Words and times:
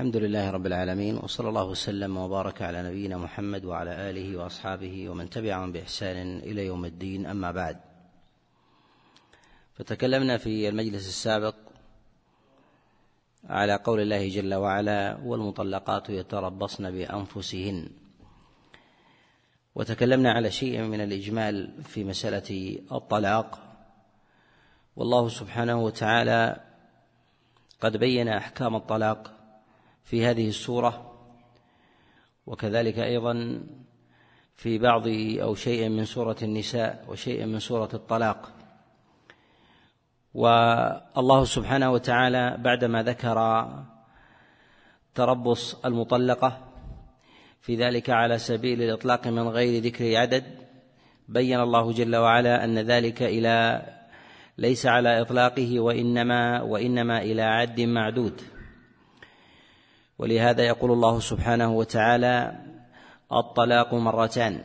الحمد 0.00 0.16
لله 0.16 0.50
رب 0.50 0.66
العالمين 0.66 1.16
وصلى 1.16 1.48
الله 1.48 1.64
وسلم 1.64 2.16
وبارك 2.16 2.62
على 2.62 2.82
نبينا 2.82 3.16
محمد 3.16 3.64
وعلى 3.64 4.10
آله 4.10 4.36
وأصحابه 4.36 5.08
ومن 5.08 5.30
تبعهم 5.30 5.72
بإحسان 5.72 6.38
إلى 6.38 6.66
يوم 6.66 6.84
الدين 6.84 7.26
أما 7.26 7.52
بعد. 7.52 7.80
فتكلمنا 9.74 10.38
في 10.38 10.68
المجلس 10.68 11.08
السابق 11.08 11.54
على 13.44 13.74
قول 13.76 14.00
الله 14.00 14.28
جل 14.28 14.54
وعلا 14.54 15.18
والمطلقات 15.24 16.10
يتربصن 16.10 16.90
بأنفسهن 16.90 17.88
وتكلمنا 19.74 20.32
على 20.32 20.50
شيء 20.50 20.82
من 20.82 21.00
الإجمال 21.00 21.84
في 21.84 22.04
مسألة 22.04 22.78
الطلاق. 22.92 23.58
والله 24.96 25.28
سبحانه 25.28 25.84
وتعالى 25.84 26.60
قد 27.80 27.96
بين 27.96 28.28
أحكام 28.28 28.76
الطلاق 28.76 29.39
في 30.04 30.26
هذه 30.26 30.48
السورة 30.48 31.12
وكذلك 32.46 32.98
أيضا 32.98 33.60
في 34.56 34.78
بعض 34.78 35.08
أو 35.42 35.54
شيء 35.54 35.88
من 35.88 36.04
سورة 36.04 36.36
النساء 36.42 37.04
وشيء 37.08 37.46
من 37.46 37.58
سورة 37.58 37.88
الطلاق. 37.94 38.52
والله 40.34 41.44
سبحانه 41.44 41.90
وتعالى 41.92 42.56
بعدما 42.58 43.02
ذكر 43.02 43.68
تربص 45.14 45.84
المطلقة 45.84 46.58
في 47.60 47.76
ذلك 47.76 48.10
على 48.10 48.38
سبيل 48.38 48.82
الإطلاق 48.82 49.26
من 49.26 49.48
غير 49.48 49.82
ذكر 49.82 50.16
عدد 50.16 50.44
بين 51.28 51.60
الله 51.60 51.92
جل 51.92 52.16
وعلا 52.16 52.64
أن 52.64 52.78
ذلك 52.78 53.22
إلى 53.22 53.86
ليس 54.58 54.86
على 54.86 55.20
إطلاقه 55.20 55.80
وإنما 55.80 56.62
وإنما 56.62 57.22
إلى 57.22 57.42
عد 57.42 57.80
معدود. 57.80 58.42
ولهذا 60.20 60.62
يقول 60.62 60.90
الله 60.92 61.20
سبحانه 61.20 61.72
وتعالى 61.72 62.52
الطلاق 63.32 63.94
مرتان. 63.94 64.60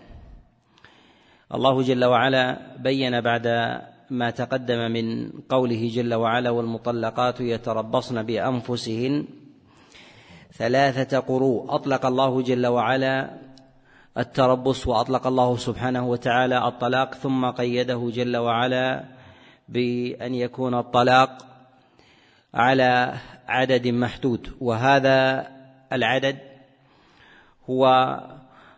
الله 1.56 1.82
جل 1.82 2.06
وعلا 2.06 2.44
بين 2.84 3.22
بعد 3.22 3.48
ما 4.10 4.30
تقدم 4.30 4.92
من 4.92 5.32
قوله 5.50 5.92
جل 5.96 6.14
وعلا 6.14 6.50
والمطلقات 6.50 7.42
يتربصن 7.42 8.24
بأنفسهن 8.24 9.26
ثلاثة 10.54 11.20
قروء. 11.20 11.76
أطلق 11.76 12.06
الله 12.06 12.42
جل 12.42 12.66
وعلا 12.68 13.30
التربص 14.18 14.88
وأطلق 14.88 15.28
الله 15.28 15.58
سبحانه 15.58 16.04
وتعالى 16.08 16.68
الطلاق 16.68 17.14
ثم 17.16 17.46
قيده 17.46 18.12
جل 18.14 18.38
وعلا 18.38 19.04
بأن 19.70 20.36
يكون 20.36 20.74
الطلاق 20.74 21.32
على 22.54 23.14
عدد 23.48 23.88
محدود 23.88 24.54
وهذا 24.62 25.48
العدد 25.94 26.38
هو 27.70 28.20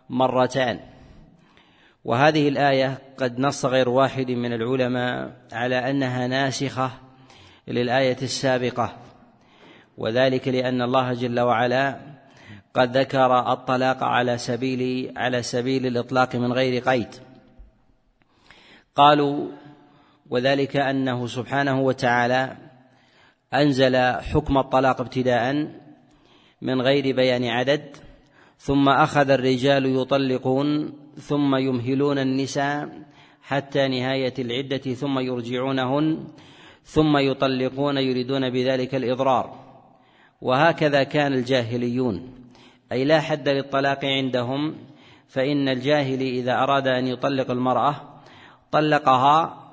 مرتان. 0.08 0.80
وهذه 2.04 2.48
الآية 2.48 2.98
قد 3.18 3.38
نص 3.40 3.64
غير 3.64 3.88
واحد 3.88 4.30
من 4.30 4.52
العلماء 4.52 5.32
على 5.52 5.90
أنها 5.90 6.26
ناسخة 6.26 6.90
للآية 7.68 8.16
السابقة 8.22 8.96
وذلك 9.98 10.48
لأن 10.48 10.82
الله 10.82 11.12
جل 11.12 11.40
وعلا 11.40 12.00
قد 12.74 12.96
ذكر 12.96 13.52
الطلاق 13.52 14.02
على 14.04 14.38
سبيل 14.38 15.12
على 15.16 15.42
سبيل 15.42 15.86
الإطلاق 15.86 16.36
من 16.36 16.52
غير 16.52 16.82
قيد. 16.82 17.14
قالوا 18.94 19.48
وذلك 20.30 20.76
أنه 20.76 21.26
سبحانه 21.26 21.80
وتعالى 21.80 22.56
أنزل 23.54 23.96
حكم 24.20 24.58
الطلاق 24.58 25.00
ابتداء 25.00 25.68
من 26.62 26.80
غير 26.80 27.16
بيان 27.16 27.44
عدد 27.44 27.96
ثم 28.58 28.88
أخذ 28.88 29.30
الرجال 29.30 29.86
يطلقون 29.96 30.92
ثم 31.16 31.56
يمهلون 31.56 32.18
النساء 32.18 32.88
حتى 33.42 33.88
نهاية 33.88 34.34
العدة 34.38 34.94
ثم 34.94 35.18
يرجعونهن 35.18 36.24
ثم 36.84 37.16
يطلقون 37.16 37.96
يريدون 37.98 38.50
بذلك 38.50 38.94
الإضرار. 38.94 39.54
وهكذا 40.40 41.02
كان 41.02 41.32
الجاهليون. 41.32 42.34
أي 42.92 43.04
لا 43.04 43.20
حد 43.20 43.48
للطلاق 43.48 44.04
عندهم 44.04 44.74
فإن 45.28 45.68
الجاهل 45.68 46.20
إذا 46.20 46.52
أراد 46.52 46.88
أن 46.88 47.06
يطلق 47.06 47.50
المرأة 47.50 48.20
طلقها 48.72 49.64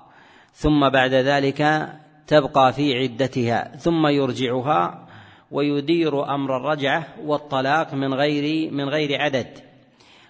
ثم 0.53 0.89
بعد 0.89 1.13
ذلك 1.13 1.89
تبقى 2.27 2.73
في 2.73 2.93
عدتها 2.99 3.77
ثم 3.77 4.07
يرجعها 4.07 5.07
ويدير 5.51 6.35
أمر 6.35 6.57
الرجعة 6.57 7.07
والطلاق 7.25 7.93
من 7.93 8.13
غير 8.13 8.71
من 8.71 8.89
غير 8.89 9.21
عدد 9.21 9.47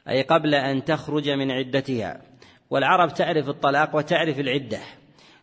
أي 0.10 0.22
قبل 0.22 0.56
أن 0.56 0.86
تخرج 0.86 1.30
من 1.30 1.52
عدتها. 1.52 2.22
والعرب 2.70 3.14
تعرف 3.14 3.50
الطلاق 3.50 3.96
وتعرف 3.96 4.40
العدة 4.40 4.80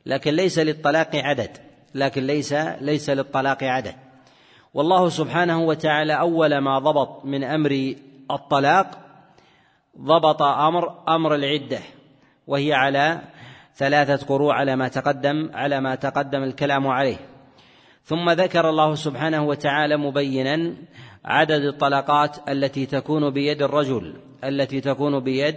لكن 0.06 0.34
ليس 0.34 0.58
للطلاق 0.58 1.16
عدد 1.16 1.50
لكن 1.94 2.26
ليس 2.26 2.52
ليس 2.80 3.10
للطلاق 3.10 3.64
عدد. 3.64 3.94
والله 4.74 5.08
سبحانه 5.08 5.60
وتعالى 5.60 6.12
أول 6.12 6.58
ما 6.58 6.78
ضبط 6.78 7.24
من 7.24 7.44
أمر 7.44 7.94
الطلاق 8.30 8.98
ضبط 9.98 10.42
أمر 10.42 10.94
أمر 11.08 11.34
العدة 11.34 11.78
وهي 12.46 12.72
على 12.72 13.20
ثلاثة 13.76 14.26
قروء 14.26 14.52
على 14.52 14.76
ما 14.76 14.88
تقدم 14.88 15.50
على 15.54 15.80
ما 15.80 15.94
تقدم 15.94 16.42
الكلام 16.42 16.86
عليه. 16.86 17.16
ثم 18.04 18.30
ذكر 18.30 18.68
الله 18.68 18.94
سبحانه 18.94 19.42
وتعالى 19.42 19.96
مبينا 19.96 20.74
عدد 21.24 21.62
الطلقات 21.62 22.48
التي 22.48 22.86
تكون 22.86 23.30
بيد 23.30 23.62
الرجل 23.62 24.14
التي 24.44 24.80
تكون 24.80 25.20
بيد 25.20 25.56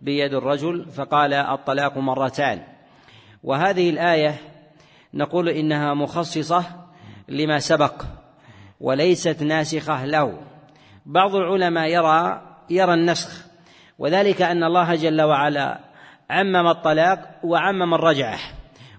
بيد 0.00 0.34
الرجل 0.34 0.86
فقال 0.90 1.34
الطلاق 1.34 1.98
مرتان. 1.98 2.62
وهذه 3.42 3.90
الآية 3.90 4.34
نقول 5.14 5.48
إنها 5.48 5.94
مخصصة 5.94 6.64
لما 7.28 7.58
سبق 7.58 8.02
وليست 8.80 9.42
ناسخة 9.42 10.04
له. 10.04 10.38
بعض 11.06 11.34
العلماء 11.34 11.88
يرى 11.88 12.42
يرى 12.70 12.94
النسخ 12.94 13.46
وذلك 13.98 14.42
أن 14.42 14.64
الله 14.64 14.94
جل 14.94 15.22
وعلا 15.22 15.78
عمم 16.30 16.66
الطلاق 16.66 17.30
وعمم 17.44 17.94
الرجعة. 17.94 18.38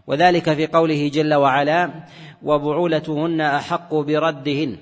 وذلك 0.07 0.53
في 0.53 0.67
قوله 0.67 1.09
جل 1.13 1.33
وعلا 1.33 1.91
وبعولتهن 2.43 3.41
أحق 3.41 3.95
بردهن 3.95 4.77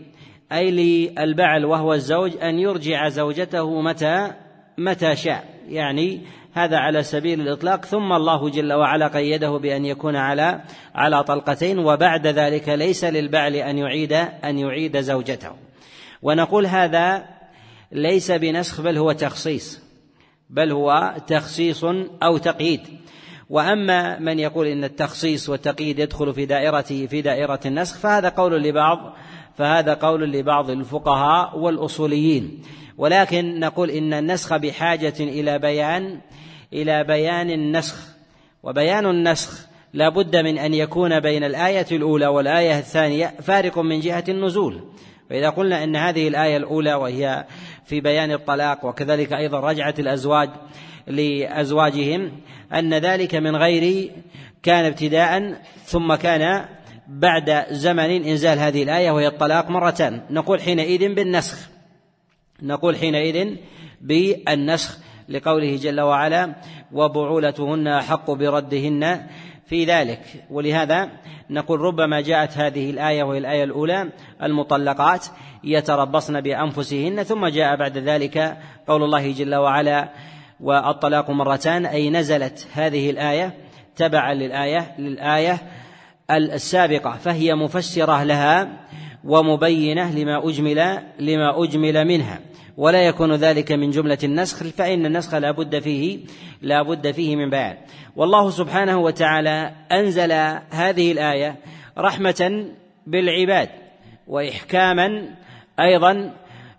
أي 0.52 0.72
للبعل 0.72 1.66
وهو 1.66 1.94
الزوج 1.94 2.38
أن 2.38 2.60
يرجع 2.60 3.10
زوجته 3.10 3.82
متى 3.82 4.32
متى 4.78 5.16
شاء. 5.16 5.46
يعني 5.70 6.22
هذا 6.54 6.78
على 6.78 7.04
سبيل 7.04 7.42
الإطلاق. 7.42 7.86
ثم 7.86 8.14
الله 8.14 8.50
جل 8.50 8.74
وعلا 8.74 9.08
قيده 9.08 9.58
بأن 9.58 9.86
يكون 9.86 10.16
على 10.16 10.62
على 10.96 11.24
طلقتين 11.24 11.80
وبعد 11.80 12.28
ذلك 12.28 12.70
ليس 12.70 13.04
للبعل 13.04 13.56
أن 13.56 13.78
يعيد 13.78 14.14
أن 14.44 14.60
يعيد 14.60 15.02
زوجته. 15.02 15.52
ونقول 16.22 16.66
هذا 16.66 17.26
ليس 17.92 18.32
بنسخ 18.32 18.82
بل 18.82 18.98
هو 18.98 19.12
تخصيص. 19.12 19.85
بل 20.50 20.72
هو 20.72 21.16
تخصيص 21.28 21.84
أو 22.24 22.38
تقييد. 22.38 22.82
وأما 23.50 24.20
من 24.20 24.40
يقول 24.40 24.68
إن 24.68 24.84
التخصيص 24.84 25.50
والتقييد 25.50 26.00
يدخل 26.00 26.34
في 26.34 26.46
دائرته 26.46 27.08
في 27.08 27.22
دائرة 27.22 27.60
النسخ 27.66 27.98
فهذا 27.98 28.30
قول 28.30 28.64
لبعض 28.64 29.14
فهذا 29.58 29.94
قول 29.94 30.32
لبعض 30.32 30.70
الفقهاء 30.70 31.58
والأصوليين. 31.58 32.62
ولكن 32.98 33.60
نقول 33.60 33.90
إن 33.90 34.14
النسخ 34.14 34.58
بحاجة 34.58 35.14
إلى 35.20 35.60
بيان 35.60 36.20
إلى 36.74 37.04
بيان 37.04 37.50
النسخ. 37.50 37.96
وبيان 38.64 39.06
النسخ 39.06 39.68
لا 39.94 40.10
بد 40.10 40.36
من 40.36 40.58
أن 40.58 40.74
يكون 40.74 41.20
بين 41.20 41.44
الآية 41.44 41.86
الأولى 41.92 42.28
والآية 42.28 42.80
الثانية 42.80 43.34
فارق 43.42 43.80
من 43.80 44.00
جهة 44.00 44.24
النزول. 44.30 44.84
فإذا 45.30 45.50
قلنا 45.50 45.84
أن 45.84 45.96
هذه 45.96 46.28
الآية 46.28 46.58
الأولى 46.58 46.94
وهي 46.94 47.46
في 47.86 48.02
بيان 48.02 48.32
الطلاق 48.32 48.86
وكذلك 48.86 49.34
أيضا 49.34 49.60
رجعة 49.60 49.94
الأزواج 50.00 50.50
لأزواجهم 51.08 52.32
أن 52.74 52.94
ذلك 52.94 53.36
من 53.36 53.56
غير 53.56 54.12
كان 54.64 54.86
ابتداء 54.86 55.62
ثم 55.86 56.16
كان 56.16 56.66
بعد 57.08 57.66
زمن 57.72 58.26
إنزال 58.26 58.60
هذه 58.60 58.84
الآية 58.84 59.12
وهي 59.12 59.28
الطلاق 59.28 59.70
مرتان. 59.70 60.22
نقول 60.30 60.62
حينئذ 60.62 61.14
بالنسخ. 61.14 61.70
نقول 62.62 62.96
حينئذ 62.96 63.56
بالنسخ 64.02 64.98
لقوله 65.30 65.76
جل 65.76 66.02
وعلا 66.02 66.56
وبعولتهن 66.92 67.88
أحق 67.88 68.32
بردهن 68.32 69.28
في 69.66 69.86
ذلك. 69.86 70.20
ولهذا 70.50 71.10
نقول 71.50 71.82
ربما 71.82 72.22
جاءت 72.22 72.58
هذه 72.58 72.90
الآية 72.90 73.24
وهي 73.24 73.38
الآية 73.38 73.64
الأولى 73.64 74.10
المطلقات 74.44 75.26
يتربصن 75.64 76.42
بأنفسهن 76.42 77.24
ثم 77.24 77.48
جاء 77.48 77.76
بعد 77.76 77.98
ذلك 77.98 78.58
قول 78.88 79.04
الله 79.04 79.32
جل 79.32 79.56
وعلا 79.56 80.10
والطلاق 80.60 81.30
مرتان 81.30 81.86
أي 81.86 82.10
نزلت 82.10 82.68
هذه 82.74 83.10
الآية 83.10 83.54
تبعا 83.96 84.34
للآية 84.34 84.96
للآية 85.00 85.58
السابقة 86.32 87.12
فهي 87.12 87.56
مفسرة 87.56 88.24
لها 88.24 88.68
ومبينة 89.24 90.16
لما 90.16 90.50
أجمل 90.50 91.00
لما 91.20 91.64
أجمل 91.64 92.06
منها. 92.06 92.40
ولا 92.78 93.02
يكون 93.02 93.36
ذلك 93.36 93.72
من 93.72 93.92
جملة 93.92 94.18
النسخ 94.24 94.64
فإن 94.64 95.06
النسخ 95.06 95.36
لا 95.36 95.52
بد 95.52 95.80
فيه 95.80 96.20
لا 96.62 96.82
بد 96.82 97.12
فيه 97.12 97.36
من 97.36 97.50
بيان. 97.50 97.78
والله 98.16 98.50
سبحانه 98.50 98.98
وتعالى 98.98 99.72
أنزل 99.92 100.32
هذه 100.70 101.12
الآية 101.12 101.56
رحمة 101.98 102.66
بالعباد 103.08 103.70
وإحكاما 104.28 105.30
أيضا 105.80 106.32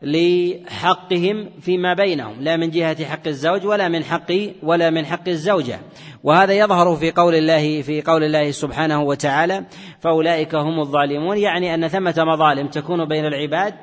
لحقهم 0.02 1.50
فيما 1.60 1.94
بينهم 1.94 2.36
لا 2.40 2.56
من 2.56 2.70
جهة 2.70 3.04
حق 3.04 3.26
الزوج 3.26 3.66
ولا 3.66 3.88
من 3.88 4.04
حق 4.04 4.32
ولا 4.62 4.90
من 4.90 5.06
حق 5.06 5.28
الزوجة. 5.28 5.78
وهذا 6.24 6.52
يظهر 6.52 6.96
في 6.96 7.10
قول 7.10 7.34
الله 7.34 7.82
في 7.82 8.02
قول 8.02 8.24
الله 8.24 8.50
سبحانه 8.50 9.02
وتعالى 9.02 9.64
فأولئك 10.00 10.54
هم 10.54 10.80
الظالمون. 10.80 11.38
يعني 11.38 11.74
أن 11.74 11.88
ثمة 11.88 12.14
مظالم 12.18 12.66
تكون 12.66 13.08
بين 13.08 13.26
العباد 13.26 13.74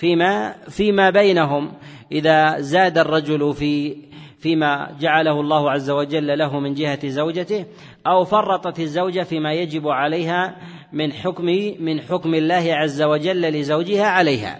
فيما 0.00 0.54
فيما 0.68 1.10
بينهم 1.10 1.72
إذا 2.12 2.60
زاد 2.60 2.98
الرجل 2.98 3.54
في 3.54 3.96
فيما 4.38 4.96
جعله 5.00 5.40
الله 5.40 5.70
عز 5.70 5.90
وجل 5.90 6.38
له 6.38 6.60
من 6.60 6.74
جهة 6.74 7.08
زوجته 7.08 7.66
أو 8.06 8.24
فرطت 8.24 8.80
الزوجة 8.80 9.22
فيما 9.22 9.52
يجب 9.52 9.88
عليها 9.88 10.56
من 10.92 11.12
حكم 11.12 11.44
من 11.80 12.00
حكم 12.00 12.34
الله 12.34 12.74
عز 12.74 13.02
وجل 13.02 13.40
لزوجها 13.40 14.06
عليها 14.06 14.58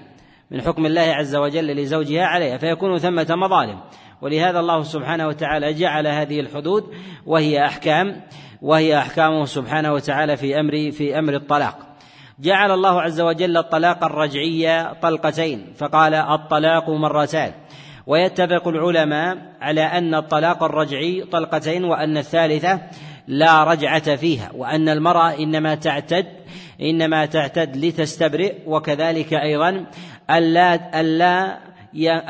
من 0.50 0.60
حكم 0.60 0.86
الله 0.86 1.00
عز 1.00 1.36
وجل 1.36 1.66
لزوجها 1.76 2.24
عليها 2.24 2.58
فيكون 2.58 2.98
ثمة 2.98 3.26
مظالم 3.30 3.80
ولهذا 4.22 4.60
الله 4.60 4.82
سبحانه 4.82 5.26
وتعالى 5.26 5.72
جعل 5.72 6.06
هذه 6.06 6.40
الحدود 6.40 6.84
وهي 7.26 7.66
أحكام 7.66 8.20
وهي 8.62 8.98
أحكامه 8.98 9.44
سبحانه 9.44 9.92
وتعالى 9.92 10.36
في 10.36 10.60
أمر 10.60 10.90
في 10.90 11.18
أمر 11.18 11.34
الطلاق 11.34 11.89
جعل 12.40 12.70
الله 12.70 13.02
عز 13.02 13.20
وجل 13.20 13.56
الطلاق 13.56 14.04
الرجعي 14.04 14.94
طلقتين 15.02 15.72
فقال 15.76 16.14
الطلاق 16.14 16.90
مرتان. 16.90 17.52
ويتفق 18.06 18.68
العلماء 18.68 19.38
على 19.60 19.80
أن 19.80 20.14
الطلاق 20.14 20.62
الرجعي 20.62 21.24
طلقتين 21.32 21.84
وأن 21.84 22.16
الثالثة 22.16 22.80
لا 23.28 23.64
رجعة 23.64 24.16
فيها 24.16 24.50
وأن 24.54 24.88
المرأة 24.88 25.38
إنما 25.38 25.74
تعتد 25.74 26.26
إنما 26.80 27.26
تعتد 27.26 27.76
لتستبرئ 27.76 28.54
وكذلك 28.66 29.34
أيضا 29.34 29.86
ألا 30.30 31.00
ألا 31.00 31.58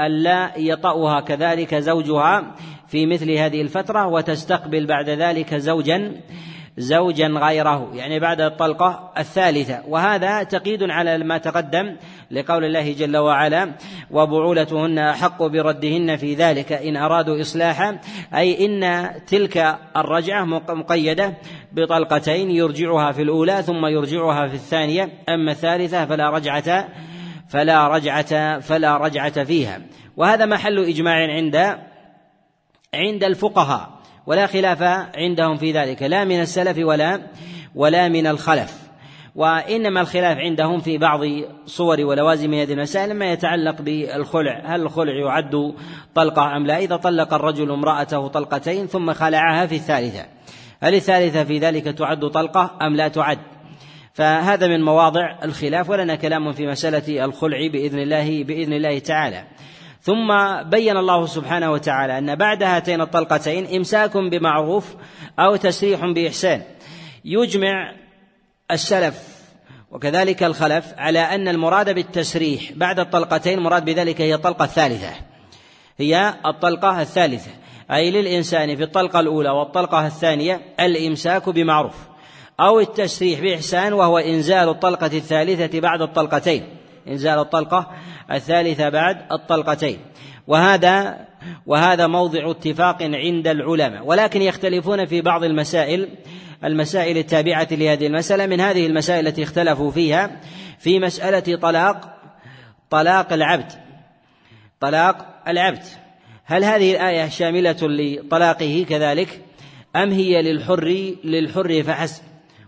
ألا 0.06 0.58
يطأها 0.58 1.20
كذلك 1.20 1.74
زوجها 1.74 2.54
في 2.88 3.06
مثل 3.06 3.30
هذه 3.30 3.62
الفترة 3.62 4.06
وتستقبل 4.06 4.86
بعد 4.86 5.08
ذلك 5.08 5.54
زوجا 5.54 6.12
زوجا 6.78 7.28
غيره 7.28 7.90
يعني 7.94 8.18
بعد 8.20 8.40
الطلقة 8.40 9.12
الثالثة. 9.18 9.82
وهذا 9.88 10.42
تقييد 10.42 10.82
على 10.82 11.18
ما 11.18 11.38
تقدم 11.38 11.96
لقول 12.30 12.64
الله 12.64 12.92
جل 12.92 13.16
وعلا 13.16 13.72
وبعولتهن 14.10 14.98
أحق 14.98 15.42
بردهن 15.42 16.16
في 16.16 16.34
ذلك 16.34 16.72
إن 16.72 16.96
أرادوا 16.96 17.40
إصلاحا. 17.40 17.98
أي 18.34 18.66
إن 18.66 19.10
تلك 19.26 19.78
الرجعة 19.96 20.44
مقيدة 20.68 21.34
بطلقتين 21.72 22.50
يرجعها 22.50 23.12
في 23.12 23.22
الأولى 23.22 23.62
ثم 23.62 23.86
يرجعها 23.86 24.48
في 24.48 24.54
الثانية. 24.54 25.08
أما 25.28 25.52
الثالثة 25.52 26.06
فلا 26.06 26.30
رجعة 26.30 26.88
فلا 27.48 27.88
رجعة 27.88 28.60
فلا 28.60 28.96
رجعة 28.96 29.44
فيها. 29.44 29.80
وهذا 30.16 30.46
محل 30.46 30.78
إجماع 30.78 31.14
عند 31.14 31.56
عند 32.94 33.24
الفقهاء. 33.24 33.99
ولا 34.30 34.46
خلاف 34.46 34.82
عندهم 35.16 35.56
في 35.56 35.72
ذلك 35.72 36.02
لا 36.02 36.24
من 36.24 36.40
السلف 36.40 36.78
ولا 36.78 37.20
ولا 37.74 38.08
من 38.08 38.26
الخلف. 38.26 38.78
وإنما 39.34 40.00
الخلاف 40.00 40.38
عندهم 40.38 40.80
في 40.80 40.98
بعض 40.98 41.20
صور 41.66 42.00
ولوازم 42.00 42.54
هذه 42.54 42.72
المسائل 42.72 43.14
ما 43.14 43.32
يتعلق 43.32 43.82
بالخلع 43.82 44.62
هل 44.64 44.82
الخلع 44.82 45.12
يعد 45.12 45.74
طلقة 46.14 46.56
أم 46.56 46.66
لا؟ 46.66 46.78
إذا 46.78 46.96
طلق 46.96 47.34
الرجل 47.34 47.70
امرأته 47.70 48.28
طلقتين 48.28 48.86
ثم 48.86 49.12
خلعها 49.12 49.66
في 49.66 49.74
الثالثة. 49.74 50.26
هل 50.80 50.94
الثالثة 50.94 51.44
في 51.44 51.58
ذلك 51.58 51.84
تعد 51.84 52.28
طلقة 52.28 52.70
أم 52.82 52.96
لا 52.96 53.08
تعد؟ 53.08 53.38
فهذا 54.12 54.66
من 54.66 54.82
مواضع 54.82 55.38
الخلاف 55.44 55.90
ولنا 55.90 56.14
كلام 56.14 56.52
في 56.52 56.66
مسألة 56.66 57.24
الخلع 57.24 57.66
بإذن 57.66 57.98
الله 57.98 58.44
بإذن 58.44 58.72
الله 58.72 58.98
تعالى. 58.98 59.44
ثم 60.02 60.32
بين 60.62 60.96
الله 60.96 61.26
سبحانه 61.26 61.72
وتعالى 61.72 62.18
أن 62.18 62.34
بعد 62.34 62.62
هاتين 62.62 63.00
الطلقتين 63.00 63.76
إمساك 63.76 64.16
بمعروف 64.16 64.94
أو 65.38 65.56
تسريح 65.56 66.06
بإحسان. 66.06 66.62
يجمع 67.24 67.92
السلف 68.70 69.40
وكذلك 69.90 70.42
الخلف 70.42 70.94
على 70.98 71.18
أن 71.18 71.48
المراد 71.48 71.94
بالتسريح 71.94 72.72
بعد 72.72 73.00
الطلقتين 73.00 73.58
مراد 73.58 73.84
بذلك 73.84 74.20
هي 74.20 74.34
الطلقة 74.34 74.64
الثالثة. 74.64 75.12
هي 75.98 76.34
الطلقة 76.46 77.02
الثالثة. 77.02 77.50
أي 77.90 78.10
للإنسان 78.10 78.76
في 78.76 78.82
الطلقة 78.82 79.20
الأولى 79.20 79.50
والطلقة 79.50 80.06
الثانية 80.06 80.60
الإمساك 80.80 81.48
بمعروف 81.48 81.96
أو 82.60 82.80
التسريح 82.80 83.40
بإحسان 83.40 83.92
وهو 83.92 84.18
إنزال 84.18 84.68
الطلقة 84.68 85.06
الثالثة 85.06 85.80
بعد 85.80 86.02
الطلقتين. 86.02 86.76
إنزال 87.08 87.38
الطلقة 87.38 87.90
الثالثة 88.32 88.88
بعد 88.88 89.32
الطلقتين. 89.32 89.98
وهذا 90.46 91.26
وهذا 91.66 92.06
موضع 92.06 92.50
اتفاق 92.50 93.02
عند 93.02 93.48
العلماء. 93.48 94.06
ولكن 94.06 94.42
يختلفون 94.42 95.06
في 95.06 95.20
بعض 95.20 95.44
المسائل 95.44 96.08
المسائل 96.64 97.18
التابعة 97.18 97.68
لهذه 97.70 98.06
المسألة. 98.06 98.46
من 98.46 98.60
هذه 98.60 98.86
المسائل 98.86 99.28
التي 99.28 99.42
اختلفوا 99.42 99.90
فيها 99.90 100.40
في 100.78 100.98
مسألة 100.98 101.56
طلاق 101.56 102.16
طلاق 102.90 103.32
العبد. 103.32 103.72
طلاق 104.80 105.26
العبد. 105.48 105.82
هل 106.44 106.64
هذه 106.64 106.92
الآية 106.92 107.28
شاملة 107.28 107.76
لطلاقه 107.82 108.86
كذلك؟ 108.88 109.40
أم 109.96 110.10
هي 110.10 110.42
للحر 110.42 111.14
للحر 111.24 111.82
فحسب؟ 111.82 112.22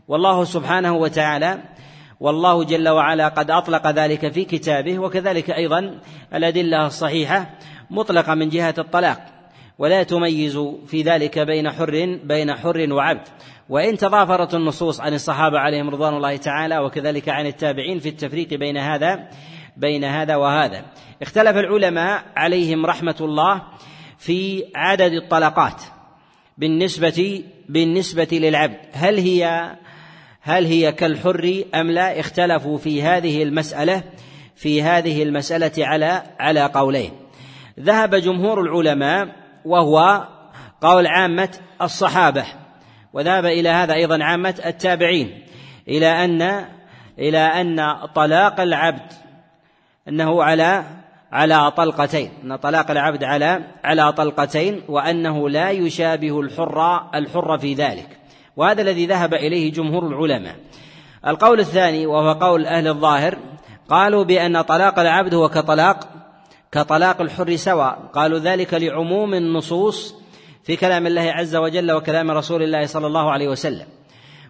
والله 0.08 0.44
سبحانه 0.44 0.96
وتعالى 0.96 1.58
والله 2.22 2.64
جل 2.64 2.88
وعلا 2.88 3.28
قد 3.28 3.50
أطلق 3.50 3.86
ذلك 3.86 4.32
في 4.32 4.44
كتابه 4.44 4.98
وكذلك 4.98 5.50
أيضا 5.50 5.98
الأدلة 6.34 6.86
الصحيحة 6.86 7.50
مطلقة 7.90 8.34
من 8.34 8.48
جهة 8.48 8.74
الطلاق. 8.78 9.26
ولا 9.78 10.02
تميز 10.02 10.58
في 10.86 11.02
ذلك 11.02 11.38
بين 11.38 11.70
حر 11.70 12.18
بين 12.24 12.54
حر 12.54 12.92
وعبد. 12.92 13.28
وإن 13.68 13.96
تضافرت 13.96 14.54
النصوص 14.54 15.00
عن 15.00 15.14
الصحابة 15.14 15.58
عليهم 15.58 15.90
رضوان 15.90 16.14
الله 16.14 16.36
تعالى 16.36 16.78
وكذلك 16.78 17.28
عن 17.28 17.46
التابعين 17.46 17.98
في 17.98 18.08
التفريق 18.08 18.54
بين 18.54 18.76
هذا 18.76 19.28
بين 19.76 20.04
هذا 20.04 20.36
وهذا. 20.36 20.84
اختلف 21.22 21.56
العلماء 21.56 22.24
عليهم 22.36 22.86
رحمة 22.86 23.16
الله 23.20 23.62
في 24.18 24.64
عدد 24.74 25.12
الطلقات 25.12 25.82
بالنسبة 26.58 27.44
بالنسبة 27.68 28.28
للعبد. 28.32 28.78
هل 28.92 29.18
هي 29.18 29.72
هل 30.44 30.66
هي 30.66 30.92
كالحر 30.92 31.64
أم 31.74 31.90
لا 31.90 32.20
اختلفوا 32.20 32.78
في 32.78 33.02
هذه 33.02 33.42
المسألة 33.42 34.02
في 34.56 34.82
هذه 34.82 35.22
المسألة 35.22 35.86
على 35.86 36.22
على 36.38 36.64
قولين. 36.66 37.12
ذهب 37.80 38.14
جمهور 38.14 38.60
العلماء 38.60 39.28
وهو 39.64 40.28
قول 40.80 41.06
عامة 41.06 41.48
الصحابة 41.82 42.44
وذهب 43.12 43.44
إلى 43.44 43.68
هذا 43.68 43.94
أيضا 43.94 44.24
عامة 44.24 44.54
التابعين 44.66 45.42
إلى 45.88 46.24
أن 46.24 46.64
إلى 47.18 47.38
أن 47.38 47.94
طلاق 48.14 48.60
العبد 48.60 49.12
أنه 50.08 50.42
على 50.42 50.84
على 51.32 51.70
طلقتين 51.70 52.30
أن 52.44 52.56
طلاق 52.56 52.90
العبد 52.90 53.24
على 53.24 53.62
على 53.84 54.12
طلقتين 54.12 54.82
وأنه 54.88 55.48
لا 55.48 55.70
يشابه 55.70 56.40
الحر 56.40 57.08
الحر 57.14 57.58
في 57.58 57.74
ذلك. 57.74 58.21
وهذا 58.56 58.82
الذي 58.82 59.06
ذهب 59.06 59.34
إليه 59.34 59.72
جمهور 59.72 60.06
العلماء. 60.06 60.56
القول 61.26 61.60
الثاني 61.60 62.06
وهو 62.06 62.32
قول 62.32 62.66
أهل 62.66 62.88
الظاهر 62.88 63.38
قالوا 63.88 64.24
بأن 64.24 64.62
طلاق 64.62 64.98
العبد 64.98 65.34
هو 65.34 65.48
كطلاق 65.48 66.08
كطلاق 66.72 67.20
الحر 67.20 67.56
سواء. 67.56 68.10
قالوا 68.14 68.38
ذلك 68.38 68.74
لعموم 68.74 69.34
النصوص 69.34 70.14
في 70.64 70.76
كلام 70.76 71.06
الله 71.06 71.32
عز 71.32 71.56
وجل 71.56 71.92
وكلام 71.92 72.30
رسول 72.30 72.62
الله 72.62 72.86
صلى 72.86 73.06
الله 73.06 73.30
عليه 73.30 73.48
وسلم. 73.48 73.86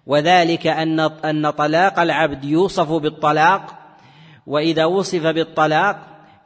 وذلك 0.06 0.66
أن 0.66 1.00
أن 1.00 1.50
طلاق 1.50 2.00
العبد 2.00 2.44
يوصف 2.44 2.92
بالطلاق 2.92 3.62
وإذا 4.47 4.85
وصف 4.85 5.26
بالطلاق 5.26 5.97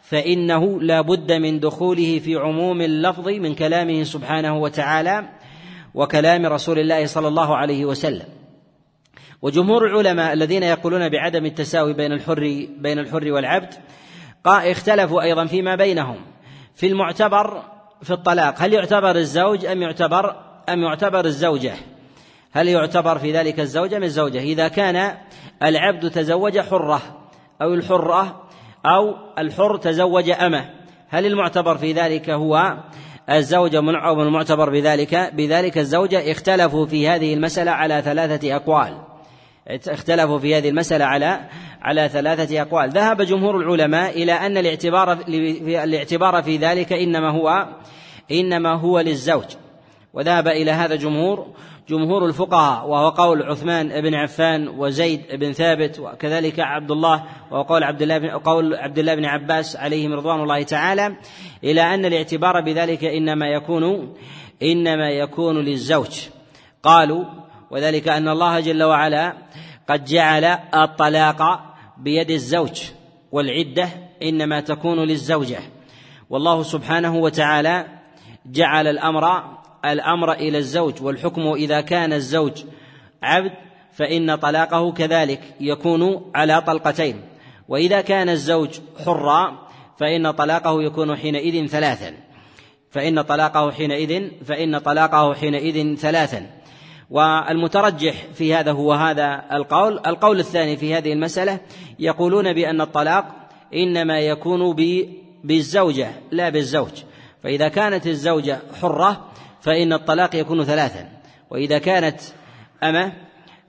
فإنه 0.00 0.80
لا 0.80 1.00
بد 1.00 1.32
من 1.32 1.60
دخوله 1.60 2.18
في 2.18 2.36
عموم 2.36 2.80
اللفظ 2.80 3.28
من 3.28 3.54
كلامه 3.54 4.02
سبحانه 4.02 4.58
وتعالى 4.58 5.28
وكلام 5.96 6.46
رسول 6.46 6.78
الله 6.78 7.06
صلى 7.06 7.28
الله 7.28 7.56
عليه 7.56 7.84
وسلم. 7.84 8.26
وجمهور 9.42 9.86
العلماء 9.86 10.32
الذين 10.32 10.62
يقولون 10.62 11.08
بعدم 11.08 11.46
التساوي 11.46 11.92
بين 11.92 12.12
الحر 12.12 12.66
بين 12.78 12.98
الحر 12.98 13.32
والعبد 13.32 13.74
اختلفوا 14.46 15.22
أيضا 15.22 15.46
فيما 15.46 15.74
بينهم. 15.74 16.16
في 16.74 16.86
المعتبر 16.86 17.62
في 18.02 18.10
الطلاق 18.10 18.54
هل 18.58 18.72
يعتبر 18.72 19.16
الزوج 19.16 19.64
أم 19.64 19.82
يعتبر 19.82 20.36
أم 20.68 20.82
يعتبر 20.82 21.24
الزوجة؟ 21.24 21.74
هل 22.52 22.68
يعتبر 22.68 23.18
في 23.18 23.32
ذلك 23.32 23.60
الزوج 23.60 23.94
أم 23.94 24.02
الزوجة؟ 24.02 24.38
إذا 24.38 24.68
كان 24.68 25.16
العبد 25.62 26.10
تزوج 26.10 26.58
حرة 26.58 27.02
أو 27.62 27.74
الحرة 27.74 28.42
أو 28.86 29.14
الحر 29.38 29.76
تزوج 29.76 30.30
أمه 30.30 30.70
هل 31.08 31.26
المعتبر 31.26 31.76
في 31.76 31.92
ذلك 31.92 32.30
هو 32.30 32.76
الزوجة 33.30 33.78
أو 33.78 34.22
المعتبر 34.22 34.70
بذلك 34.70 35.30
بذلك 35.34 35.78
الزوجة 35.78 36.32
اختلفوا 36.32 36.86
في 36.86 37.08
هذه 37.08 37.34
المسألة 37.34 37.70
على 37.70 38.02
ثلاثة 38.02 38.56
أقوال. 38.56 38.98
اختلفوا 39.68 40.38
في 40.38 40.56
هذه 40.56 40.68
المسألة 40.68 41.04
على 41.04 41.40
على 41.82 42.08
ثلاثة 42.08 42.62
أقوال. 42.62 42.90
ذهب 42.90 43.22
جمهور 43.22 43.56
العلماء 43.56 44.22
إلى 44.22 44.32
أن 44.32 44.58
الاعتبار 44.58 45.12
الاعتبار 45.68 46.42
في 46.42 46.56
ذلك 46.56 46.92
إنما 46.92 47.30
هو 47.30 47.66
إنما 48.30 48.80
هو 48.80 49.00
للزوج. 49.00 49.56
وذهب 50.14 50.48
إلى 50.48 50.70
هذا 50.70 50.96
جمهور 50.96 51.46
جمهور 51.88 52.26
الفقهاء 52.26 52.88
وهو 52.88 53.08
قول 53.08 53.42
عثمان 53.42 54.00
بن 54.00 54.14
عفان 54.14 54.68
وزيد 54.68 55.20
بن 55.32 55.52
ثابت 55.52 55.98
وكذلك 55.98 56.60
عبد 56.60 56.90
الله 56.90 57.24
وقول 57.50 57.84
عبد 57.84 58.02
الله 58.02 58.18
بن 58.18 58.30
قول 58.30 58.74
عبد 58.74 58.98
الله 58.98 59.14
بن 59.14 59.24
عباس 59.24 59.76
عليهم 59.76 60.12
رضوان 60.12 60.40
الله 60.40 60.62
تعالى 60.62 61.16
إلى 61.64 61.94
أن 61.94 62.04
الاعتبار 62.04 62.60
بذلك 62.60 63.04
إنما 63.04 63.48
يكون 63.48 64.14
إنما 64.62 65.10
يكون 65.10 65.56
للزوج. 65.56 66.20
قالوا 66.82 67.24
وذلك 67.70 68.08
أن 68.08 68.28
الله 68.28 68.60
جل 68.60 68.82
وعلا 68.82 69.32
قد 69.88 70.04
جعل 70.04 70.44
الطلاق 70.74 71.60
بيد 71.96 72.30
الزوج 72.30 72.82
والعدة 73.32 73.88
إنما 74.22 74.60
تكون 74.60 74.98
للزوجة. 74.98 75.58
والله 76.30 76.62
سبحانه 76.62 77.16
وتعالى 77.16 77.86
جعل 78.46 78.86
الأمر 78.86 79.56
الأمر 79.92 80.32
إلى 80.32 80.58
الزوج 80.58 81.02
والحكم 81.02 81.52
إذا 81.52 81.80
كان 81.80 82.12
الزوج 82.12 82.64
عبد 83.22 83.52
فإن 83.92 84.34
طلاقه 84.34 84.92
كذلك 84.92 85.40
يكون 85.60 86.30
على 86.34 86.60
طلقتين. 86.60 87.20
وإذا 87.68 88.00
كان 88.00 88.28
الزوج 88.28 88.70
حرا 89.04 89.68
فإن 89.98 90.30
طلاقه 90.30 90.82
يكون 90.82 91.16
حينئذ 91.16 91.66
ثلاثا. 91.66 92.14
فإن 92.90 93.22
طلاقه 93.22 93.70
حينئذ 93.70 94.30
فإن 94.44 94.78
طلاقه 94.78 95.34
حينئذ 95.34 95.96
ثلاثا. 95.96 96.46
والمترجح 97.10 98.14
في 98.34 98.54
هذا 98.54 98.72
هو 98.72 98.92
هذا 98.92 99.44
القول. 99.52 100.00
القول 100.06 100.40
الثاني 100.40 100.76
في 100.76 100.94
هذه 100.94 101.12
المسألة 101.12 101.60
يقولون 101.98 102.52
بأن 102.52 102.80
الطلاق 102.80 103.24
إنما 103.74 104.20
يكون 104.20 104.76
بالزوجة 105.44 106.10
لا 106.30 106.48
بالزوج. 106.48 107.02
فإذا 107.42 107.68
كانت 107.68 108.06
الزوجة 108.06 108.58
حرة 108.80 109.30
فإن 109.66 109.92
الطلاق 109.92 110.34
يكون 110.34 110.64
ثلاثا. 110.64 111.08
وإذا 111.50 111.78
كانت 111.78 112.20
أمة 112.82 113.12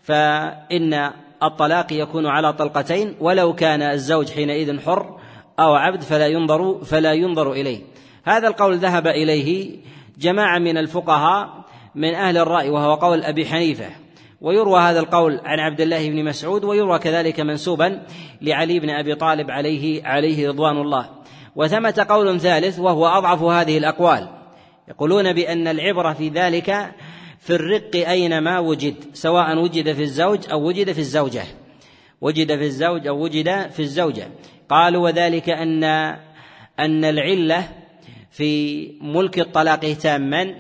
فإن 0.04 1.12
الطلاق 1.44 1.94
يكون 1.94 2.26
على 2.26 2.54
طلقتين 2.54 3.16
ولو 3.20 3.54
كان 3.54 3.82
الزوج 3.82 4.32
حينئذ 4.32 4.80
حر 4.80 5.20
أو 5.60 5.74
عبد 5.74 6.02
فلا 6.02 6.28
ينظر 6.28 6.84
فلا 6.84 7.14
ينظر 7.14 7.52
إليه. 7.52 7.82
هذا 8.26 8.48
القول 8.48 8.78
ذهب 8.78 9.08
إليه 9.08 9.78
جماعة 10.18 10.60
من 10.60 10.78
الفقهاء 10.78 11.66
من 11.96 12.14
أهل 12.14 12.38
الرأي 12.38 12.70
وهو 12.70 12.94
قول 12.94 13.24
أبي 13.24 13.46
حنيفة. 13.46 13.90
ويروى 14.42 14.80
هذا 14.80 15.00
القول 15.00 15.40
عن 15.46 15.60
عبد 15.60 15.82
الله 15.82 16.10
بن 16.10 16.24
مسعود 16.26 16.64
ويروى 16.64 17.00
كذلك 17.00 17.40
منسوبا 17.40 18.02
لعلي 18.42 18.80
بن 18.80 18.90
أبي 18.90 19.16
طالب 19.16 19.52
عليه 19.52 20.06
عليه 20.06 20.50
رضوان 20.50 20.78
الله. 20.78 21.10
وثمة 21.56 22.06
قول 22.10 22.40
ثالث 22.40 22.80
وهو 22.80 23.08
أضعف 23.08 23.42
هذه 23.42 23.78
الأقوال. 23.78 24.37
يقولون 24.88 25.34
بأن 25.34 25.68
العبرة 25.68 26.14
في 26.14 26.30
ذلك 26.30 26.92
في 27.40 27.56
الرق 27.56 27.96
أينما 27.96 28.60
وجد 28.60 28.96
سواء 29.14 29.58
وجد 29.58 29.94
في 29.94 30.02
الزوج 30.02 30.40
أو 30.52 30.68
وجد 30.68 30.92
في 30.92 31.00
الزوجة. 31.00 31.44
وجد 32.22 32.56
في 32.56 32.64
الزوج 32.64 33.08
أو 33.08 33.24
وجد 33.24 33.70
في 33.70 33.80
الزوجة. 33.80 34.28
قالوا 34.70 35.04
وذلك 35.04 35.50
أن 35.50 35.84
أن 36.80 37.06
العلة 37.06 37.70
في 38.32 38.92
ملك 39.02 39.40
الطلاق 39.40 39.80
تاما 39.80 40.56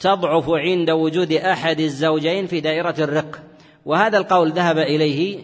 تضعف 0.00 0.50
عند 0.50 0.90
وجود 0.90 1.32
أحد 1.32 1.80
الزوجين 1.80 2.46
في 2.46 2.60
دائرة 2.60 2.94
الرق. 2.98 3.42
وهذا 3.84 4.18
القول 4.18 4.52
ذهب 4.52 4.78
إليه 4.78 5.38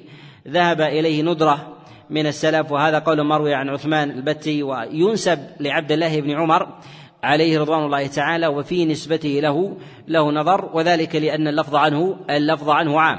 ذهب 0.48 0.80
إليه 0.80 1.22
ندرة 1.22 1.76
من 2.10 2.26
السلف 2.26 2.72
وهذا 2.72 2.98
قول 2.98 3.22
مروي 3.22 3.54
عن 3.54 3.68
عثمان 3.68 4.10
البتي 4.10 4.62
وينسب 4.62 5.38
لعبد 5.60 5.92
الله 5.92 6.20
بن 6.20 6.30
عمر 6.30 6.68
عليه 7.22 7.60
رضوان 7.60 7.84
الله 7.84 8.06
تعالى 8.06 8.46
وفي 8.46 8.84
نسبته 8.84 9.28
له 9.28 9.76
له 10.08 10.32
نظر 10.32 10.70
وذلك 10.72 11.16
لأن 11.16 11.48
اللفظ 11.48 11.74
عنه 11.74 12.16
اللفظ 12.30 12.70
عنه 12.70 13.00
عام. 13.00 13.18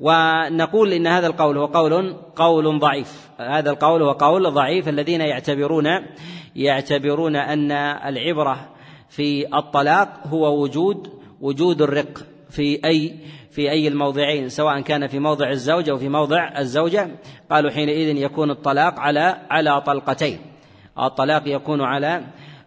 ونقول 0.00 0.92
إن 0.92 1.06
هذا 1.06 1.26
القول 1.26 1.58
هو 1.58 1.66
قول 1.66 2.16
قول 2.36 2.78
ضعيف. 2.78 3.30
هذا 3.38 3.70
القول 3.70 4.02
هو 4.02 4.12
قول 4.12 4.50
ضعيف 4.50 4.88
الذين 4.88 5.20
يعتبرون 5.20 5.86
يعتبرون 6.56 7.36
أن 7.36 7.72
العبرة 7.72 8.68
في 9.08 9.56
الطلاق 9.56 10.26
هو 10.26 10.62
وجود 10.62 11.08
وجود 11.40 11.82
الرق 11.82 12.18
في 12.50 12.80
أي 12.84 13.14
في 13.50 13.70
أي 13.70 13.88
الموضعين 13.88 14.48
سواء 14.48 14.80
كان 14.80 15.06
في 15.06 15.18
موضع 15.18 15.50
الزوج 15.50 15.88
أو 15.88 15.96
في 15.96 16.08
موضع 16.08 16.58
الزوجة. 16.58 17.10
قالوا 17.50 17.70
حينئذ 17.70 18.16
يكون 18.16 18.50
الطلاق 18.50 19.00
على 19.00 19.36
على 19.50 19.80
طلقتين. 19.80 20.38
الطلاق 20.98 21.42
يكون 21.46 21.80
على 21.80 22.22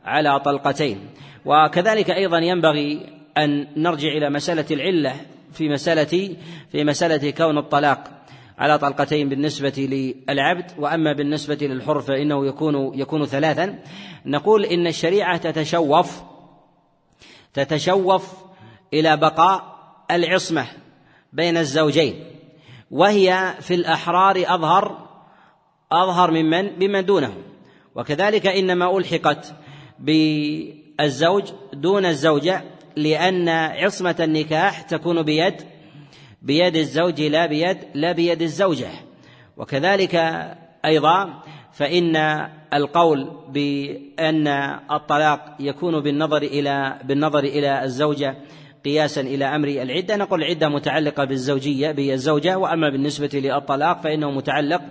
على 0.09 0.39
طلقتين. 0.39 1.09
وكذلك 1.45 2.11
أيضا 2.11 2.37
ينبغي 2.37 3.05
أن 3.37 3.67
نرجع 3.77 4.07
إلى 4.07 4.29
مسألة 4.29 4.65
العلة 4.71 5.15
في 5.53 5.69
مساله 5.69 6.35
في 6.71 6.83
مسألة 6.83 7.31
كون 7.31 7.57
الطلاق 7.57 8.11
على 8.57 8.77
طلقتين 8.77 9.29
بالنسبة 9.29 9.73
للعبد 10.29 10.71
وأما 10.77 11.13
بالنسبة 11.13 11.57
للحر 11.61 12.01
فإنه 12.01 12.47
يكون 12.47 12.99
يكون 12.99 13.25
ثلاثا. 13.25 13.79
نقول 14.25 14.65
إن 14.65 14.87
الشريعة 14.87 15.37
تتشوف 15.37 16.21
تتشوف 17.53 18.33
إلى 18.93 19.17
بقاء 19.17 19.79
العصمة 20.11 20.65
بين 21.33 21.57
الزوجين 21.57 22.23
وهي 22.91 23.53
في 23.59 23.73
الأحرار 23.73 24.43
أظهر 24.47 25.07
أظهر 25.91 26.31
ممن 26.31 26.67
بمن 26.67 27.05
دونه. 27.05 27.33
وكذلك 27.95 28.47
إنما 28.47 28.97
ألحقت 28.97 29.53
بالزوج 29.99 31.43
دون 31.73 32.05
الزوجة 32.05 32.63
لأن 32.95 33.49
عصمة 33.49 34.15
النكاح 34.19 34.81
تكون 34.81 35.23
بيد 35.23 35.55
بيد 36.41 36.75
الزوج 36.75 37.21
لا 37.21 37.45
بيد 37.45 37.77
لا 37.93 38.11
بيد 38.11 38.41
الزوجة. 38.41 38.89
وكذلك 39.57 40.15
أيضا 40.85 41.43
فإن 41.73 42.15
القول 42.73 43.31
بأن 43.49 44.47
الطلاق 44.91 45.55
يكون 45.59 45.99
بالنظر 45.99 46.41
إلى 46.41 46.99
بالنظر 47.03 47.43
إلى 47.43 47.83
الزوجة 47.83 48.35
قياسا 48.85 49.21
إلى 49.21 49.45
أمر 49.45 49.67
العدة. 49.67 50.15
نقول 50.15 50.43
العدة 50.43 50.69
متعلقة 50.69 51.23
بالزوجية 51.23 51.91
بالزوجة 51.91 52.57
وأما 52.57 52.89
بالنسبة 52.89 53.29
للطلاق 53.33 54.01
فإنه 54.01 54.31
متعلق 54.31 54.81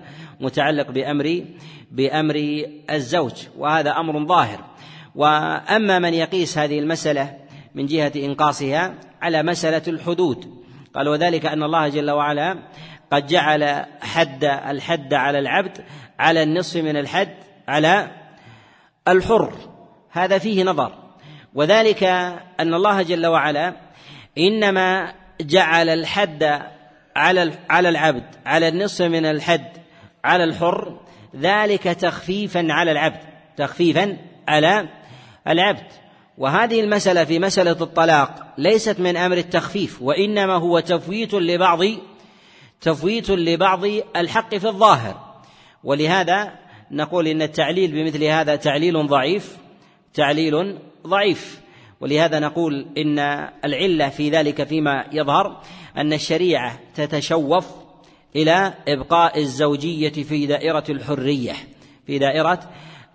متعلق 0.40 0.90
بأمر 0.90 1.44
بأمر 1.92 2.64
الزوج 2.90 3.32
وهذا 3.58 3.90
أمر 3.90 4.26
ظاهر. 4.26 4.64
وأما 5.18 5.98
من 5.98 6.14
يقيس 6.14 6.58
هذه 6.58 6.78
المسألة 6.78 7.37
من 7.75 7.87
جهة 7.87 8.12
إنقاصها 8.16 8.94
على 9.22 9.42
مسألة 9.42 9.82
الحدود. 9.88 10.64
قال 10.94 11.08
وذلك 11.08 11.46
أن 11.46 11.62
الله 11.62 11.88
جل 11.88 12.10
وعلا 12.10 12.58
قد 13.12 13.26
جعل 13.26 13.87
حد 14.00 14.44
الحد 14.44 15.14
على 15.14 15.38
العبد 15.38 15.84
على 16.18 16.42
النصف 16.42 16.76
من 16.76 16.96
الحد 16.96 17.34
على 17.68 18.10
الحر. 19.08 19.52
هذا 20.10 20.38
فيه 20.38 20.64
نظر. 20.64 20.92
وذلك 21.54 22.04
أن 22.60 22.75
الله 22.75 23.02
جل 23.02 23.26
وعلا 23.26 23.72
إنما 24.38 25.12
جعل 25.40 25.88
الحد 25.88 26.62
على 27.16 27.52
على 27.70 27.88
العبد 27.88 28.25
على 28.46 28.68
النصف 28.68 29.04
من 29.04 29.25
الحد 29.25 29.68
على 30.25 30.44
الحر 30.44 31.00
ذلك 31.37 31.82
تخفيفا 31.82 32.66
على 32.70 32.92
العبد 32.92 33.20
تخفيفا 33.56 34.16
على 34.48 34.88
العبد. 35.49 35.87
وهذه 36.38 36.81
المسألة 36.81 37.25
في 37.25 37.38
مسألة 37.38 37.76
الطلاق 37.81 38.55
ليست 38.59 39.00
من 39.00 39.17
أمر 39.17 39.37
التخفيف 39.37 40.02
وإنما 40.02 40.55
هو 40.55 40.81
تفويت 40.81 41.35
لبعض 41.35 41.81
تفويت 42.81 43.31
لبعض 43.31 43.85
الحق 44.17 44.55
في 44.55 44.69
الظاهر. 44.69 45.38
ولهذا 45.85 46.52
نقول 46.90 47.26
إن 47.26 47.43
التعليل 47.43 47.93
بمثل 47.93 48.25
هذا 48.25 48.57
تعليل 48.57 49.07
ضعيف 49.07 49.57
تعليل 50.14 50.78
ضعيف. 51.07 51.61
ولهذا 52.00 52.38
نقول 52.38 52.87
إن 52.99 53.19
العلة 53.64 54.09
في 54.09 54.31
ذلك 54.31 54.64
فيما 54.64 55.05
يظهر 55.12 55.62
أن 55.97 56.12
الشريعة 56.12 56.81
تتشوف 56.95 57.67
إلى 58.37 58.75
إبقاء 58.88 59.40
الزوجية 59.40 60.09
في 60.11 60.47
دائرة 60.47 60.85
الحرية 60.88 61.52
في 62.07 62.19
دائرة 62.19 62.61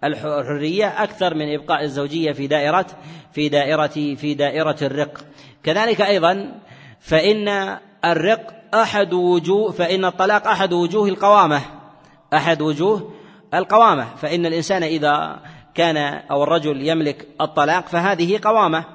الحرية 0.04 1.04
أكثر 1.04 1.34
من 1.34 1.54
إبقاء 1.54 1.84
الزوجية 1.84 2.32
في 2.32 2.48
دائرة 2.48 2.86
في 3.34 3.50
دائرة 3.50 4.16
في 4.16 4.34
دائرة 4.34 4.76
الرق. 4.82 5.26
كذلك 5.64 6.02
أيضا 6.02 6.62
فإن 7.00 7.78
الرق 8.06 8.54
أحد 8.74 9.14
وجوه 9.14 9.72
فإن 9.72 10.06
الطلاق 10.06 10.48
أحد 10.48 10.74
وجوه 10.74 11.10
القوامة. 11.10 11.62
أحد 12.34 12.62
وجوه 12.62 13.14
القوامة. 13.54 14.16
فإن 14.16 14.46
الإنسان 14.46 14.84
إذا 14.84 15.40
كان 15.76 15.98
أو 16.32 16.44
الرجل 16.44 16.88
يملك 16.88 17.28
الطلاق 17.42 17.88
فهذه 17.88 18.40
قوامة 18.44 18.86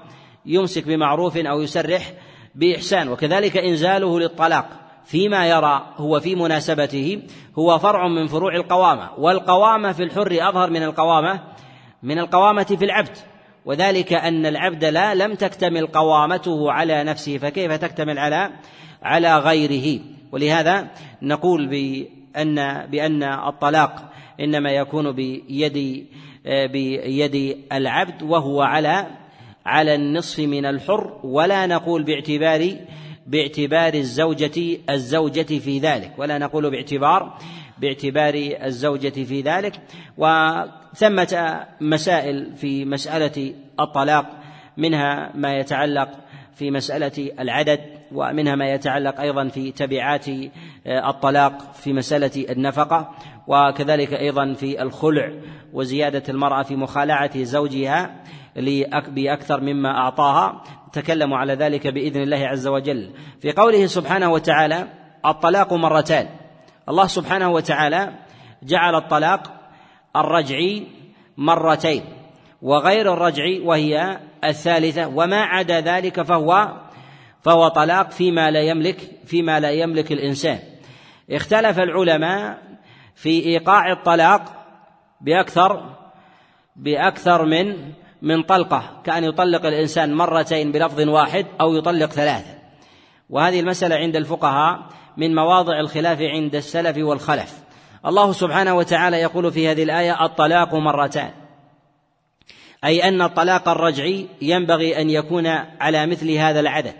يمسك 0.46 0.84
بمعروف 0.84 1.36
أو 1.36 1.60
يسرح 1.60 2.12
بإحسان. 2.54 3.08
وكذلك 3.08 3.56
إنزاله 3.56 4.20
للطلاق. 4.20 4.87
فيما 5.08 5.46
يرى 5.46 5.94
هو 5.96 6.20
في 6.20 6.34
مناسبته 6.34 7.22
هو 7.58 7.78
فرع 7.78 8.08
من 8.08 8.26
فروع 8.26 8.54
القوامة 8.54 9.10
والقوامة 9.18 9.92
في 9.92 10.02
الحر 10.02 10.38
أظهر 10.40 10.70
من 10.70 10.82
القوامة 10.82 11.40
من 12.02 12.18
القوامة 12.18 12.64
في 12.64 12.84
العبد 12.84 13.16
وذلك 13.64 14.12
أن 14.12 14.46
العبد 14.46 14.84
لا 14.84 15.14
لم 15.14 15.34
تكتمل 15.34 15.86
قوامته 15.86 16.72
على 16.72 17.04
نفسه 17.04 17.38
فكيف 17.38 17.72
تكتمل 17.72 18.18
على 18.18 18.50
على 19.02 19.38
غيره؟ 19.38 20.00
ولهذا 20.32 20.88
نقول 21.22 21.66
بأن 21.66 22.86
بأن 22.86 23.22
الطلاق 23.22 24.12
إنما 24.40 24.70
يكون 24.70 25.12
بيد 25.12 26.06
بيد 26.44 27.56
العبد 27.72 28.22
وهو 28.22 28.62
على 28.62 29.06
على 29.66 29.94
النصف 29.94 30.38
من 30.38 30.66
الحر 30.66 31.20
ولا 31.24 31.66
نقول 31.66 32.02
باعتبار 32.02 32.76
باعتبار 33.28 33.94
الزوجة 33.94 34.78
الزوجة 34.90 35.58
في 35.58 35.78
ذلك. 35.78 36.12
ولا 36.18 36.38
نقول 36.38 36.70
باعتبار 36.70 37.38
باعتبار 37.78 38.34
الزوجة 38.62 39.24
في 39.24 39.40
ذلك. 39.40 39.80
وثمة 40.18 41.66
مسائل 41.80 42.56
في 42.56 42.84
مسألة 42.84 43.54
الطلاق 43.80 44.26
منها 44.76 45.32
ما 45.34 45.58
يتعلق 45.58 46.08
في 46.54 46.70
مسألة 46.70 47.30
العدد 47.40 47.80
ومنها 48.12 48.54
ما 48.54 48.72
يتعلق 48.72 49.20
أيضا 49.20 49.48
في 49.48 49.72
تبعات 49.72 50.26
الطلاق 50.86 51.72
في 51.72 51.92
مسألة 51.92 52.46
النفقة 52.50 53.10
وكذلك 53.46 54.12
أيضا 54.12 54.52
في 54.52 54.82
الخلع 54.82 55.32
وزيادة 55.72 56.22
المرأة 56.28 56.62
في 56.62 56.76
مخالعة 56.76 57.42
زوجها 57.42 58.24
بأكثر 59.08 59.60
مما 59.60 59.88
أعطاها. 59.88 60.62
تكلموا 60.92 61.38
على 61.38 61.54
ذلك 61.54 61.86
بإذن 61.86 62.22
الله 62.22 62.46
عز 62.46 62.66
وجل. 62.66 63.10
في 63.40 63.52
قوله 63.52 63.86
سبحانه 63.86 64.32
وتعالى 64.32 64.88
الطلاق 65.26 65.72
مرتان. 65.72 66.28
الله 66.88 67.06
سبحانه 67.06 67.50
وتعالى 67.50 68.12
جعل 68.62 68.94
الطلاق 68.94 69.52
الرجعي 70.16 70.86
مرتين 71.36 72.04
وغير 72.62 73.12
الرجعي 73.12 73.60
وهي 73.60 74.18
الثالثة. 74.44 75.06
وما 75.06 75.40
عدا 75.42 75.80
ذلك 75.80 76.22
فهو 76.22 76.68
فهو 77.42 77.68
طلاق 77.68 78.10
فيما 78.10 78.50
لا 78.50 78.60
يملك 78.60 79.10
فيما 79.26 79.60
لا 79.60 79.70
يملك 79.70 80.12
الإنسان. 80.12 80.58
اختلف 81.30 81.78
العلماء 81.78 82.58
في 83.14 83.46
إيقاع 83.46 83.92
الطلاق 83.92 84.42
بأكثر 85.20 85.94
بأكثر 86.76 87.44
من 87.44 87.92
من 88.22 88.42
طلقة 88.42 89.00
كأن 89.04 89.24
يطلق 89.24 89.66
الإنسان 89.66 90.14
مرتين 90.14 90.72
بلفظ 90.72 91.00
واحد 91.00 91.46
أو 91.60 91.74
يطلق 91.74 92.10
ثلاثة. 92.10 92.58
وهذه 93.30 93.60
المسألة 93.60 93.96
عند 93.96 94.16
الفقهاء 94.16 94.78
من 95.16 95.34
مواضع 95.34 95.80
الخلاف 95.80 96.20
عند 96.20 96.54
السلف 96.54 96.96
والخلف. 96.98 97.58
الله 98.06 98.32
سبحانه 98.32 98.74
وتعالى 98.74 99.16
يقول 99.16 99.52
في 99.52 99.68
هذه 99.68 99.82
الآية 99.82 100.24
الطلاق 100.24 100.74
مرتان. 100.74 101.30
أي 102.84 103.08
أن 103.08 103.22
الطلاق 103.22 103.68
الرجعي 103.68 104.26
ينبغي 104.42 105.00
أن 105.00 105.10
يكون 105.10 105.46
على 105.80 106.06
مثل 106.06 106.30
هذا 106.30 106.60
العدد. 106.60 106.94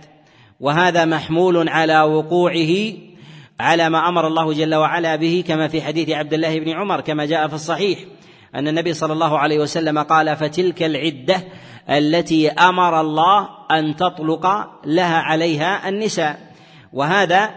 وهذا 0.60 1.04
محمول 1.04 1.68
على 1.68 2.02
وقوعه 2.02 2.92
على 3.60 3.88
ما 3.88 4.08
أمر 4.08 4.26
الله 4.26 4.52
جل 4.52 4.74
وعلا 4.74 5.16
به 5.16 5.44
كما 5.46 5.68
في 5.68 5.82
حديث 5.82 6.10
عبد 6.10 6.34
الله 6.34 6.60
بن 6.60 6.70
عمر 6.70 7.00
كما 7.00 7.26
جاء 7.26 7.48
في 7.48 7.54
الصحيح. 7.54 7.98
أن 8.54 8.68
النبي 8.68 8.92
صلى 8.92 9.12
الله 9.12 9.38
عليه 9.38 9.58
وسلم 9.58 9.98
قال 9.98 10.36
فتلك 10.36 10.82
العدة 10.82 11.42
التي 11.90 12.50
أمر 12.50 13.00
الله 13.00 13.48
أن 13.70 13.96
تطلق 13.96 14.46
لها 14.84 15.16
عليها 15.16 15.88
النساء. 15.88 16.52
وهذا 16.92 17.50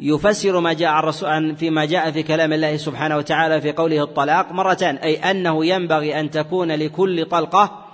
يفسر 0.00 0.60
ما 0.60 0.72
جاء 0.72 0.98
الرسول 0.98 1.56
فيما 1.56 1.84
جاء 1.84 2.10
في 2.10 2.22
كلام 2.22 2.52
الله 2.52 2.76
سبحانه 2.76 3.16
وتعالى 3.16 3.60
في 3.60 3.72
قوله 3.72 4.02
الطلاق 4.02 4.52
مرتان 4.52 4.96
أي 4.96 5.16
أنه 5.16 5.66
ينبغي 5.66 6.20
أن 6.20 6.30
تكون 6.30 6.72
لكل 6.72 7.24
طلقة 7.24 7.86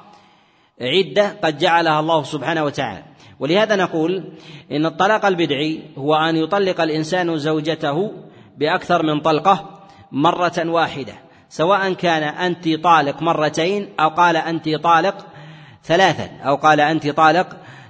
عدة 0.80 1.36
قد 1.44 1.58
جعلها 1.58 2.00
الله 2.00 2.22
سبحانه 2.22 2.64
وتعالى. 2.64 3.02
ولهذا 3.40 3.76
نقول 3.76 4.24
إن 4.72 4.86
الطلاق 4.86 5.26
البدعي 5.26 5.82
هو 5.98 6.14
أن 6.14 6.36
يطلق 6.36 6.80
الإنسان 6.80 7.38
زوجته 7.38 8.12
بأكثر 8.56 9.02
من 9.02 9.20
طلقة 9.20 9.80
مرة 10.12 10.62
واحدة. 10.66 11.25
سواء 11.56 11.92
كان 11.92 12.22
أنت 12.22 12.68
طالق 12.84 13.22
مرتين 13.22 13.88
أو 14.00 14.08
قال 14.08 14.36
أنت 14.36 14.68
طالق 14.68 15.26
ثلاثا 15.84 16.28
أو 16.44 16.56
قال 16.56 16.80
أنت 16.80 17.08
طالق 17.08 17.46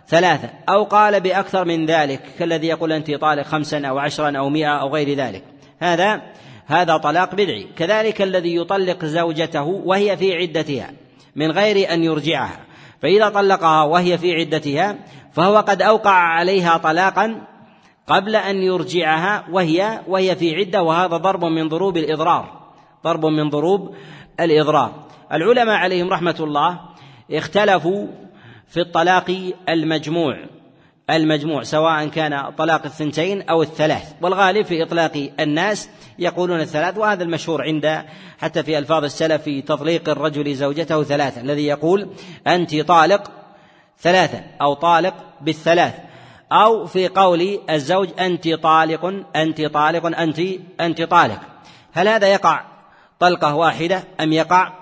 ثلاثة 0.09 0.51
أو 0.69 0.85
قال 0.85 1.21
بأكثر 1.21 1.65
من 1.65 1.87
ذلك 1.87 2.21
كالذي 2.39 2.67
يقول 2.67 2.93
أنت 2.93 3.11
طالق 3.11 3.43
خمسا 3.43 3.87
أو 3.87 3.99
عشرا 3.99 4.39
أو 4.39 4.49
مئة 4.49 4.81
أو 4.81 4.95
غير 4.95 5.17
ذلك. 5.17 5.43
هذا 5.79 6.23
هذا 6.67 6.97
طلاق 6.97 7.35
بدعي. 7.35 7.67
كذلك 7.77 8.23
الذي 8.23 8.57
يطلق 8.57 9.05
زوجته 9.05 9.63
وهي 9.63 10.17
في 10.17 10.35
عدتها 10.35 10.91
من 11.37 11.51
غير 11.51 11.93
أن 11.93 12.05
يرجعها. 12.05 12.61
فإذا 13.03 13.29
طلقها 13.29 13.83
وهي 13.83 14.19
في 14.19 14.35
عدتها 14.35 14.97
فهو 15.33 15.57
قد 15.57 15.83
أوقع 15.83 16.15
عليها 16.15 16.77
طلاقا 16.77 17.41
قبل 18.07 18.37
أن 18.37 18.57
يرجعها 18.57 19.45
وهي 19.51 20.01
وهي 20.09 20.37
في 20.37 20.55
عدة 20.55 20.83
وهذا 20.83 21.17
ضرب 21.17 21.45
من 21.45 21.69
ضروب 21.69 21.97
الإضرار. 21.97 22.66
ضرب 23.07 23.27
من 23.27 23.51
ضروب 23.51 23.95
الإضرار 24.41 24.93
العلماء 25.33 25.77
عليهم 25.77 26.09
رحمة 26.11 26.37
الله 26.41 26.81
اختلفوا 27.31 28.07
في 28.69 28.81
الطلاق 28.81 29.53
المجموع 29.69 30.37
المجموع 31.11 31.63
سواء 31.63 32.07
كان 32.09 32.51
طلاق 32.51 32.85
الثنتين 32.85 33.43
أو 33.43 33.63
الثلاث. 33.63 34.15
والغالب 34.23 34.67
في 34.67 34.83
إطلاق 34.83 35.31
الناس 35.41 35.89
يقولون 36.19 36.61
الثلاث 36.61 36.99
وهذا 36.99 37.25
المشهور 37.25 37.63
عند 37.63 38.03
حتى 38.39 38.63
في 38.63 38.79
ألفاظ 38.79 39.05
السلف 39.05 39.43
في 39.43 39.63
تطليق 39.63 40.09
الرجل 40.09 40.55
زوجته 40.55 41.03
ثلاثة 41.03 41.41
الذي 41.41 41.67
يقول 41.67 42.09
أنت 42.47 42.81
طالق 42.81 43.31
ثلاثة 44.01 44.41
أو 44.61 44.75
طالق 44.75 45.15
بالثلاث. 45.41 45.95
أو 46.53 46.87
في 46.87 47.09
قول 47.09 47.61
الزوج 47.71 48.09
أنت 48.19 48.49
طالق 48.49 49.25
أنت 49.37 49.63
طالق 49.63 50.19
أنت 50.21 50.41
أنت 50.81 51.03
طالق. 51.03 51.41
هل 51.93 52.09
هذا 52.09 52.27
يقع 52.27 52.76
طلقة 53.21 53.55
واحدة 53.55 54.05
أم 54.21 54.33
يقع؟ 54.33 54.73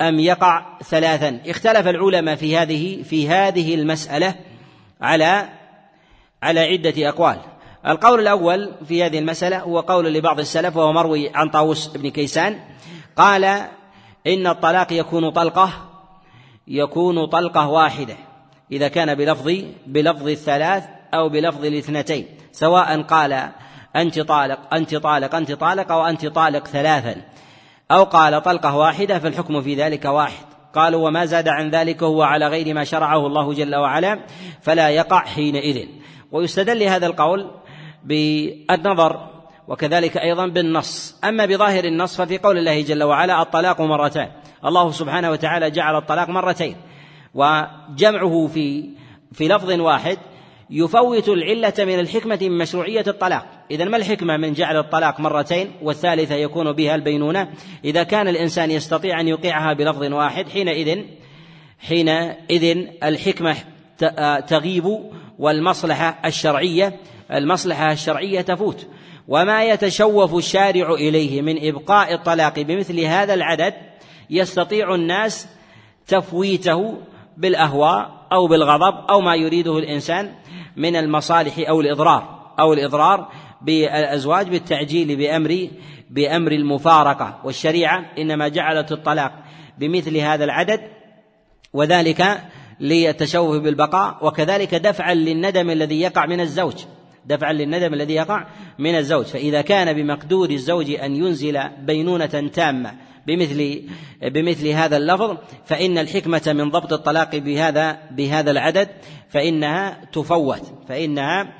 أم 0.00 0.18
يقع 0.18 0.78
ثلاثا. 0.82 1.40
اختلف 1.46 1.88
العلماء 1.88 2.36
في 2.36 2.56
هذه 2.56 3.02
في 3.02 3.28
هذه 3.28 3.74
المسألة 3.74 4.34
على 5.00 5.48
على 6.42 6.60
عدة 6.60 7.08
أقوال. 7.08 7.38
القول 7.86 8.20
الأول 8.20 8.72
في 8.88 9.04
هذه 9.04 9.18
المسألة 9.18 9.58
هو 9.58 9.80
قول 9.80 10.14
لبعض 10.14 10.38
السلف 10.38 10.76
وهو 10.76 10.92
مروي 10.92 11.30
عن 11.34 11.48
طاووس 11.48 11.86
بن 11.86 12.10
كيسان. 12.10 12.60
قال 13.16 13.44
إن 14.26 14.46
الطلاق 14.46 14.92
يكون 14.92 15.30
طلقة 15.30 15.70
يكون 16.68 17.26
طلقة 17.26 17.68
واحدة 17.68 18.16
إذا 18.72 18.88
كان 18.88 19.14
بلفظ 19.14 19.52
بلفظ 19.86 20.28
الثلاث 20.28 20.84
أو 21.14 21.28
بلفظ 21.28 21.64
الاثنتين 21.64 22.26
سواء 22.52 23.02
قال 23.02 23.48
أنت 23.96 24.20
طالق 24.20 24.74
أنت 24.74 24.94
طالق 24.94 25.34
أنت 25.34 25.52
طالق 25.52 25.92
أو 25.92 26.06
أنت 26.06 26.26
طالق 26.26 26.66
ثلاثا. 26.66 27.16
أو 27.94 28.04
قال 28.04 28.42
طلقة 28.42 28.76
واحدة 28.76 29.18
فالحكم 29.18 29.62
في 29.62 29.74
ذلك 29.74 30.04
واحد. 30.04 30.44
قالوا 30.74 31.08
وما 31.08 31.24
زاد 31.24 31.48
عن 31.48 31.70
ذلك 31.70 32.02
هو 32.02 32.22
على 32.22 32.48
غير 32.48 32.74
ما 32.74 32.84
شرعه 32.84 33.26
الله 33.26 33.52
جل 33.52 33.74
وعلا 33.76 34.20
فلا 34.62 34.88
يقع 34.88 35.24
حينئذ. 35.24 35.88
ويستدل 36.32 36.82
هذا 36.82 37.06
القول 37.06 37.50
بالنظر 38.04 39.30
وكذلك 39.68 40.16
أيضا 40.16 40.46
بالنص. 40.46 41.20
أما 41.24 41.46
بظاهر 41.46 41.84
النص 41.84 42.20
ففي 42.20 42.38
قول 42.38 42.58
الله 42.58 42.82
جل 42.82 43.02
وعلا 43.02 43.42
الطلاق 43.42 43.80
مرتان. 43.80 44.28
الله 44.64 44.90
سبحانه 44.90 45.30
وتعالى 45.30 45.70
جعل 45.70 45.96
الطلاق 45.96 46.28
مرتين 46.28 46.76
وجمعه 47.34 48.46
في 48.46 48.90
في 49.32 49.48
لفظ 49.48 49.70
واحد 49.80 50.18
يفوت 50.70 51.28
العلة 51.28 51.72
من 51.78 51.98
الحكمة 52.00 52.38
من 52.42 52.58
مشروعية 52.58 53.04
الطلاق. 53.06 53.46
إذا 53.70 53.84
ما 53.84 53.96
الحكمة 53.96 54.36
من 54.36 54.52
جعل 54.52 54.76
الطلاق 54.76 55.20
مرتين 55.20 55.70
والثالثة 55.82 56.34
يكون 56.34 56.72
بها 56.72 56.94
البينونة؟ 56.94 57.48
إذا 57.84 58.02
كان 58.02 58.28
الإنسان 58.28 58.70
يستطيع 58.70 59.20
أن 59.20 59.28
يوقعها 59.28 59.72
بلفظ 59.72 60.02
واحد 60.02 60.48
حينئذ 60.48 61.02
حينئذ 61.78 62.86
الحكمة 63.04 63.56
تغيب 64.48 64.98
والمصلحة 65.38 66.18
الشرعية 66.24 66.96
المصلحة 67.32 67.92
الشرعية 67.92 68.40
تفوت. 68.40 68.86
وما 69.28 69.64
يتشوف 69.64 70.34
الشارع 70.34 70.94
إليه 70.94 71.42
من 71.42 71.68
إبقاء 71.68 72.14
الطلاق 72.14 72.60
بمثل 72.60 73.00
هذا 73.00 73.34
العدد 73.34 73.74
يستطيع 74.30 74.94
الناس 74.94 75.48
تفويته 76.06 76.98
بالأهواء 77.36 78.26
أو 78.32 78.46
بالغضب 78.46 79.10
أو 79.10 79.20
ما 79.20 79.34
يريده 79.34 79.78
الإنسان 79.78 80.32
من 80.76 80.96
المصالح 80.96 81.68
أو 81.68 81.80
الإضرار 81.80 82.52
أو 82.58 82.72
الإضرار 82.72 83.28
بالأزواج 83.62 84.48
بالتعجيل 84.48 85.16
بأمر 85.16 85.68
بأمر 86.10 86.52
المفارقة 86.52 87.40
والشريعة 87.44 88.04
إنما 88.18 88.48
جعلت 88.48 88.92
الطلاق 88.92 89.32
بمثل 89.78 90.16
هذا 90.16 90.44
العدد 90.44 90.80
وذلك 91.72 92.42
للتشوف 92.80 93.56
بالبقاء 93.56 94.18
وكذلك 94.22 94.74
دفعا 94.74 95.14
للندم 95.14 95.70
الذي 95.70 96.00
يقع 96.00 96.26
من 96.26 96.40
الزوج. 96.40 96.74
دفعا 97.26 97.52
للندم 97.52 97.94
الذي 97.94 98.14
يقع 98.14 98.46
من 98.78 98.94
الزوج. 98.94 99.24
فإذا 99.24 99.60
كان 99.60 99.92
بمقدور 99.92 100.50
الزوج 100.50 100.90
أن 100.90 101.16
ينزل 101.16 101.60
بينونة 101.86 102.50
تامة 102.52 102.94
بمثل 103.26 103.82
بمثل 104.22 104.68
هذا 104.68 104.96
اللفظ 104.96 105.36
فإن 105.64 105.98
الحكمة 105.98 106.42
من 106.46 106.70
ضبط 106.70 106.92
الطلاق 106.92 107.36
بهذا 107.36 107.98
بهذا 108.10 108.50
العدد 108.50 108.88
فإنها 109.28 110.00
تفوت 110.12 110.72
فإنها 110.88 111.54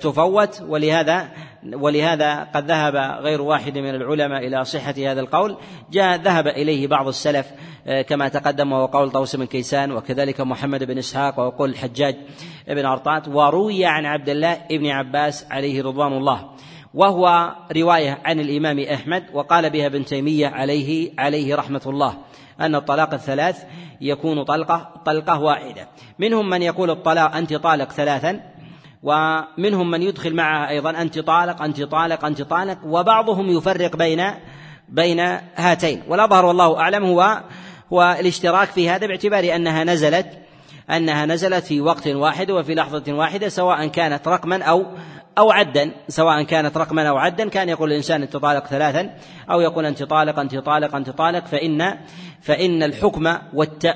تفوت 0.00 0.62
ولهذا 0.68 1.28
ولهذا 1.72 2.48
قد 2.54 2.70
ذهب 2.70 2.96
غير 3.22 3.42
واحد 3.42 3.78
من 3.78 3.94
العلماء 3.94 4.46
إلى 4.46 4.64
صحة 4.64 4.94
هذا 4.98 5.20
القول. 5.20 5.56
جاء 5.90 6.16
ذهب 6.16 6.46
إليه 6.46 6.86
بعض 6.86 7.08
السلف 7.08 7.46
آه، 7.86 8.02
كما 8.02 8.28
تقدم 8.28 8.72
وهو 8.72 8.86
قول 8.86 9.10
طوس 9.10 9.36
بن 9.36 9.44
كيسان 9.44 9.92
وكذلك 9.92 10.40
محمد 10.40 10.84
بن 10.84 10.98
إسحاق 10.98 11.38
وقول 11.38 11.70
الحجاج 11.70 12.16
بن 12.68 12.86
أرطات 12.86 13.28
وروي 13.28 13.86
عن 13.86 14.06
عبد 14.06 14.28
الله 14.28 14.60
بن 14.70 14.86
عباس 14.86 15.46
عليه 15.50 15.82
رضوان 15.82 16.12
الله. 16.12 16.50
وهو 16.94 17.54
رواية 17.76 18.18
عن 18.24 18.40
الإمام 18.40 18.80
أحمد 18.80 19.24
وقال 19.32 19.70
بها 19.70 19.86
ابن 19.86 20.04
تيمية 20.04 20.46
عليه 20.46 21.12
عليه 21.18 21.56
رحمة 21.56 21.82
الله 21.86 22.16
أن 22.60 22.74
الطلاق 22.74 23.14
الثلاث 23.14 23.64
يكون 24.00 24.44
طلقة 24.44 25.02
طلقة 25.04 25.40
واحدة. 25.40 25.88
منهم 26.18 26.50
من 26.50 26.62
يقول 26.62 26.90
الطلاق 26.90 27.36
أنت 27.36 27.54
طالق 27.54 27.92
ثلاثا 27.92 28.40
ومنهم 29.02 29.90
من 29.90 30.02
يدخل 30.02 30.34
معها 30.34 30.68
أيضا 30.68 30.90
أنت 30.90 31.18
طالق 31.18 31.62
أنت 31.62 31.82
طالق 31.82 32.24
أنت 32.24 32.42
طالق 32.42 32.78
وبعضهم 32.84 33.48
يفرق 33.48 33.96
بين 33.96 34.24
بين 34.88 35.20
هاتين. 35.56 36.02
والأظهر 36.08 36.44
والله 36.44 36.80
أعلم 36.80 37.04
هو 37.04 37.42
هو 37.92 38.16
الاشتراك 38.20 38.68
في 38.68 38.90
هذا 38.90 39.06
باعتبار 39.06 39.54
أنها 39.54 39.84
نزلت 39.84 40.26
أنها 40.90 41.26
نزلت 41.26 41.64
في 41.64 41.80
وقت 41.80 42.08
واحد 42.08 42.50
وفي 42.50 42.74
لحظة 42.74 43.12
واحدة 43.12 43.48
سواء 43.48 43.86
كانت 43.86 44.28
رقما 44.28 44.62
أو 44.62 44.86
أو 45.38 45.50
عدا 45.50 45.90
سواء 46.08 46.42
كانت 46.42 46.76
رقما 46.76 47.08
أو 47.08 47.16
عدا 47.18 47.48
كان 47.48 47.68
يقول 47.68 47.90
الإنسان 47.90 48.22
أنت 48.22 48.36
طالق 48.36 48.66
ثلاثا 48.66 49.10
أو 49.50 49.60
يقول 49.60 49.86
أنت 49.86 50.02
طالق 50.02 50.38
أنت 50.38 50.56
طالق 50.56 50.96
أنت 50.96 51.10
طالق 51.10 51.46
فإن 51.46 51.98
فإن 52.42 52.82
الحكم 52.82 53.36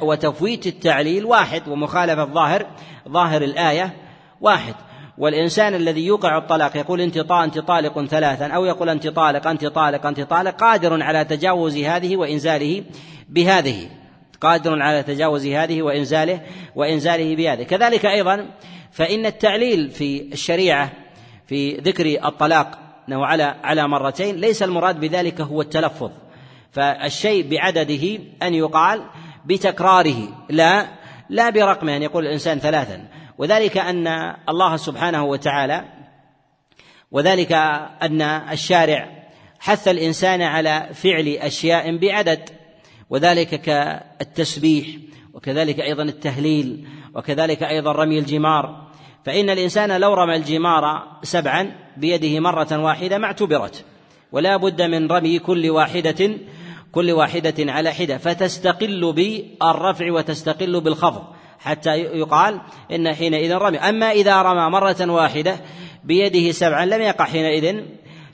وتفويت 0.03 0.67
التعليل 0.67 1.25
واحد 1.25 1.69
ومخالفة 1.69 2.23
الظاهر 2.23 2.67
ظاهر 3.09 3.43
الآية 3.43 3.95
واحد. 4.41 4.75
والإنسان 5.19 5.75
الذي 5.75 6.07
يوقع 6.07 6.39
الطلاق 6.39 6.77
يقول 6.77 7.01
أنت 7.01 7.17
أنت 7.17 7.59
طالق 7.59 8.05
ثلاثا 8.05 8.47
أو 8.47 8.65
يقول 8.65 8.89
أنت 8.89 9.09
طالق 9.09 9.47
أنت 9.47 9.67
طالق 9.67 10.07
أنت 10.07 10.21
طالق 10.21 10.51
قادر 10.51 11.03
على 11.03 11.25
تجاوز 11.25 11.77
هذه 11.77 12.17
وإنزاله 12.17 12.85
بهذه 13.29 13.89
قادر 14.41 14.83
على 14.83 15.03
تجاوز 15.03 15.47
هذه 15.47 15.83
وإنزاله 15.83 16.41
وإنزاله 16.75 17.37
بهذه. 17.37 17.63
كذلك 17.63 18.07
أيضا 18.07 18.47
فإن 18.93 19.27
التعليل 19.27 19.91
في 19.91 20.33
الشريعة 20.33 20.93
في 21.47 21.77
ذكر 21.77 22.27
الطلاق 22.27 22.79
أنه 23.09 23.27
على 23.27 23.55
على 23.65 23.89
مرتين 23.89 24.37
ليس 24.37 24.63
المراد 24.63 25.01
بذلك 25.01 25.41
هو 25.41 25.61
التلفظ. 25.61 26.11
فالشيء 26.73 27.51
بعدده 27.51 28.19
أن 28.43 28.55
يقال 28.55 29.03
بتكراره 29.45 30.29
لا 30.51 30.87
لا 31.31 31.51
برقمه 31.51 31.97
أن 31.97 32.03
يقول 32.03 32.27
الإنسان 32.27 32.59
ثلاثا. 32.59 33.05
وذلك 33.39 33.77
أن 33.77 34.35
الله 34.49 34.77
سبحانه 34.77 35.25
وتعالى 35.25 35.85
وذلك 37.11 37.53
أن 38.03 38.23
الشارع 38.23 39.25
حث 39.61 39.89
الإنسان 39.89 40.43
على 40.43 40.89
فعل 40.95 41.29
أشياء 41.29 41.97
بعدد 41.97 42.51
وذلك 43.11 43.61
كالتسبيح 43.61 44.87
وكذلك 45.35 45.81
أيضا 45.81 46.03
التهليل 46.03 46.89
وكذلك 47.15 47.63
أيضا 47.63 47.93
رمي 47.93 48.19
الجمار. 48.19 48.85
فإن 49.25 49.51
الإنسان 49.51 50.01
لو 50.01 50.15
رمى 50.15 50.37
الجمار 50.37 51.03
سبعا 51.23 51.73
بيده 51.97 52.41
مرة 52.41 52.79
واحدة 52.79 53.19
ما 53.19 53.27
اعتبرت 53.27 53.85
ولا 54.33 54.57
بد 54.57 54.83
من 54.83 55.13
رمي 55.13 55.39
كل 55.39 55.71
واحدة 55.71 56.31
كل 56.93 57.11
واحدة 57.13 57.73
على 57.73 57.93
حدة 57.93 58.19
فتستقل 58.19 59.13
بالرفع 59.13 60.13
وتستقل 60.13 60.81
بالخفض. 60.81 61.25
حتى 61.65 61.97
يقال 61.99 62.61
إن 62.93 63.15
حينئذ 63.15 63.55
رمي. 63.55 63.79
أما 63.79 64.11
إذا 64.11 64.43
رمى 64.43 64.71
مرة 64.71 65.13
واحدة 65.13 65.57
بيده 66.05 66.53
سبعا 66.53 66.87
لم 66.87 67.03
يقع 67.03 67.25
حينئذ 67.25 67.83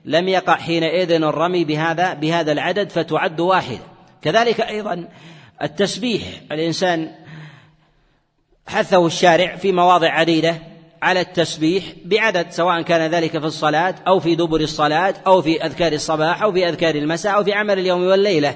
لم 0.04 0.28
يقع 0.28 0.56
حينئذ 0.56 1.12
الرمي 1.12 1.64
بهذا 1.64 2.14
بهذا 2.14 2.52
العدد 2.52 2.90
فتعد 2.90 3.40
واحدة. 3.40 3.80
كذلك 4.22 4.60
أيضا 4.60 5.08
التسبيح. 5.62 6.22
الإنسان 6.52 7.10
حثه 8.66 9.06
الشارع 9.06 9.56
في 9.56 9.72
مواضع 9.72 10.08
عديدة 10.08 10.54
على 11.02 11.20
التسبيح 11.20 11.84
بعدد 12.04 12.50
سواء 12.50 12.82
كان 12.82 13.10
ذلك 13.10 13.38
في 13.38 13.46
الصلاة 13.46 13.94
أو 14.06 14.20
في 14.20 14.34
دبر 14.34 14.60
الصلاة 14.60 15.14
أو 15.26 15.42
في 15.42 15.64
أذكار 15.64 15.92
الصباح 15.92 16.42
أو 16.42 16.52
في 16.52 16.68
أذكار 16.68 16.94
المساء 16.94 17.34
أو 17.34 17.44
في 17.44 17.52
عمل 17.52 17.78
اليوم 17.78 18.02
والليلة 18.02 18.54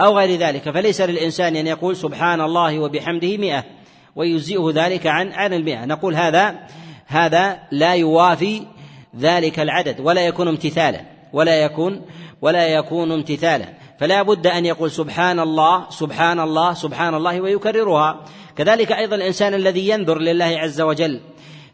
أو 0.00 0.18
غير 0.18 0.38
ذلك. 0.38 0.70
فليس 0.70 1.00
للإنسان 1.00 1.56
أن 1.56 1.66
يقول 1.66 1.96
سبحان 1.96 2.40
الله 2.40 2.78
وبحمده 2.78 3.36
مئة. 3.36 3.64
ويجزئه 4.16 4.70
ذلك 4.74 5.06
عن 5.06 5.32
عن 5.32 5.52
المئة. 5.52 5.84
نقول 5.84 6.14
هذا 6.14 6.54
هذا 7.06 7.58
لا 7.70 7.94
يوافي 7.94 8.62
ذلك 9.18 9.60
العدد 9.60 10.00
ولا 10.00 10.26
يكون 10.26 10.48
امتثالا 10.48 11.00
ولا 11.32 11.64
يكون 11.64 12.02
ولا 12.42 12.66
يكون 12.66 13.12
امتثالا. 13.12 13.68
فلا 14.00 14.22
بد 14.22 14.46
أن 14.46 14.66
يقول 14.66 14.90
سبحان 14.90 15.40
الله 15.40 15.90
سبحان 15.90 16.40
الله 16.40 16.74
سبحان 16.74 17.14
الله 17.14 17.40
ويكررها. 17.40 18.24
كذلك 18.56 18.92
أيضا 18.92 19.16
الإنسان 19.16 19.54
الذي 19.54 19.88
ينذر 19.88 20.18
لله 20.18 20.44
عز 20.58 20.80
وجل. 20.80 21.20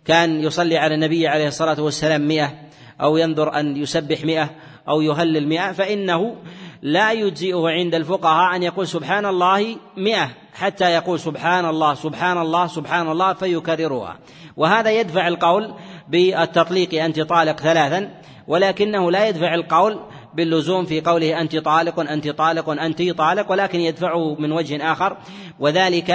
كان 0.04 0.40
يصلي 0.40 0.78
على 0.78 0.94
النبي 0.94 1.28
عليه 1.28 1.48
الصلاة 1.48 1.82
والسلام 1.82 2.28
مئة 2.28 2.54
أو 3.00 3.16
ينذر 3.16 3.60
أن 3.60 3.76
يسبح 3.76 4.24
مئة 4.24 4.50
أو 4.88 5.00
يهلل 5.00 5.48
مئة 5.48 5.72
فإنه 5.72 6.36
لا 6.82 7.12
يجزئه 7.12 7.68
عند 7.68 7.94
الفقهاء 7.94 8.56
أن 8.56 8.62
يقول 8.62 8.86
سبحان 8.88 9.26
الله 9.26 9.76
مئة 9.96 10.30
حتى 10.54 10.84
يقول 10.84 11.20
سبحان 11.20 11.64
الله 11.64 11.94
سبحان 11.94 12.38
الله 12.38 12.66
سبحان 12.66 13.08
الله 13.08 13.32
فيكررها. 13.32 14.18
وهذا 14.56 14.90
يدفع 14.90 15.28
القول 15.28 15.74
بالتطليق 16.08 17.04
أنت 17.04 17.20
طالق 17.20 17.60
ثلاثا 17.60 18.10
ولكنه 18.46 19.10
لا 19.10 19.28
يدفع 19.28 19.54
القول 19.54 20.00
باللزوم 20.34 20.84
في 20.84 21.00
قوله 21.00 21.40
أنت 21.40 21.56
طالق 21.56 22.00
أنت 22.00 22.28
طالق 22.28 22.68
أنت 22.70 23.02
طالق 23.02 23.50
ولكن 23.50 23.80
يدفعه 23.80 24.34
من 24.34 24.52
وجه 24.52 24.92
آخر 24.92 25.16
وذلك 25.58 26.10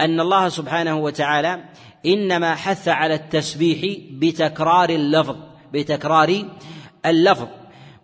أن 0.00 0.20
الله 0.20 0.48
سبحانه 0.48 0.96
وتعالى 0.96 1.64
إنما 2.06 2.54
حث 2.54 2.88
على 2.88 3.14
التسبيح 3.14 3.98
بتكرار 4.10 4.90
اللفظ 4.90 5.36
بتكرار 5.72 6.44
اللفظ. 7.06 7.46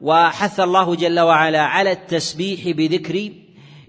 وحث 0.03 0.61
الله 0.61 0.95
جل 0.95 1.21
وعلا 1.21 1.63
على 1.63 1.93
التسبيح 1.93 2.77
بذكر 2.77 3.33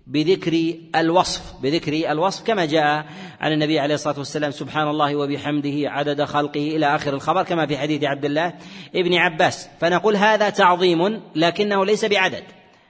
بذكر 0.07 0.73
الوصف 0.95 1.41
بذكر 1.61 2.11
الوصف 2.11 2.43
كما 2.43 2.65
جاء 2.65 3.05
عن 3.41 3.51
النبي 3.51 3.79
عليه 3.79 3.95
الصلاة 3.95 4.17
والسلام 4.17 4.51
سبحان 4.51 4.87
الله 4.87 5.15
وبحمده 5.15 5.89
عدد 5.89 6.23
خلقه 6.23 6.75
إلى 6.75 6.95
آخر 6.95 7.13
الخبر 7.13 7.43
كما 7.43 7.65
في 7.65 7.77
حديث 7.77 8.03
عبد 8.03 8.25
الله 8.25 8.53
ابن 8.95 9.13
عباس. 9.13 9.69
فنقول 9.81 10.15
هذا 10.15 10.49
تعظيم 10.49 11.21
لكنه 11.35 11.85
ليس 11.85 12.05
بعدد. 12.05 12.43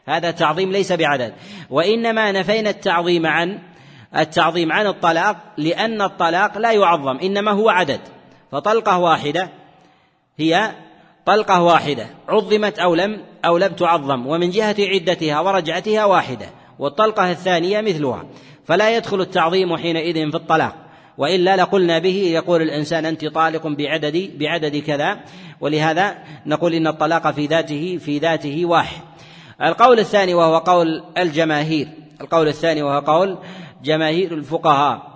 هذا 0.05 0.31
تعظيم 0.31 0.71
ليس 0.71 0.91
بعدد. 0.91 1.33
وإنما 1.69 2.31
نفينا 2.31 2.69
التعظيم 2.69 3.25
عن 3.25 3.59
التعظيم 4.17 4.71
عن 4.71 4.87
الطلاق 4.87 5.37
لأن 5.57 6.01
الطلاق 6.01 6.57
لا 6.57 6.71
يعظم 6.71 7.17
إنما 7.17 7.51
هو 7.51 7.69
عدد. 7.69 8.01
فطلقة 8.51 8.97
واحدة 8.97 9.49
هي 10.37 10.71
طلقة 11.25 11.61
واحدة 11.61 12.07
عظمت 12.29 12.79
أو 12.79 12.95
لم 12.95 13.21
أو 13.45 13.57
لم 13.57 13.73
تعظم 13.73 14.27
ومن 14.27 14.49
جهة 14.49 14.75
عدتها 14.79 15.39
ورجعتها 15.39 16.05
واحدة 16.05 16.49
والطلقة 16.79 17.31
الثانية 17.31 17.81
مثلها 17.81 18.25
فلا 18.65 18.97
يدخل 18.97 19.21
التعظيم 19.21 19.77
حينئذ 19.77 20.31
في 20.31 20.37
الطلاق 20.37 20.75
وإلا 21.17 21.55
لقلنا 21.55 21.99
به 21.99 22.15
يقول 22.15 22.61
الإنسان 22.61 23.05
أنت 23.05 23.25
طالق 23.25 23.67
بعدد 23.67 24.31
بعدد 24.39 24.77
كذا 24.77 25.19
ولهذا 25.61 26.17
نقول 26.45 26.73
إن 26.73 26.87
الطلاق 26.87 27.31
في 27.31 27.45
ذاته 27.45 27.97
في 27.97 28.17
ذاته 28.17 28.65
واحد. 28.65 29.01
القول 29.63 29.99
الثاني 29.99 30.33
وهو 30.33 30.57
قول 30.57 31.03
الجماهير 31.17 31.87
القول 32.21 32.47
الثاني 32.47 32.83
وهو 32.83 32.99
قول 32.99 33.37
جماهير 33.83 34.33
الفقهاء. 34.33 35.13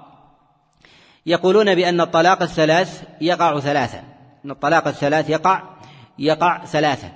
يقولون 1.25 1.75
بأن 1.75 2.01
الطلاق 2.01 2.41
الثلاث 2.41 3.03
يقع 3.21 3.59
ثلاثا 3.59 4.03
إن 4.45 4.51
الطلاق 4.51 4.87
الثلاث 4.87 5.29
يقع 5.29 5.63
يقع 6.19 6.65
ثلاثا 6.65 7.11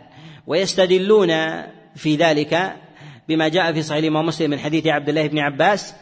ويستدلون 0.48 1.30
في 1.96 2.16
ذلك 2.16 2.76
بما 3.28 3.48
جاء 3.48 3.74
في 3.74 3.82
صحيح 3.82 4.00
الإمام 4.00 4.26
مسلم 4.26 4.50
من 4.50 4.60
حديث 4.60 4.88
عبد 4.88 5.10
الله 5.10 5.28
بن 5.28 5.40
عباس 5.40 5.94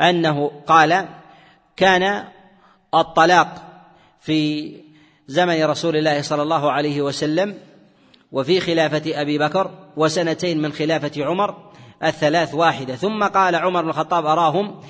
أنه 0.00 0.50
قال 0.66 1.08
كان 1.76 2.24
الطلاق 2.94 3.62
في 4.20 4.72
زمن 5.26 5.64
رسول 5.64 5.96
الله 5.96 6.22
صلى 6.22 6.42
الله 6.42 6.72
عليه 6.72 7.02
وسلم 7.02 7.54
وفي 8.32 8.60
خلافة 8.60 9.02
أبي 9.20 9.38
بكر 9.38 9.70
وسنتين 9.96 10.62
من 10.62 10.72
خلافة 10.72 11.24
عمر 11.24 11.70
الثلاث 12.04 12.54
واحدة. 12.54 12.96
ثم 12.96 13.24
قال 13.24 13.56
عمر 13.56 13.82
بن 13.82 13.88
الخطاب 13.88 14.26
أراهم؟ 14.26 14.80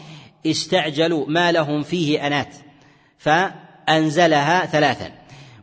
استعجلوا 0.47 1.27
ما 1.29 1.53
لهم 1.53 1.83
فيه 1.83 2.27
أنات. 2.27 2.55
فأنزلها 3.19 4.67
ثلاثا. 4.67 5.11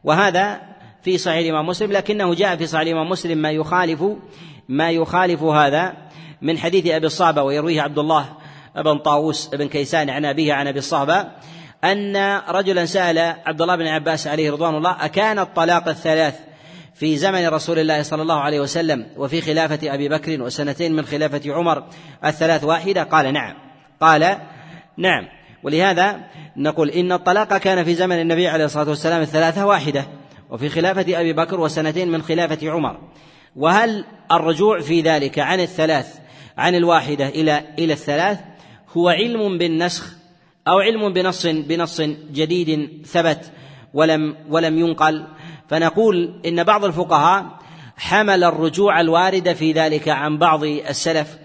وهذا 0.04 0.62
في 1.03 1.17
صحيح 1.17 1.38
الإمام 1.38 1.67
مسلم 1.67 1.91
لكنه 1.91 2.33
جاء 2.33 2.55
في 2.55 2.67
صحيح 2.67 2.81
الإمام 2.81 3.10
مسلم 3.10 3.38
ما 3.38 3.51
يخالف 3.51 4.03
ما 4.69 4.91
يخالف 4.91 5.43
هذا 5.43 5.93
من 6.41 6.57
حديث 6.57 6.88
أبي 6.88 7.07
الصعبة 7.07 7.43
ويرويه 7.43 7.81
عبد 7.81 7.99
الله 7.99 8.25
بن 8.75 8.97
طاووس 8.97 9.47
بن 9.47 9.67
كيسان 9.67 10.10
عن 10.10 10.25
أبيه 10.25 10.53
عن 10.53 10.67
أبي 10.67 10.79
الصهبة 10.79 11.27
أن 11.83 12.41
رجلا 12.49 12.86
سأل 12.86 13.17
عبد 13.45 13.62
الله 13.62 13.75
بن 13.75 13.88
عباس 13.88 14.27
عليه 14.27 14.51
رضوان 14.51 14.75
الله 14.75 15.05
أكان 15.05 15.39
الطلاق 15.39 15.88
الثلاث 15.88 16.36
في 16.95 17.17
زمن 17.17 17.47
رسول 17.47 17.79
الله 17.79 18.01
صلى 18.01 18.21
الله 18.21 18.39
عليه 18.39 18.60
وسلم 18.60 19.05
وفي 19.17 19.41
خلافة 19.41 19.93
أبي 19.93 20.10
بكر 20.10 20.41
وسنتين 20.41 20.95
من 20.95 21.05
خلافة 21.05 21.41
عمر 21.53 21.83
الثلاث 22.25 22.63
واحدة؟ 22.63 23.03
قال 23.03 23.33
نعم. 23.33 23.55
قال 24.01 24.38
نعم. 24.97 25.27
ولهذا 25.63 26.19
نقول 26.57 26.89
إن 26.89 27.12
الطلاق 27.12 27.57
كان 27.57 27.83
في 27.83 27.95
زمن 27.95 28.21
النبي 28.21 28.47
عليه 28.47 28.65
الصلاة 28.65 28.89
والسلام 28.89 29.21
الثلاثة 29.21 29.65
واحدة. 29.65 30.05
وفي 30.49 30.69
خلافة 30.69 31.21
أبي 31.21 31.33
بكر 31.33 31.60
وسنتين 31.60 32.12
من 32.12 32.21
خلافة 32.21 32.71
عمر. 32.71 32.99
وهل 33.55 34.05
الرجوع 34.31 34.79
في 34.79 35.01
ذلك 35.01 35.39
عن 35.39 35.60
الثلاث 35.60 36.19
عن 36.57 36.75
الواحدة 36.75 37.27
إلى 37.27 37.63
إلى 37.79 37.93
الثلاث 37.93 38.39
هو 38.97 39.10
علم 39.10 39.57
بالنسخ 39.57 40.13
أو 40.67 40.79
علم 40.79 41.13
بنص 41.13 41.45
بنص 41.45 42.01
جديد 42.31 43.01
ثبت 43.05 43.51
ولم 43.93 44.36
ولم 44.49 44.79
ينقل؟ 44.79 45.27
فنقول 45.69 46.41
إن 46.45 46.63
بعض 46.63 46.86
الفقهاء 46.86 47.45
حمل 47.97 48.43
الرجوع 48.43 49.01
الوارد 49.01 49.53
في 49.53 49.71
ذلك 49.71 50.10
عن 50.10 50.38
بعض 50.38 50.63
السلف 50.63 51.38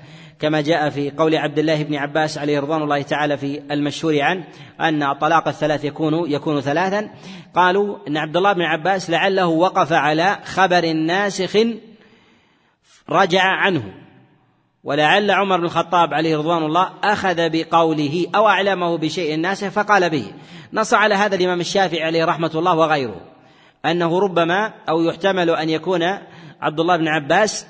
كما 0.42 0.60
جاء 0.60 0.90
في 0.90 1.10
قول 1.10 1.36
عبد 1.36 1.58
الله 1.58 1.82
بن 1.82 1.94
عباس 1.94 2.38
عليه 2.38 2.60
رضوان 2.60 2.82
الله 2.82 3.02
تعالى 3.02 3.36
في 3.36 3.62
المشهور 3.70 4.20
عنه 4.20 4.44
أن 4.80 5.02
الطلاق 5.02 5.48
الثلاث 5.48 5.84
يكون 5.84 6.30
يكون 6.30 6.60
ثلاثا. 6.60 7.10
قالوا 7.54 7.98
أن 8.08 8.16
عبد 8.16 8.36
الله 8.36 8.52
بن 8.52 8.62
عباس 8.62 9.10
لعله 9.10 9.46
وقف 9.46 9.92
على 9.92 10.38
خبر 10.44 10.92
ناسخ 10.92 11.56
رجع 13.08 13.42
عنه. 13.42 13.82
ولعل 14.84 15.30
عمر 15.30 15.56
بن 15.56 15.64
الخطاب 15.64 16.14
عليه 16.14 16.36
رضوان 16.36 16.62
الله 16.62 16.90
أخذ 17.04 17.36
بقوله 17.50 18.26
أو 18.34 18.48
أعلمه 18.48 18.98
بشيء 18.98 19.36
ناسخ 19.36 19.68
فقال 19.68 20.10
به. 20.10 20.32
نص 20.72 20.94
على 20.94 21.14
هذا 21.14 21.34
الإمام 21.34 21.60
الشافعي 21.60 22.02
عليه 22.02 22.24
رحمة 22.24 22.50
الله 22.54 22.76
وغيره. 22.76 23.20
أنه 23.86 24.18
ربما 24.18 24.72
أو 24.88 25.02
يحتمل 25.02 25.50
أن 25.50 25.70
يكون 25.70 26.02
عبد 26.60 26.80
الله 26.80 26.96
بن 26.96 27.08
عباس 27.08 27.66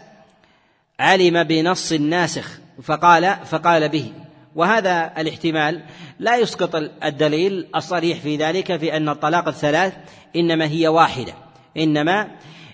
علم 1.01 1.43
بنص 1.43 1.93
الناسخ 1.93 2.62
فقال 2.83 3.37
فقال 3.45 3.89
به. 3.89 4.13
وهذا 4.55 5.13
الاحتمال 5.19 5.83
لا 6.19 6.37
يسقط 6.37 6.75
الدليل 7.05 7.67
الصريح 7.77 8.19
في 8.19 8.37
ذلك 8.37 8.77
في 8.77 8.97
أن 8.97 9.09
الطلاق 9.09 9.49
الثلاث 9.49 9.95
إنما 10.37 10.65
هي 10.65 10.89
واحدة. 10.89 11.33
إنما 11.77 12.29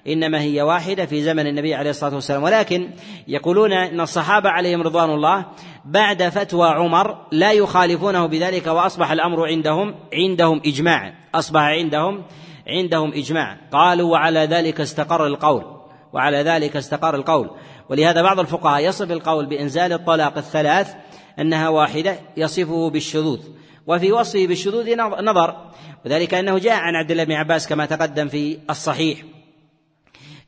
إنما 0.06 0.40
هي 0.40 0.62
واحدة 0.62 1.06
في 1.06 1.22
زمن 1.22 1.46
النبي 1.46 1.74
عليه 1.74 1.90
الصلاة 1.90 2.14
والسلام. 2.14 2.42
ولكن 2.42 2.90
يقولون 3.28 3.72
أن 3.72 4.00
الصحابة 4.00 4.48
عليهم 4.50 4.82
رضوان 4.82 5.10
الله 5.10 5.46
بعد 5.84 6.28
فتوى 6.28 6.68
عمر 6.68 7.26
لا 7.32 7.52
يخالفونه 7.52 8.26
بذلك 8.26 8.66
وأصبح 8.66 9.10
الأمر 9.10 9.46
عندهم 9.46 9.94
عندهم 10.14 10.60
إجماعا 10.66 11.14
أصبح 11.34 11.60
عندهم 11.60 12.22
عندهم 12.68 13.12
إجماع. 13.12 13.56
قالوا 13.72 14.12
وعلى 14.12 14.40
ذلك 14.40 14.80
استقر 14.80 15.26
القول 15.26 15.64
وعلى 16.12 16.42
ذلك 16.42 16.76
استقر 16.76 17.14
القول. 17.14 17.50
ولهذا 17.88 18.22
بعض 18.22 18.40
الفقهاء 18.40 18.84
يصف 18.84 19.10
القول 19.10 19.46
بإنزال 19.46 19.92
الطلاق 19.92 20.38
الثلاث 20.38 20.94
أنها 21.38 21.68
واحدة 21.68 22.18
يصفه 22.36 22.90
بالشذوذ 22.90 23.40
وفي 23.86 24.12
وصفه 24.12 24.46
بالشذوذ 24.46 24.96
نظر 25.22 25.56
وذلك 26.04 26.34
أنه 26.34 26.58
جاء 26.58 26.74
عن 26.74 26.96
عبد 26.96 27.10
الله 27.10 27.24
بن 27.24 27.32
عباس 27.32 27.68
كما 27.68 27.86
تقدم 27.86 28.28
في 28.28 28.58
الصحيح 28.70 29.18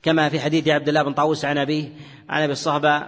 كما 0.02 0.28
في 0.28 0.40
حديث 0.40 0.68
عبد 0.68 0.88
الله 0.88 1.02
بن 1.02 1.12
طاووس 1.12 1.44
عن 1.44 1.58
أبيه 1.58 1.92
عن 2.28 2.42
أبي 2.42 2.52
الصهبة 2.52 3.02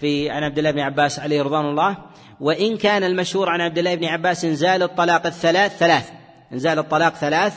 في 0.00 0.30
عن 0.30 0.44
عبد 0.44 0.58
الله 0.58 0.70
بن 0.70 0.80
عباس 0.80 1.18
عليه 1.18 1.42
رضوان 1.42 1.64
الله 1.64 1.96
وإن 2.40 2.76
كان 2.76 3.04
المشهور 3.04 3.48
عن 3.48 3.60
عبد 3.60 3.78
الله 3.78 3.94
بن 3.94 4.04
عباس 4.04 4.44
إنزال 4.44 4.82
الطلاق 4.82 5.26
الثلاث 5.26 5.76
ثلاث 5.76 6.10
إنزال 6.52 6.78
الطلاق 6.78 7.14
ثلاث 7.14 7.54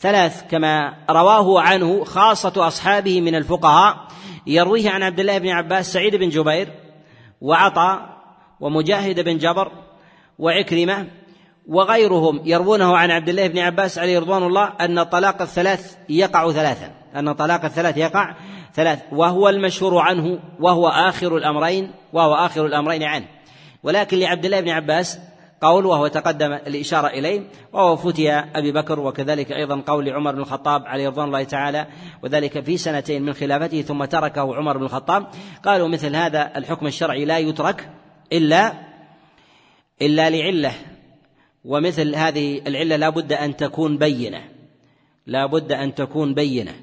ثلاث 0.00 0.42
كما 0.50 0.94
رواه 1.10 1.60
عنه 1.60 2.04
خاصة 2.04 2.66
أصحابه 2.66 3.20
من 3.20 3.34
الفقهاء 3.34 4.06
يرويه 4.46 4.90
عن 4.90 5.02
عبد 5.02 5.20
الله 5.20 5.38
بن 5.38 5.48
عباس 5.48 5.92
سعيد 5.92 6.16
بن 6.16 6.28
جبير 6.28 6.68
وعطاء 7.40 8.22
ومجاهد 8.60 9.20
بن 9.20 9.38
جبر 9.38 9.72
وعكرمة 10.38 11.08
وغيرهم 11.66 12.40
يروونه 12.44 12.96
عن 12.96 13.10
عبد 13.10 13.28
الله 13.28 13.46
بن 13.46 13.58
عباس 13.58 13.98
عليه 13.98 14.18
رضوان 14.18 14.42
الله 14.42 14.72
أن 14.80 15.02
طلاق 15.02 15.42
الثلاث 15.42 15.96
يقع 16.08 16.52
ثلاثا 16.52 16.92
أن 17.16 17.32
طلاق 17.32 17.64
الثلاث 17.64 17.96
يقع 17.96 18.34
ثلاث 18.74 19.02
وهو 19.12 19.48
المشهور 19.48 19.98
عنه 19.98 20.38
وهو 20.60 20.88
آخر 20.88 21.36
الأمرين 21.36 21.90
وهو 22.12 22.34
آخر 22.34 22.66
الأمرين 22.66 23.02
عنه. 23.02 23.26
ولكن 23.82 24.18
لعبد 24.18 24.44
الله 24.44 24.60
بن 24.60 24.68
عباس 24.68 25.18
قول 25.62 25.86
وهو 25.86 26.06
تقدم 26.06 26.52
الإشارة 26.52 27.06
إليه 27.06 27.42
وهو 27.72 27.96
فتي 27.96 28.32
أبي 28.32 28.72
بكر 28.72 29.00
وكذلك 29.00 29.52
أيضا 29.52 29.82
قول 29.86 30.08
عمر 30.08 30.32
بن 30.32 30.40
الخطاب 30.40 30.86
عليه 30.86 31.08
رضوان 31.08 31.26
الله 31.26 31.44
تعالى 31.44 31.86
وذلك 32.22 32.60
في 32.60 32.76
سنتين 32.76 33.22
من 33.22 33.32
خلافته 33.32 33.82
ثم 33.82 34.04
تركه 34.04 34.56
عمر 34.56 34.78
بن 34.78 34.84
الخطاب. 34.84 35.26
قالوا 35.64 35.88
مثل 35.88 36.16
هذا 36.16 36.52
الحكم 36.56 36.86
الشرعي 36.86 37.24
لا 37.24 37.38
يترك 37.38 37.90
إلا 38.32 38.72
إلا 40.02 40.30
لعلة 40.30 40.72
ومثل 41.64 42.14
هذه 42.14 42.62
العلة 42.66 42.96
لا 42.96 43.08
بد 43.08 43.32
أن 43.32 43.56
تكون 43.56 43.98
بينة 43.98 44.44
لا 45.26 45.46
بد 45.46 45.72
أن 45.72 45.94
تكون 45.94 46.34
بينة. 46.34 46.74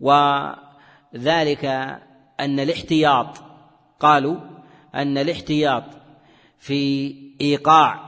وذلك 0.00 1.64
أن 2.40 2.60
الاحتياط 2.60 3.42
قالوا 4.00 4.36
أن 4.94 5.18
الاحتياط 5.18 5.84
في 6.58 7.14
إيقاع 7.40 8.05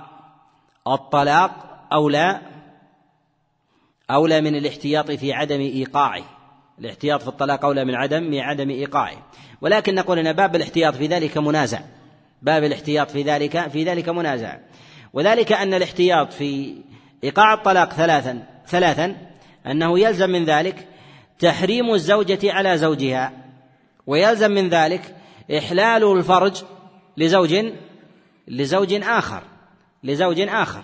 الطلاق 0.94 1.50
أولى 1.92 2.40
أولى 4.10 4.40
من 4.40 4.56
الاحتياط 4.56 5.10
في 5.10 5.32
عدم 5.32 5.60
إيقاعه. 5.60 6.24
الاحتياط 6.78 7.22
في 7.22 7.28
الطلاق 7.28 7.64
أولى 7.64 7.84
من 7.84 7.94
عدم 7.94 8.22
من 8.22 8.38
عدم 8.38 8.70
إيقاعه. 8.70 9.16
ولكن 9.60 9.94
نقول 9.94 10.18
أن 10.18 10.32
باب 10.32 10.56
الاحتياط 10.56 10.94
في 10.94 11.06
ذلك 11.06 11.38
منازع. 11.38 11.80
باب 12.42 12.64
الاحتياط 12.64 13.10
في 13.10 13.22
ذلك 13.22 13.68
في 13.68 13.84
ذلك 13.84 14.08
منازع. 14.08 14.58
وذلك 15.12 15.52
أن 15.52 15.74
الاحتياط 15.74 16.32
في 16.32 16.74
إيقاع 17.24 17.54
الطلاق 17.54 17.92
ثلاثا 17.92 18.46
ثلاثا 18.66 19.16
أنه 19.66 19.98
يلزم 19.98 20.30
من 20.30 20.44
ذلك 20.44 20.88
تحريم 21.38 21.94
الزوجة 21.94 22.52
على 22.52 22.78
زوجها. 22.78 23.32
ويلزم 24.06 24.50
من 24.50 24.68
ذلك 24.68 25.16
إحلال 25.58 26.12
الفرج 26.18 26.62
لزوج 27.16 27.56
لزوج 28.48 28.94
آخر. 28.94 29.42
لزوج 30.04 30.40
آخر. 30.40 30.82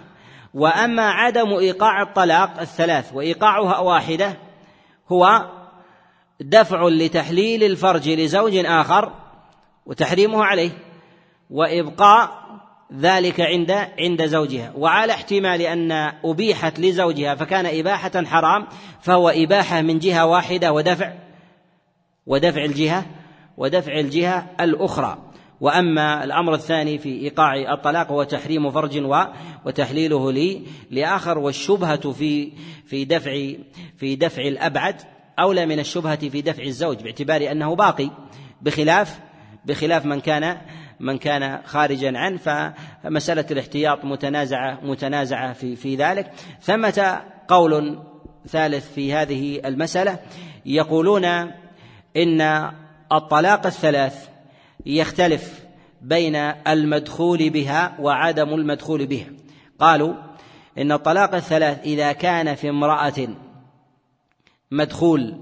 وأما 0.55 1.11
عدم 1.11 1.55
إيقاع 1.55 2.03
الطلاق 2.03 2.61
الثلاث 2.61 3.11
وإيقاعها 3.15 3.79
واحدة 3.79 4.37
هو 5.13 5.51
دفع 6.41 6.89
لتحليل 6.89 7.65
الفرج 7.65 8.09
لزوج 8.09 8.57
آخر 8.57 9.13
وتحريمه 9.87 10.45
عليه 10.45 10.71
وإبقاء 11.51 12.45
ذلك 12.93 13.41
عند 13.41 13.71
عند 13.99 14.27
زوجها. 14.27 14.73
وعلى 14.77 15.13
احتمال 15.13 15.63
أن 15.63 15.93
أبيحت 16.25 16.81
لزوجها 16.81 17.35
فكان 17.35 17.67
إباحة 17.67 18.25
حرام 18.25 18.67
فهو 19.01 19.29
إباحة 19.29 19.81
من 19.81 19.99
جهة 19.99 20.27
واحدة 20.27 20.73
ودفع 20.73 21.13
ودفع 22.27 22.65
الجهة 22.65 23.05
ودفع 23.57 23.93
الجهة 23.93 24.47
الأخرى. 24.61 25.19
وأما 25.65 26.25
الأمر 26.25 26.55
الثاني 26.55 26.99
في 26.99 27.09
إيقاع 27.09 27.73
الطلاق 27.73 28.11
هو 28.11 28.23
تحريم 28.23 28.71
فرج 28.71 29.03
وتحليله 29.65 30.33
لي 30.33 30.63
لآخر 30.91 31.39
والشبهة 31.39 32.13
في 32.13 32.53
في 32.87 33.05
دفع 33.05 33.53
في 33.97 34.17
دفع 34.17 34.43
الأبعد 34.43 34.97
أولى 35.39 35.67
من 35.67 35.79
الشبهة 35.79 36.29
في 36.29 36.43
دفع 36.43 36.63
الزوج 36.63 37.03
باعتبار 37.03 37.51
أنه 37.51 37.75
باقي 37.75 38.11
بخلاف 38.63 39.19
بخلاف 39.65 40.07
من 40.07 40.21
كان 40.21 40.59
من 41.01 41.19
كان 41.19 41.63
خارجا 41.65 42.19
عنه 42.19 42.37
فمسألة 42.39 43.47
الاحتياط 43.51 44.05
متنازعة 44.05 44.79
متنازعة 44.83 45.53
في 45.53 45.77
في 45.77 45.97
ذلك. 45.97 46.33
ثمة 46.61 47.23
قول 47.49 47.99
ثالث 48.49 48.93
في 48.95 49.15
هذه 49.15 49.61
المسألة 49.65 50.19
يقولون 50.67 51.25
إن 52.17 52.71
الطلاق 53.13 53.67
الثلاث 53.67 54.34
يختلف 54.87 55.65
بين 56.03 56.37
المدخول 56.69 57.51
بها 57.51 57.97
وعدم 58.01 58.55
المدخول 58.55 59.07
بها. 59.07 59.27
قالوا 59.79 60.15
إن 60.79 60.93
الطلاق 60.93 61.35
الثلاث 61.35 61.81
إذا 61.85 62.13
كان 62.13 62.55
في 62.55 62.69
امرأة 62.69 63.29
مدخول 64.71 65.35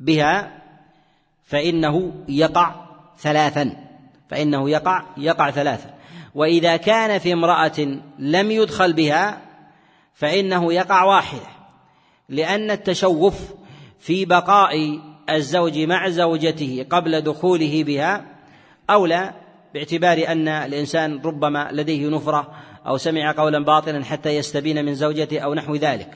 بها 0.00 0.62
فإنه 1.44 2.12
يقع 2.28 2.74
ثلاثا. 3.18 3.76
فإنه 4.30 4.70
يقع 4.70 5.02
يقع 5.16 5.50
ثلاثا. 5.50 5.94
وإذا 6.34 6.76
كان 6.76 7.18
في 7.18 7.32
امرأة 7.32 8.00
لم 8.18 8.50
يدخل 8.50 8.92
بها 8.92 9.40
فإنه 10.14 10.72
يقع 10.72 11.04
واحدة. 11.04 11.48
لأن 12.28 12.70
التشوف 12.70 13.54
في 13.98 14.24
بقاء 14.24 15.00
الزوج 15.30 15.78
مع 15.78 16.08
زوجته 16.08 16.86
قبل 16.90 17.20
دخوله 17.20 17.84
بها 17.84 18.37
أولى 18.90 19.32
باعتبار 19.74 20.24
أن 20.28 20.48
الإنسان 20.48 21.20
ربما 21.24 21.68
لديه 21.72 22.08
نفرة 22.08 22.50
أو 22.86 22.96
سمع 22.96 23.32
قولا 23.32 23.64
باطلا 23.64 24.04
حتى 24.04 24.36
يستبين 24.36 24.84
من 24.84 24.94
زوجته 24.94 25.38
أو 25.38 25.54
نحو 25.54 25.76
ذلك. 25.76 26.10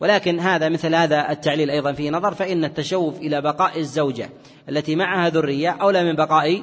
ولكن 0.00 0.40
هذا 0.40 0.68
مثل 0.68 0.94
هذا 0.94 1.30
التعليل 1.30 1.70
أيضا 1.70 1.92
فيه 1.92 2.10
نظر 2.10 2.34
فإن 2.34 2.64
التشوف 2.64 3.18
إلى 3.18 3.40
بقاء 3.40 3.78
الزوجة 3.78 4.28
التي 4.68 4.96
معها 4.96 5.28
ذرية 5.28 5.70
أولى 5.70 6.04
من 6.04 6.16
بقاء 6.16 6.62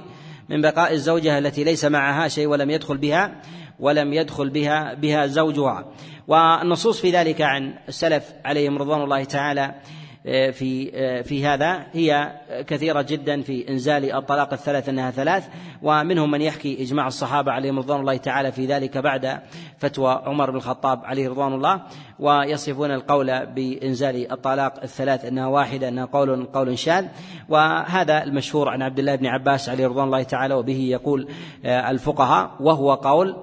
من 0.50 0.62
بقاء 0.62 0.94
الزوجة 0.94 1.38
التي 1.38 1.64
ليس 1.64 1.86
معها 1.86 2.28
شيء 2.28 2.48
ولم 2.48 2.70
يدخل 2.70 2.98
بها 2.98 3.42
ولم 3.80 4.14
يدخل 4.14 4.50
بها 4.50 4.94
بها 4.94 5.28
زوجها. 5.28 5.86
والنصوص 6.28 7.02
في 7.02 7.12
ذلك 7.12 7.42
عن 7.42 7.74
السلف 7.88 8.34
عليهم 8.46 8.78
رضوان 8.78 9.02
الله 9.02 9.24
تعالى 9.24 9.76
في 10.26 10.92
آه، 10.94 11.22
في 11.22 11.46
هذا. 11.46 11.86
هي 11.94 12.32
كثيرة 12.68 13.02
جدا 13.02 13.42
في 13.42 13.70
إنزال 13.70 14.12
الطلاق 14.12 14.54
الثلاث 14.54 14.90
أنها 14.90 15.12
ثلاث 15.12 15.48
ومنهم 15.82 16.32
من 16.32 16.42
يحكي 16.42 16.84
إجماع 16.84 17.08
الصحابة 17.08 17.52
عليهم 17.52 17.80
رضوان 17.80 18.00
الله 18.00 18.18
تعالى 18.18 18.52
في 18.52 18.66
ذلك 18.66 18.98
بعد 18.98 19.40
فتوى 19.78 20.22
عمر 20.26 20.52
بن 20.52 20.58
الخطاب 20.58 21.06
عليه 21.06 21.30
رضوان 21.30 21.54
الله 21.54 21.82
ويصفون 22.20 22.92
القول 22.92 23.46
بإنزال 23.46 24.32
الطلاق 24.32 24.74
الثلاث 24.84 25.26
أنها 25.26 25.48
واحدة 25.48 25.88
أنها 25.88 26.06
قول 26.06 26.46
قول 26.46 26.80
شاذ. 26.80 27.06
وهذا 27.50 28.24
المشهور 28.24 28.70
عن 28.70 28.82
عبد 28.82 29.00
الله 29.00 29.16
بن 29.16 29.26
عباس 29.26 29.70
عليه 29.70 29.88
رضوان 29.88 30.06
الله 30.06 30.24
تعالى 30.24 30.54
وبه 30.54 30.80
يقول 30.80 31.28
آه، 31.66 31.92
الفقهاء 31.92 32.52
وهو 32.60 32.94
قول 32.94 33.36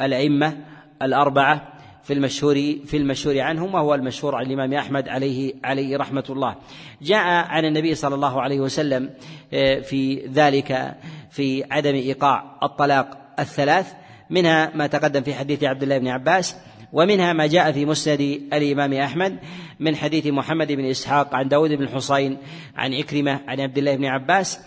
الأئمة 0.00 0.56
الأربعة 1.02 1.71
في 2.04 2.12
المشهور 2.12 2.54
في 2.86 2.96
المشهور 2.96 3.40
عنهم 3.40 3.74
وهو 3.74 3.94
المشهور 3.94 4.34
عن 4.34 4.46
الإمام 4.46 4.74
أحمد 4.74 5.08
عليه 5.08 5.54
عليه 5.64 5.96
رحمة 5.96 6.24
الله. 6.30 6.54
جاء 7.02 7.26
عن 7.26 7.64
النبي 7.64 7.94
صلى 7.94 8.14
الله 8.14 8.42
عليه 8.42 8.60
وسلم 8.60 9.10
آه، 9.52 9.80
في 9.80 10.26
ذلك 10.26 10.94
في 11.30 11.64
عدم 11.70 11.94
إيقاع 11.94 12.58
الطلاق 12.62 13.18
الثلاث 13.38 13.92
منها 14.30 14.70
ما 14.74 14.86
تقدم 14.86 15.22
في 15.22 15.34
حديث 15.34 15.64
عبد 15.64 15.82
الله 15.82 15.98
بن 15.98 16.08
عباس 16.08 16.56
ومنها 16.92 17.32
ما 17.32 17.46
جاء 17.46 17.72
في 17.72 17.86
مسند 17.86 18.20
الإمام 18.52 18.92
أحمد 18.92 19.38
من 19.80 19.96
حديث 19.96 20.26
محمد 20.26 20.72
بن 20.72 20.84
إسحاق 20.84 21.34
عن 21.34 21.48
داود 21.48 21.70
بن 21.70 21.82
الحصين 21.82 22.38
عن 22.76 22.94
عكرمة 22.94 23.40
عن 23.48 23.60
عبد 23.60 23.78
الله 23.78 23.96
بن 23.96 24.04
عباس 24.04 24.60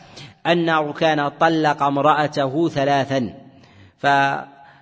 أن 0.47 0.91
كان 0.91 1.27
طلق 1.27 1.83
امرأته 1.83 2.69
ثلاثا. 2.69 3.33
ف 3.97 4.07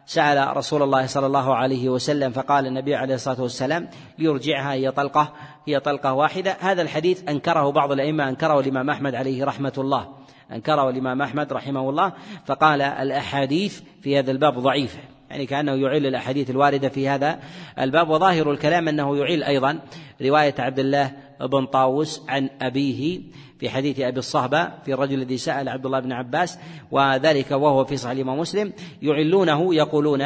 سأل 0.06 0.58
رسول 0.58 0.84
الله 0.84 1.06
صلى 1.06 1.26
الله 1.26 1.56
عليه 1.56 1.90
وسلم 1.90 2.32
فقال 2.32 2.68
النبي 2.68 2.96
عليه 2.96 3.16
الصلاة 3.16 3.42
والسلام 3.42 3.90
ليرجعها 4.20 4.74
هي 4.74 4.92
طلقة 4.92 5.34
هي 5.68 5.80
طلقة 5.80 6.14
واحدة. 6.14 6.58
هذا 6.60 6.82
الحديث 6.82 7.30
أنكره 7.30 7.72
بعض 7.72 7.92
الأئمة 7.92 8.30
أنكره 8.30 8.60
الإمام 8.60 8.90
أحمد 8.90 9.16
عليه 9.16 9.46
رحمة 9.46 9.74
الله 9.78 10.08
أنكره 10.52 10.90
الإمام 10.90 11.22
أحمد 11.22 11.54
رحمه 11.54 11.90
الله 11.90 12.14
فقال 12.46 12.82
الأحاديث 12.82 13.82
في 14.02 14.20
هذا 14.20 14.32
الباب 14.32 14.60
ضعيفة. 14.60 15.00
يعني 15.30 15.46
كأنه 15.46 15.72
يعيل 15.72 16.06
الأحاديث 16.06 16.50
الواردة 16.50 16.90
في 16.90 17.10
هذا 17.10 17.40
الباب 17.80 18.10
وظاهر 18.10 18.52
الكلام 18.52 18.88
أنه 18.88 19.18
يعيل 19.18 19.44
أيضا 19.44 19.80
رواية 20.22 20.56
عبد 20.60 20.80
الله 20.80 21.12
بن 21.42 21.66
طاووس 21.66 22.22
عن 22.30 22.50
أبيه 22.62 23.22
في 23.64 23.70
حديث 23.70 24.00
أبي 24.00 24.20
الصهبة 24.20 24.70
في 24.86 24.94
الرجل 24.94 25.14
الذي 25.14 25.38
سأل 25.38 25.70
عبد 25.70 25.86
الله 25.86 26.00
بن 26.00 26.12
عباس 26.12 26.60
وذلك 26.92 27.52
وهو 27.52 27.86
في 27.86 27.98
صحيح 27.98 28.12
الإمام 28.12 28.40
مسلم 28.40 28.74
يعلونه 29.02 29.76
يقولون 29.76 30.22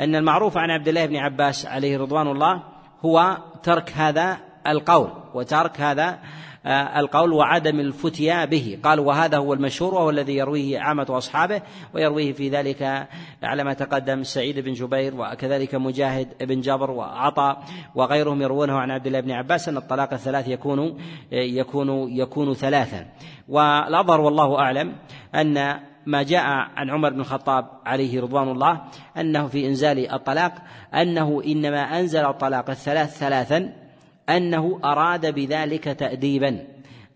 أن 0.00 0.16
المعروف 0.16 0.56
عن 0.56 0.70
عبد 0.70 0.88
الله 0.88 1.06
بن 1.06 1.16
عباس 1.16 1.66
عليه 1.66 1.98
رضوان 1.98 2.26
الله 2.28 2.62
هو 3.04 3.38
ترك 3.62 3.92
هذا 3.92 4.38
القول 4.66 5.10
وترك 5.34 5.80
هذا 5.80 6.18
القول 6.66 7.32
وعدم 7.32 7.80
الفتيا 7.80 8.44
به. 8.44 8.78
قال 8.82 9.00
وهذا 9.00 9.36
هو 9.36 9.52
المشهور 9.52 9.94
وهو 9.94 10.10
الذي 10.10 10.36
يرويه 10.36 10.78
عامة 10.78 11.06
أصحابه 11.10 11.62
ويرويه 11.94 12.32
في 12.32 12.48
ذلك 12.48 13.08
على 13.42 13.64
ما 13.64 13.72
تقدم 13.72 14.22
سعيد 14.22 14.58
بن 14.58 14.72
جبير 14.72 15.14
وكذلك 15.14 15.74
مجاهد 15.74 16.28
بن 16.40 16.60
جبر 16.60 16.90
وعطاء 16.90 17.64
وغيرهم 17.94 18.42
يروونه 18.42 18.72
عن 18.72 18.90
عبد 18.90 19.06
الله 19.06 19.20
بن 19.20 19.30
عباس 19.30 19.68
أن 19.68 19.76
الطلاق 19.76 20.12
الثلاث 20.12 20.48
يكون 20.48 20.98
يكون 21.32 22.12
يكون 22.12 22.54
ثلاثا 22.54 23.06
والأظهر 23.48 24.20
والله 24.20 24.58
أعلم 24.58 24.92
أن 25.34 25.80
ما 26.06 26.22
جاء 26.22 26.42
عن 26.76 26.90
عمر 26.90 27.10
بن 27.10 27.20
الخطاب 27.20 27.68
عليه 27.86 28.20
رضوان 28.20 28.48
الله 28.48 28.80
أنه 29.16 29.46
في 29.46 29.66
إنزال 29.66 30.12
الطلاق 30.12 30.54
أنه 30.94 31.42
إنما 31.46 32.00
أنزل 32.00 32.24
الطلاق 32.24 32.70
الثلاث 32.70 33.18
ثلاثا 33.18 33.83
أنه 34.28 34.80
أراد 34.84 35.34
بذلك 35.34 35.84
تأديبا. 35.84 36.66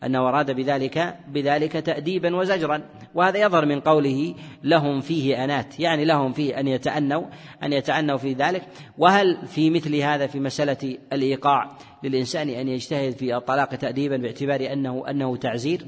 أنه 0.04 0.28
أراد 0.28 0.50
بذلك 0.50 1.16
بذلك 1.28 1.72
تأديبا 1.72 2.36
وزجرا. 2.36 2.82
وهذا 3.14 3.38
يظهر 3.38 3.66
من 3.66 3.80
قوله 3.80 4.34
لهم 4.64 5.00
فيه 5.00 5.44
أنات. 5.44 5.80
يعني 5.80 6.04
لهم 6.04 6.32
فيه 6.32 6.60
أن 6.60 6.68
يتأنوا 6.68 7.24
أن 7.62 7.72
يتأنوا 7.72 8.16
في 8.16 8.32
ذلك. 8.32 8.62
وهل 8.98 9.46
في 9.46 9.70
مثل 9.70 9.96
هذا 9.96 10.26
في 10.26 10.40
مسألة 10.40 10.98
الإيقاع 11.12 11.78
للإنسان 12.02 12.48
أن 12.48 12.68
يجتهد 12.68 13.12
في 13.12 13.36
الطلاق 13.36 13.68
تأديبا 13.68 14.16
باعتبار 14.16 14.72
أنه 14.72 15.04
أنه 15.10 15.36
تعزير؟ 15.36 15.86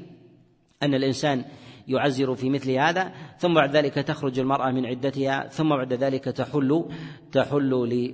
أن 0.83 0.95
الإنسان 0.95 1.45
يعزر 1.89 2.35
في 2.35 2.51
مثل 2.51 2.71
هذا 2.71 3.13
ثم 3.39 3.55
بعد 3.55 3.77
ذلك 3.77 3.95
تخرج 3.95 4.39
المرأة 4.39 4.71
من 4.71 4.87
عدتها 4.87 5.49
ثم 5.49 5.69
بعد 5.69 5.93
ذلك 5.93 6.25
تحل 6.25 6.85
تحل 7.33 7.71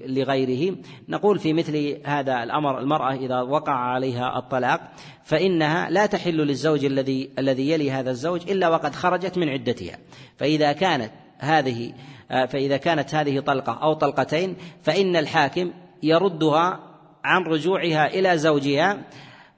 لغيره. 0.06 0.76
نقول 1.08 1.38
في 1.38 1.52
مثل 1.52 1.98
هذا 2.04 2.42
الأمر 2.42 2.78
المرأة 2.78 3.14
إذا 3.14 3.40
وقع 3.40 3.72
عليها 3.72 4.38
الطلاق 4.38 4.80
فإنها 5.24 5.90
لا 5.90 6.06
تحل 6.06 6.36
للزوج 6.36 6.84
الذي 6.84 7.30
الذي 7.38 7.70
يلي 7.70 7.90
هذا 7.90 8.10
الزوج 8.10 8.50
إلا 8.50 8.68
وقد 8.68 8.94
خرجت 8.94 9.38
من 9.38 9.48
عدتها. 9.48 9.98
فإذا 10.36 10.72
كانت 10.72 11.12
هذه 11.38 11.92
فإذا 12.28 12.76
كانت 12.76 13.14
هذه 13.14 13.40
طلقة 13.40 13.72
أو 13.72 13.92
طلقتين 13.92 14.56
فإن 14.82 15.16
الحاكم 15.16 15.72
يردها 16.02 16.80
عن 17.24 17.42
رجوعها 17.42 18.06
إلى 18.06 18.38
زوجها 18.38 18.98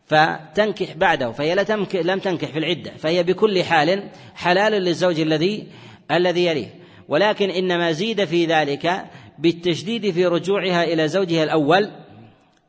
فتنكح 0.08 0.92
بعده 0.96 1.32
فهي 1.32 1.54
لم 1.94 2.18
تنكح 2.18 2.48
في 2.48 2.58
العدة 2.58 2.90
فهي 2.98 3.22
بكل 3.22 3.64
حال 3.64 4.08
حلال 4.34 4.72
للزوج 4.72 5.20
الذي 5.20 5.66
الذي 6.10 6.46
يليه. 6.46 6.74
ولكن 7.08 7.50
إنما 7.50 7.92
زيد 7.92 8.24
في 8.24 8.46
ذلك 8.46 9.04
بالتشديد 9.38 10.10
في 10.10 10.26
رجوعها 10.26 10.84
إلى 10.84 11.08
زوجها 11.08 11.44
الأول 11.44 11.90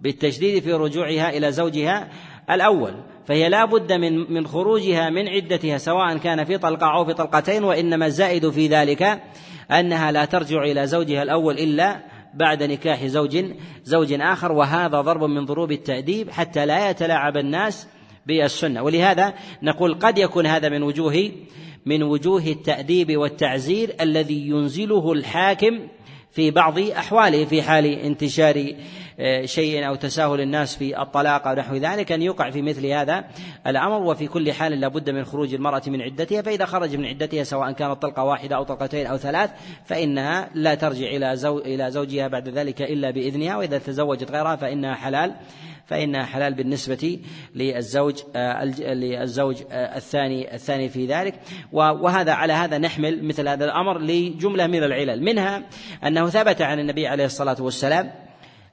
بالتشديد 0.01 0.63
في 0.63 0.73
رجوعها 0.73 1.29
إلى 1.29 1.51
زوجها 1.51 2.09
الأول. 2.49 2.93
فهي 3.27 3.49
لا 3.49 3.65
بد 3.65 3.93
من 3.93 4.33
من 4.33 4.47
خروجها 4.47 5.09
من 5.09 5.27
عدتها 5.27 5.77
سواء 5.77 6.17
كان 6.17 6.45
في 6.45 6.57
طلقة 6.57 6.97
أو 6.97 7.05
في 7.05 7.13
طلقتين 7.13 7.63
وإنما 7.63 8.05
الزائد 8.05 8.49
في 8.49 8.67
ذلك 8.67 9.21
أنها 9.71 10.11
لا 10.11 10.25
ترجع 10.25 10.63
إلى 10.63 10.87
زوجها 10.87 11.23
الأول 11.23 11.59
إلا 11.59 11.99
بعد 12.33 12.63
نكاح 12.63 13.05
زوج 13.05 13.45
زوج 13.83 14.13
آخر 14.13 14.51
وهذا 14.51 15.01
ضرب 15.01 15.23
من 15.23 15.45
ضروب 15.45 15.71
التأديب 15.71 16.29
حتى 16.29 16.65
لا 16.65 16.89
يتلاعب 16.89 17.37
الناس 17.37 17.87
بالسنة. 18.25 18.83
ولهذا 18.83 19.33
نقول 19.63 19.93
قد 19.93 20.17
يكون 20.17 20.45
هذا 20.45 20.69
من 20.69 20.83
وجوه 20.83 21.31
من 21.85 22.03
وجوه 22.03 22.43
التأديب 22.47 23.17
والتعزير 23.17 23.95
الذي 24.01 24.47
ينزله 24.47 25.11
الحاكم 25.11 25.79
في 26.31 26.51
بعض 26.51 26.79
أحواله 26.79 27.45
في 27.45 27.61
حال 27.61 27.85
انتشار 27.85 28.73
شيء 29.45 29.87
أو 29.87 29.95
تساهل 29.95 30.41
الناس 30.41 30.75
في 30.75 31.01
الطلاق 31.01 31.47
أو 31.47 31.55
نحو 31.55 31.75
ذلك 31.75 32.11
أن 32.11 32.21
يقع 32.21 32.49
في 32.49 32.61
مثل 32.61 32.85
هذا 32.85 33.25
الأمر. 33.67 34.03
وفي 34.03 34.27
كل 34.27 34.53
حال 34.53 34.79
لابد 34.79 35.09
من 35.09 35.25
خروج 35.25 35.53
المرأة 35.53 35.81
من 35.87 36.01
عدتها 36.01 36.41
فإذا 36.41 36.65
خرج 36.65 36.95
من 36.95 37.05
عدتها 37.05 37.43
سواء 37.43 37.71
كانت 37.71 38.01
طلقة 38.01 38.23
واحدة 38.23 38.55
أو 38.55 38.63
طلقتين 38.63 39.07
أو 39.07 39.17
ثلاث 39.17 39.49
فإنها 39.85 40.49
لا 40.53 40.75
ترجع 40.75 41.07
إلى 41.07 41.33
إلى 41.45 41.91
زوجها 41.91 42.27
بعد 42.27 42.49
ذلك 42.49 42.81
إلا 42.81 43.11
بإذنها. 43.11 43.57
وإذا 43.57 43.77
تزوجت 43.77 44.31
غيرها 44.31 44.55
فإنها 44.55 44.95
حلال 44.95 45.35
فإنها 45.85 46.25
حلال 46.25 46.53
بالنسبة 46.53 47.19
للزوج 47.55 48.21
آه، 48.35 48.63
للزوج 48.93 49.57
آه، 49.71 49.97
الثاني 49.97 50.55
الثاني 50.55 50.89
في 50.89 51.05
ذلك. 51.05 51.39
وهذا 51.71 52.31
على 52.31 52.53
هذا 52.53 52.77
نحمل 52.77 53.23
مثل 53.23 53.47
هذا 53.47 53.65
الأمر 53.65 53.99
لجملة 53.99 54.67
من 54.67 54.83
العلل. 54.83 55.23
منها 55.23 55.63
أنه 56.03 56.29
ثبت 56.29 56.61
عن 56.61 56.79
النبي 56.79 57.07
عليه 57.07 57.25
الصلاة 57.25 57.57
والسلام 57.59 58.28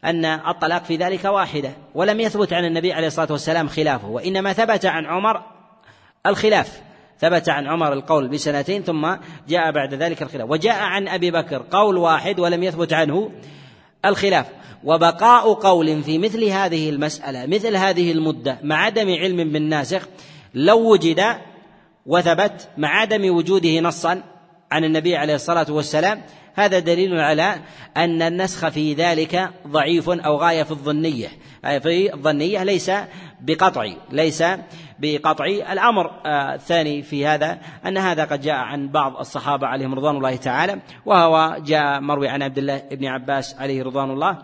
أن 0.06 0.24
الطلاق 0.24 0.84
في 0.84 0.96
ذلك 0.96 1.24
واحدة 1.24 1.72
ولم 1.94 2.20
يثبت 2.20 2.52
عن 2.52 2.64
النبي 2.64 2.92
عليه 2.92 3.06
الصلاة 3.06 3.32
والسلام 3.32 3.68
خلافه 3.68 4.08
وإنما 4.08 4.52
ثبت 4.52 4.86
عن 4.86 5.06
عمر 5.06 5.42
الخلاف. 6.26 6.80
ثبت 7.20 7.48
عن 7.48 7.66
عمر 7.66 7.92
القول 7.92 8.28
بسنتين 8.28 8.82
ثم 8.82 9.14
جاء 9.48 9.70
بعد 9.70 9.94
ذلك 9.94 10.22
الخلاف. 10.22 10.50
وجاء 10.50 10.82
عن 10.82 11.08
أبي 11.08 11.30
بكر 11.30 11.64
قول 11.70 11.96
واحد 11.96 12.40
ولم 12.40 12.62
يثبت 12.62 12.92
عنه 12.92 13.30
الخلاف. 14.04 14.46
وبقاء 14.84 15.54
قول 15.54 16.02
في 16.02 16.18
مثل 16.18 16.44
هذه 16.44 16.90
المسألة 16.90 17.46
مثل 17.46 17.76
هذه 17.76 18.12
المدة 18.12 18.58
مع 18.62 18.76
عدم 18.76 19.14
علم 19.14 19.36
بالناسخ 19.52 20.08
لو 20.54 20.92
وجد 20.92 21.24
وثبت 22.06 22.68
مع 22.76 22.88
عدم 22.88 23.36
وجوده 23.36 23.80
نصا 23.80 24.22
عن 24.72 24.84
النبي 24.84 25.16
عليه 25.16 25.34
الصلاة 25.34 25.66
والسلام 25.68 26.22
هذا 26.56 26.78
دليل 26.78 27.20
على 27.20 27.54
أن 27.96 28.22
النسخ 28.22 28.68
في 28.68 28.94
ذلك 28.94 29.50
ضعيف 29.66 30.08
أو 30.08 30.36
غاية 30.36 30.62
في 30.62 30.70
الظنية. 30.70 31.28
في 31.62 32.14
الظنية 32.14 32.64
ليس 32.64 32.90
بقطعي 33.40 33.96
ليس 34.10 34.44
بقطعي 34.98 35.72
الأمر. 35.72 36.10
آه، 36.26 36.54
الثاني 36.54 37.02
في 37.02 37.26
هذا 37.26 37.58
أن 37.86 37.98
هذا 37.98 38.24
قد 38.24 38.40
جاء 38.40 38.54
عن 38.54 38.88
بعض 38.88 39.16
الصحابة 39.16 39.66
عليهم 39.66 39.94
رضوان 39.94 40.16
الله 40.16 40.36
تعالى 40.36 40.78
وهو 41.06 41.56
جاء 41.58 42.00
مروي 42.00 42.28
عن 42.28 42.42
عبد 42.42 42.58
الله 42.58 42.82
بن 42.90 43.06
عباس 43.06 43.54
عليه 43.54 43.82
رضوان 43.82 44.10
الله. 44.10 44.38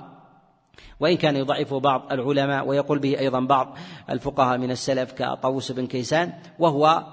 وإن 1.00 1.16
كان 1.16 1.36
يضعفه 1.36 1.80
بعض 1.80 2.12
العلماء 2.12 2.66
ويقول 2.66 2.98
به 2.98 3.18
أيضا 3.18 3.40
بعض 3.40 3.76
الفقهاء 4.10 4.58
من 4.58 4.70
السلف 4.70 5.12
كطاووس 5.12 5.72
بن 5.72 5.86
كيسان 5.86 6.32
وهو 6.58 7.06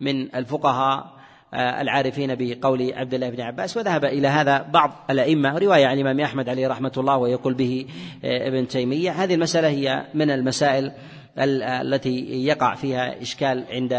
من 0.00 0.34
الفقهاء 0.34 0.98
آه، 0.98 1.17
العارفين 1.54 2.34
بقول 2.38 2.92
عبد 2.92 3.14
الله 3.14 3.30
بن 3.30 3.40
عباس 3.40 3.76
وذهب 3.76 4.04
إلى 4.04 4.28
هذا 4.28 4.62
بعض 4.72 5.04
الأئمة 5.10 5.58
رواية 5.58 5.86
عن 5.86 5.94
الإمام 5.94 6.20
أحمد 6.20 6.48
عليه 6.48 6.68
رحمة 6.68 6.92
الله 6.96 7.16
ويقول 7.16 7.54
به 7.54 7.86
آه، 8.24 8.48
ابن 8.48 8.68
تيمية. 8.68 9.10
هذه 9.10 9.34
المسألة 9.34 9.68
هي 9.68 10.06
من 10.14 10.30
المسائل 10.30 10.92
التي 11.38 12.44
يقع 12.46 12.74
فيها 12.74 13.22
إشكال 13.22 13.64
عند 13.70 13.92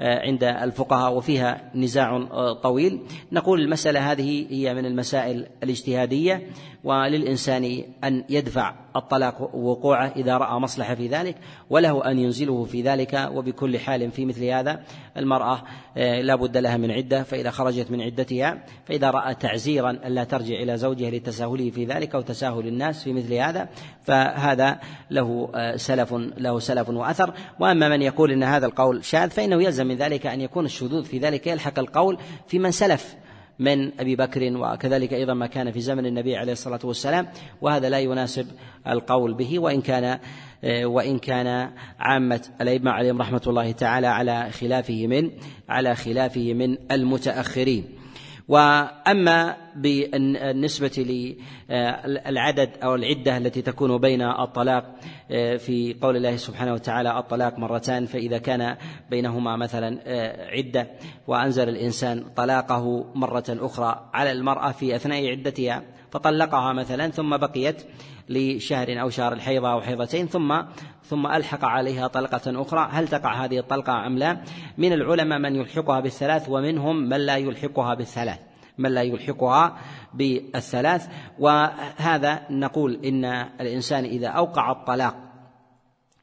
عند 0.00 0.44
الفقهاء 0.44 1.14
وفيها 1.14 1.70
نزاع 1.74 2.24
طويل. 2.62 3.00
نقول 3.32 3.60
المسألة 3.60 4.12
هذه 4.12 4.46
هي 4.50 4.74
من 4.74 4.86
المسائل 4.86 5.46
الاجتهادية. 5.62 6.42
وللإنسان 6.84 7.82
أن 8.04 8.24
يدفع 8.28 8.74
الطلاق 8.96 9.54
وقوعه 9.54 10.12
إذا 10.16 10.36
رأى 10.36 10.58
مصلحة 10.60 10.94
في 10.94 11.08
ذلك 11.08 11.36
وله 11.70 12.10
أن 12.10 12.18
ينزله 12.18 12.64
في 12.64 12.82
ذلك 12.82 13.28
وبكل 13.34 13.78
حال 13.78 14.10
في 14.10 14.24
مثل 14.24 14.44
هذا 14.44 14.80
المرأة 15.16 15.62
آه، 15.96 16.20
لا 16.20 16.34
بد 16.34 16.56
لها 16.56 16.76
من 16.76 16.90
عدة 16.90 17.22
فإذا 17.22 17.50
خرجت 17.50 17.90
من 17.90 18.00
عدتها 18.00 18.64
فإذا 18.84 19.10
رأى 19.10 19.34
تعزيرا 19.34 19.90
ألا 19.90 20.24
ترجع 20.24 20.54
إلى 20.54 20.76
زوجها 20.76 21.10
لتساهله 21.10 21.70
في 21.70 21.84
ذلك 21.84 22.14
أو 22.14 22.20
تساهل 22.20 22.66
الناس 22.66 23.02
في 23.02 23.12
مثل 23.12 23.34
هذا 23.34 23.68
فهذا 24.02 24.78
له 25.10 25.50
آه، 25.54 25.76
سلف 25.76 26.14
له 26.36 26.58
سلف 26.58 26.88
وأثر. 26.88 27.34
وأما 27.60 27.88
من 27.88 28.02
يقول 28.02 28.32
إن 28.32 28.42
هذا 28.42 28.66
القول 28.66 29.04
شاذ 29.04 29.30
فإنه 29.30 29.62
يلزم 29.62 29.86
من 29.86 29.96
ذلك 29.96 30.26
أن 30.26 30.40
يكون 30.40 30.64
الشذوذ 30.64 31.04
في 31.04 31.18
ذلك 31.18 31.46
يلحق 31.46 31.78
القول 31.78 32.18
في 32.46 32.58
من 32.58 32.70
سلف. 32.70 33.16
من 33.58 34.00
أبي 34.00 34.16
بكر 34.16 34.56
وكذلك 34.56 35.12
أيضا 35.12 35.34
ما 35.34 35.46
كان 35.46 35.72
في 35.72 35.80
زمن 35.80 36.06
النبي 36.06 36.36
عليه 36.36 36.52
الصلاة 36.52 36.80
والسلام 36.84 37.28
وهذا 37.60 37.88
لا 37.88 37.98
يناسب 37.98 38.46
القول 38.88 39.34
به 39.34 39.58
وإن 39.58 39.80
كان 39.80 40.18
وإن 40.84 41.18
كان 41.18 41.70
عامة 41.98 42.40
الأئمة 42.60 42.90
عليهم 42.90 43.20
رحمة 43.20 43.42
الله 43.46 43.72
تعالى 43.72 44.06
على 44.06 44.50
خلافه 44.50 45.06
من 45.06 45.30
على 45.68 45.94
خلافه 45.94 46.54
من 46.54 46.76
المتأخرين. 46.92 48.01
وأما 48.52 49.56
بالنسبة 49.76 51.26
للعدد 51.68 52.70
أو 52.84 52.94
العدة 52.94 53.36
التي 53.36 53.62
تكون 53.62 53.98
بين 53.98 54.22
الطلاق 54.22 54.94
في 55.58 55.96
قول 56.02 56.16
الله 56.16 56.36
سبحانه 56.36 56.72
وتعالى 56.72 57.18
الطلاق 57.18 57.58
مرتان 57.58 58.06
فإذا 58.06 58.38
كان 58.38 58.76
بينهما 59.10 59.56
مثلا 59.56 59.98
عدة 60.52 60.86
وأنزل 61.26 61.68
الإنسان 61.68 62.24
طلاقه 62.36 63.04
مرة 63.14 63.44
أخرى 63.48 64.10
على 64.14 64.32
المرأة 64.32 64.72
في 64.72 64.96
أثناء 64.96 65.30
عدتها 65.30 65.82
فطلقها 66.12 66.72
مثلا 66.72 67.10
ثم 67.10 67.36
بقيت 67.36 67.82
لشهر 68.28 69.00
أو 69.00 69.10
شهر 69.10 69.32
الحيضة 69.32 69.72
أو 69.72 69.80
حيضتين 69.80 70.26
ثم 70.26 70.62
ثم 71.04 71.26
ألحق 71.26 71.64
عليها 71.64 72.06
طلقة 72.06 72.62
أخرى. 72.62 72.88
هل 72.92 73.08
تقع 73.08 73.44
هذه 73.44 73.58
الطلقة 73.58 74.06
أم 74.06 74.18
لا؟ 74.18 74.40
من 74.78 74.92
العلماء 74.92 75.38
من 75.38 75.56
يلحقها 75.56 76.00
بالثلاث 76.00 76.48
ومنهم 76.48 76.96
من 76.96 77.16
لا 77.16 77.36
يلحقها 77.36 77.94
بالثلاث. 77.94 78.38
من 78.78 78.90
لا 78.90 79.02
يلحقها 79.02 79.78
بالثلاث. 80.14 81.08
وهذا 81.38 82.42
نقول 82.50 83.00
إن 83.04 83.24
الإنسان 83.60 84.04
إذا 84.04 84.28
أوقع 84.28 84.72
الطلاق 84.72 85.14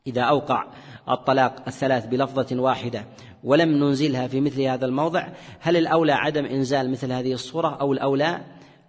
إذا 0.07 0.21
أوقع 0.21 0.65
الطلاق 1.09 1.63
الثلاث 1.67 2.05
بلفظة 2.05 2.61
واحدة 2.61 3.05
ولم 3.43 3.69
ننزلها 3.69 4.27
في 4.27 4.41
مثل 4.41 4.61
هذا 4.61 4.85
الموضع 4.85 5.27
هل 5.59 5.77
الأولى 5.77 6.11
عدم 6.11 6.45
إنزال 6.45 6.91
مثل 6.91 7.11
هذه 7.11 7.33
الصورة 7.33 7.77
أو 7.81 7.93
الأولى؟ 7.93 8.41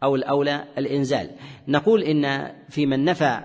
أو 0.03 0.15
الأولى 0.15 0.65
الإنزال. 0.79 1.31
نقول 1.69 2.03
إن 2.03 2.53
في 2.69 2.87
من 2.87 3.05
نفى 3.05 3.41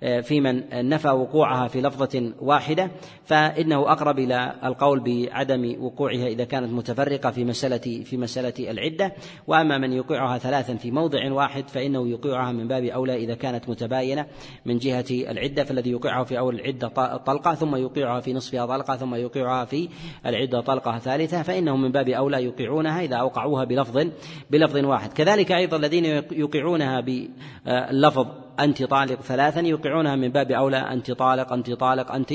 في 0.00 0.40
من 0.40 0.62
نفى 0.88 1.08
وقوعها 1.08 1.68
في 1.68 1.80
لفظة 1.80 2.32
واحدة 2.40 2.90
فإنه 3.24 3.92
أقرب 3.92 4.18
إلى 4.18 4.54
القول 4.64 5.00
بعدم 5.00 5.76
وقوعها 5.80 6.26
إذا 6.26 6.44
كانت 6.44 6.72
متفرقة 6.72 7.30
في 7.30 7.44
مسألة 7.44 8.02
في 8.04 8.16
مسألة 8.16 8.70
العدة. 8.70 9.12
وأما 9.46 9.78
من 9.78 9.92
يوقعها 9.92 10.38
ثلاثا 10.38 10.74
في 10.74 10.90
موضع 10.90 11.32
واحد 11.32 11.68
فإنه 11.68 12.08
يوقعها 12.08 12.52
من 12.52 12.68
باب 12.68 12.84
أولى 12.84 13.16
إذا 13.16 13.34
كانت 13.34 13.68
متباينة 13.68 14.26
من 14.66 14.78
جهة 14.78 15.04
العدة 15.10 15.64
فالذي 15.64 15.90
يوقعها 15.90 16.24
في 16.24 16.38
أول 16.38 16.54
العدة 16.54 16.88
طلقة 17.16 17.54
ثم 17.54 17.76
يوقعها 17.76 18.20
في 18.20 18.32
نصفها 18.32 18.66
طلقة 18.66 18.96
ثم 18.96 19.14
يوقعها 19.14 19.64
في 19.64 19.88
العدة 20.26 20.60
طلقة 20.60 20.98
ثالثة 20.98 21.42
فإنهم 21.42 21.82
من 21.82 21.92
باب 21.92 22.08
أولى 22.08 22.42
يوقعونها 22.42 23.02
إذا 23.02 23.16
أوقعوها 23.16 23.64
بلفظ 23.64 24.06
بلفظ 24.50 24.76
واحد. 24.76 25.12
كذلك 25.12 25.52
أيضا 25.52 25.76
الذين 25.76 26.22
يوقعونها 26.32 27.00
باللفظ 27.00 28.43
أنت 28.60 28.82
طالق 28.82 29.20
ثلاثا 29.20 29.60
يوقعونها 29.60 30.16
من 30.16 30.28
باب 30.28 30.50
أولى 30.50 30.76
أنت 30.76 31.10
طالق 31.10 31.52
أنت 31.52 31.70
طالق 31.70 32.12
أنت 32.12 32.32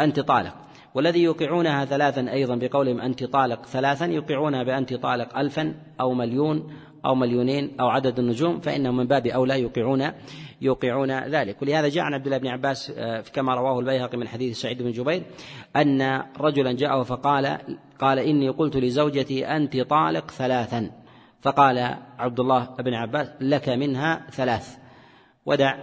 أنت 0.00 0.20
طالق. 0.20 0.54
والذي 0.94 1.22
يوقعونها 1.22 1.84
ثلاثا 1.84 2.32
أيضا 2.32 2.54
بقولهم 2.54 3.00
أنت 3.00 3.24
طالق 3.24 3.66
ثلاثا 3.66 4.06
يوقعونها 4.06 4.62
بأنت 4.62 4.94
طالق 4.94 5.38
ألفا 5.38 5.74
أو 6.00 6.14
مليون 6.14 6.72
أو 7.06 7.14
مليونين 7.14 7.76
أو 7.80 7.88
عدد 7.88 8.18
النجوم 8.18 8.60
فإنهم 8.60 8.96
من 8.96 9.06
باب 9.06 9.26
أولى 9.26 9.60
يوقعون 9.60 10.10
يوقعون 10.60 11.10
ذلك. 11.10 11.62
ولهذا 11.62 11.88
جاء 11.88 12.04
عن 12.04 12.14
عبد 12.14 12.26
الله 12.26 12.38
بن 12.38 12.46
عباس 12.46 12.92
آه، 12.96 13.20
كما 13.20 13.54
رواه 13.54 13.80
البيهقي 13.80 14.18
من 14.18 14.28
حديث 14.28 14.60
سعيد 14.60 14.82
بن 14.82 14.92
جبير 14.92 15.22
أن 15.76 16.22
رجلا 16.40 16.72
جاءه 16.72 17.02
فقال 17.02 17.58
قال 17.98 18.18
إني 18.18 18.48
قلت 18.48 18.76
لزوجتي 18.76 19.46
أنت 19.46 19.80
طالق 19.80 20.30
ثلاثا. 20.30 20.90
فقال 21.40 21.96
عبد 22.18 22.40
الله 22.40 22.68
بن 22.78 22.94
عباس 22.94 23.28
لك 23.40 23.68
منها 23.68 24.26
ثلاث. 24.30 24.85
ودع 25.46 25.74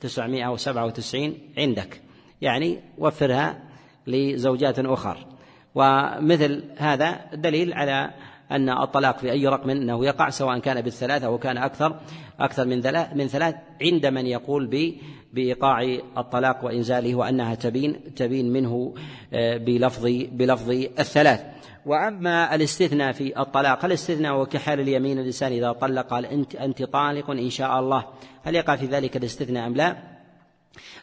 تسعمائة 0.00 0.52
وسبعة 0.52 0.86
وتسعين 0.86 1.38
عندك. 1.58 2.00
يعني 2.40 2.80
وفرها 2.98 3.62
لزوجات 4.06 4.78
أخر. 4.78 5.26
ومثل 5.74 6.64
هذا 6.76 7.20
دليل 7.34 7.72
على 7.72 8.10
أن 8.50 8.70
الطلاق 8.70 9.18
في 9.18 9.32
أي 9.32 9.46
رقم 9.46 9.70
أنه 9.70 10.04
يقع 10.04 10.30
سواء 10.30 10.58
كان 10.58 10.80
بالثلاث 10.80 11.24
أو 11.24 11.38
كان 11.38 11.58
أكثر 11.58 12.00
أكثر 12.40 12.66
من 12.66 12.80
ثلاث 12.80 13.08
من 13.14 13.26
ثلاث 13.26 13.54
عند 13.82 14.06
من 14.06 14.26
يقول 14.26 14.66
ب 14.66 14.92
بإيقاع 15.32 15.98
الطلاق 16.18 16.64
وإنزاله 16.64 17.14
وأنها 17.14 17.54
تبين 17.54 18.14
تبين 18.14 18.52
منه 18.52 18.94
آه، 19.32 19.56
بلفظ 19.56 20.06
بلفظ 20.32 20.70
الثلاث. 20.70 21.40
وأما 21.86 22.54
الاستثناء 22.54 23.12
في 23.12 23.40
الطلاق 23.40 23.84
الاستثناء 23.84 24.40
وكحال 24.40 24.80
اليمين 24.80 25.18
الانسان 25.18 25.52
إذا 25.52 25.72
طلق 25.72 26.06
قال 26.06 26.26
انت 26.26 26.54
أنت 26.54 26.82
طالق 26.82 27.30
إن 27.30 27.50
شاء 27.50 27.80
الله 27.80 28.04
هل 28.44 28.54
يقع 28.54 28.76
في 28.76 28.86
ذلك 28.86 29.16
الاستثناء 29.16 29.66
أم 29.66 29.74
لا؟ 29.74 30.19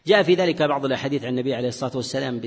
جاء 0.08 0.24
في 0.24 0.34
ذلك 0.36 0.62
بعض 0.62 0.86
الأحاديث 0.86 1.24
عن 1.24 1.30
النبي 1.30 1.56
عليه 1.56 1.68
الصلاة 1.68 1.92
والسلام 1.96 2.42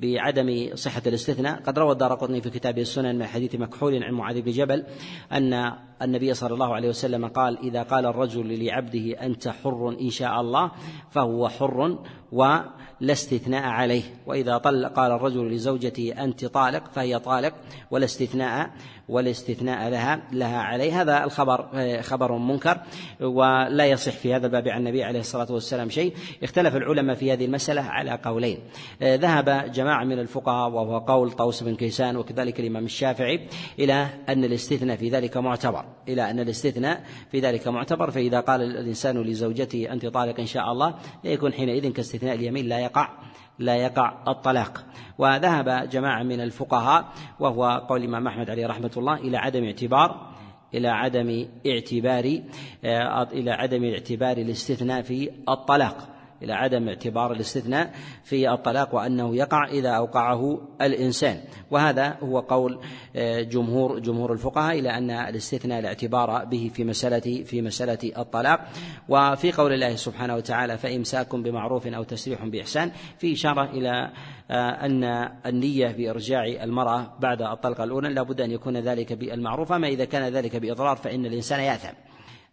بعدم 0.00 0.70
صحة 0.74 1.02
الاستثناء. 1.06 1.62
قد 1.62 1.78
روى 1.78 1.92
الدار 1.92 2.14
قطني 2.14 2.40
في 2.40 2.50
كتابه 2.50 2.82
السنن 2.82 3.18
من 3.18 3.26
حديث 3.26 3.54
مكحول 3.54 4.04
عن 4.04 4.14
معاذ 4.14 4.40
بن 4.40 4.52
جبل 4.52 4.86
أن 5.32 5.72
النبي 6.02 6.34
صلى 6.34 6.54
الله 6.54 6.74
عليه 6.74 6.88
وسلم 6.88 7.26
قال 7.26 7.58
إذا 7.58 7.82
قال 7.82 8.06
الرجل 8.06 8.64
لعبده 8.64 9.26
أنت 9.26 9.48
حر 9.48 9.96
إن 10.00 10.10
شاء 10.10 10.40
الله 10.40 10.70
فهو 11.10 11.48
حر 11.48 11.98
ولا 12.32 13.12
استثناء 13.12 13.62
عليه 13.62 14.02
وإذا 14.26 14.56
قال 14.56 15.12
الرجل 15.12 15.50
لزوجته 15.50 16.24
أنت 16.24 16.44
طالق 16.44 16.92
فهي 16.92 17.18
طالق 17.18 17.54
ولا 17.90 18.04
استثناء 18.04 18.70
والاستثناء 19.08 19.88
لها 19.88 20.22
لها 20.32 20.58
عليه. 20.58 21.02
هذا 21.02 21.24
الخبر 21.24 21.68
آه، 21.74 22.00
خبر 22.00 22.32
منكر 22.32 22.78
ولا 23.20 23.86
يصح 23.86 24.12
في 24.12 24.34
هذا 24.34 24.46
الباب 24.46 24.68
عن 24.68 24.80
النبي 24.80 25.04
عليه 25.04 25.20
الصلاة 25.20 25.52
والسلام 25.52 25.90
شيء. 25.90 26.14
اختلف 26.42 26.76
العلماء 26.76 27.16
في 27.16 27.32
هذه 27.32 27.44
المسألة 27.44 27.82
على 27.82 28.18
قولين. 28.24 28.58
آه، 29.02 29.16
ذهب 29.16 29.72
جماعة 29.72 30.04
من 30.04 30.18
الفقهاء 30.18 30.70
وهو 30.70 30.98
قول 30.98 31.30
طوس 31.30 31.62
بن 31.62 31.74
كيسان 31.74 32.16
وكذلك 32.16 32.60
الإمام 32.60 32.84
الشافعي 32.84 33.48
إلى 33.78 34.06
أن 34.28 34.44
الاستثناء 34.44 34.96
في 34.96 35.08
ذلك 35.08 35.36
معتبر. 35.36 35.84
إلى 36.08 36.30
أن 36.30 36.40
الاستثناء 36.40 37.04
في 37.30 37.40
ذلك 37.40 37.68
معتبر. 37.68 38.10
فإذا 38.10 38.40
قال 38.40 38.62
الإنسان 38.62 39.22
لزوجته 39.22 39.92
انت 39.92 40.06
طالق 40.06 40.40
إن 40.40 40.46
شاء 40.46 40.72
الله 40.72 40.94
يكون 41.24 41.52
حينئذ 41.52 41.92
كاستثناء 41.92 42.34
اليمين 42.34 42.66
لا 42.66 42.78
يقع. 42.78 43.08
لا 43.58 43.76
يقع 43.76 44.12
الطلاق. 44.28 44.84
وذهب 45.18 45.88
جماعة 45.90 46.22
من 46.22 46.40
الفقهاء 46.40 47.04
وهو 47.40 47.86
قول 47.88 48.00
الإمام 48.00 48.26
أحمد 48.26 48.50
عليه 48.50 48.66
رحمة 48.66 48.90
الله 48.96 49.14
إلى 49.14 49.36
عدم 49.36 49.64
اعتبار 49.64 50.28
إلى 50.74 50.88
عدم 50.88 51.46
اعتبار 51.66 52.40
آه، 52.84 53.22
إلى 53.22 53.50
عدم 53.50 53.84
اعتبار 53.84 54.36
الاستثناء 54.36 55.02
في 55.02 55.30
الطلاق. 55.48 56.17
إلى 56.42 56.52
عدم 56.52 56.88
اعتبار 56.88 57.32
الاستثناء 57.32 57.94
في 58.24 58.52
الطلاق 58.52 58.94
وأنه 58.94 59.36
يقع 59.36 59.68
إذا 59.68 59.90
أوقعه 59.90 60.60
الإنسان. 60.82 61.40
وهذا 61.70 62.16
هو 62.22 62.40
قول 62.40 62.78
آه، 63.16 63.42
جمهور 63.42 63.98
جمهور 63.98 64.32
الفقهاء 64.32 64.78
إلى 64.78 64.90
أن 64.98 65.10
الاستثناء 65.10 65.78
الاعتبار 65.78 66.44
به 66.44 66.70
في 66.74 66.84
مسألة 66.84 67.44
في 67.44 67.62
مسألة 67.62 68.12
الطلاق. 68.18 68.60
وفي 69.08 69.52
قول 69.52 69.72
الله 69.72 69.96
سبحانه 69.96 70.36
وتعالى 70.36 70.78
فإمساك 70.78 71.34
بمعروف 71.34 71.86
أو 71.86 72.02
تسريح 72.02 72.44
بإحسان 72.44 72.90
في 73.18 73.32
إشارة 73.32 73.70
إلى 73.70 74.10
آه، 74.50 74.70
أن 74.70 75.04
النية 75.46 75.88
بإرجاع 75.88 76.44
المرأة 76.44 77.12
بعد 77.20 77.42
الطلقة 77.42 77.84
الأولى 77.84 78.08
لابد 78.08 78.40
أن 78.40 78.50
يكون 78.50 78.76
ذلك 78.76 79.12
بالمعروف. 79.12 79.72
أما 79.72 79.88
إذا 79.88 80.04
كان 80.04 80.32
ذلك 80.32 80.56
بإضرار 80.56 80.96
فإن 80.96 81.26
الإنسان 81.26 81.60
يأثم. 81.60 82.07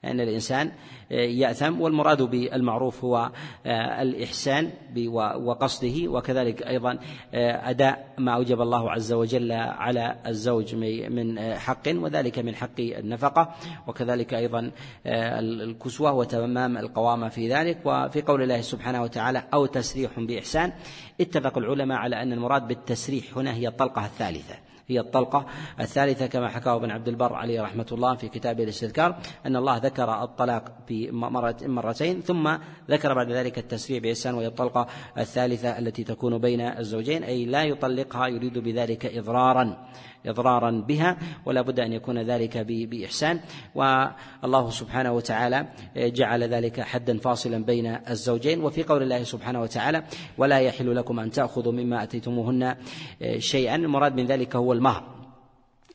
أن 0.06 0.22
الإنسان 0.22 0.72
آه، 1.12 1.16
يأثم 1.16 1.82
والمراد 1.82 2.22
بالمعروف 2.22 3.04
هو 3.04 3.32
آه، 3.66 4.02
الإحسان 4.02 4.72
وقصده 5.36 6.08
وكذلك 6.08 6.64
أيضا 6.64 7.00
آه، 7.34 7.70
أداء 7.70 8.14
ما 8.18 8.32
أوجب 8.32 8.62
الله 8.62 8.92
عز 8.92 9.14
وجل 9.14 9.52
على 9.52 10.16
الزوج 10.28 10.76
من 10.76 11.40
حق 11.40 11.88
وذلك 11.88 12.40
من 12.40 12.56
حق 12.56 12.80
النفقة 12.80 13.56
وكذلك 13.88 14.34
أيضا 14.34 14.72
الكسوة 15.06 16.14
وتمام 16.14 16.78
القوامة 16.78 17.30
في 17.30 17.54
ذلك 17.54 17.78
وفي 17.86 18.22
قول 18.22 18.42
الله 18.42 18.62
سبحانه 18.62 19.04
وتعالى 19.04 19.44
أو 19.54 19.66
تسريح 19.66 20.20
بإحسان. 20.20 20.74
اتفق 21.22 21.58
العلماء 21.58 21.98
على 21.98 22.22
أن 22.22 22.34
المراد 22.34 22.68
بالتسريح 22.68 23.38
هنا 23.38 23.54
هي 23.54 23.68
الطلقة 23.68 24.06
الثالثة. 24.06 24.65
هي 24.88 25.00
الطلقة 25.00 25.46
الثالثة 25.80 26.28
كما 26.28 26.50
حكاه 26.50 26.76
ابن 26.76 26.92
عبد 26.92 27.08
البر 27.08 27.34
عليه 27.34 27.62
رحمة 27.62 27.86
الله 27.92 28.16
في 28.16 28.30
كتابه 28.30 28.64
الاستذكار 28.64 29.16
أن 29.46 29.56
الله 29.56 29.78
ذكر 29.78 30.24
الطلاق 30.24 30.72
مرتين 31.68 32.22
ثم 32.22 32.58
ذكر 32.90 33.14
بعد 33.14 33.32
ذلك 33.32 33.58
التسريع 33.58 34.00
بإحسان 34.00 34.34
وهي 34.34 34.48
الطلقة 34.48 34.88
الثالثة 35.18 35.80
التي 35.80 36.04
تكون 36.04 36.38
بين 36.38 36.62
الزوجين 36.62 37.24
أي 37.24 37.46
لا 37.46 37.64
يطلقها 37.64 38.28
يريد 38.28 38.58
بذلك 38.58 39.06
إضرارا. 39.06 39.78
إضرارا 40.26 40.72
بها 40.72 41.18
ولا 41.46 41.62
بد 41.62 41.80
أن 41.80 41.94
يكون 41.94 42.20
ذلك 42.20 42.58
بإحسان. 42.58 43.40
والله 43.76 44.70
سبحانه 44.70 45.12
وتعالى 45.12 45.68
جعل 45.98 46.44
ذلك 46.44 46.82
حدا 46.82 47.18
فاصلا 47.18 47.64
بين 47.64 47.98
الزوجين. 48.10 48.64
وفي 48.64 48.84
قول 48.84 49.04
الله 49.04 49.24
سبحانه 49.24 49.62
وتعالى 49.62 50.04
ولا 50.38 50.60
يحل 50.60 50.96
لكم 50.96 51.20
أن 51.20 51.32
تأخذوا 51.32 51.74
مما 51.74 52.04
أتيتموهن 52.04 52.76
شيئا. 53.38 53.76
المراد 53.76 54.16
من 54.16 54.26
ذلك 54.26 54.56
هو 54.56 54.74
المهر. 54.74 55.04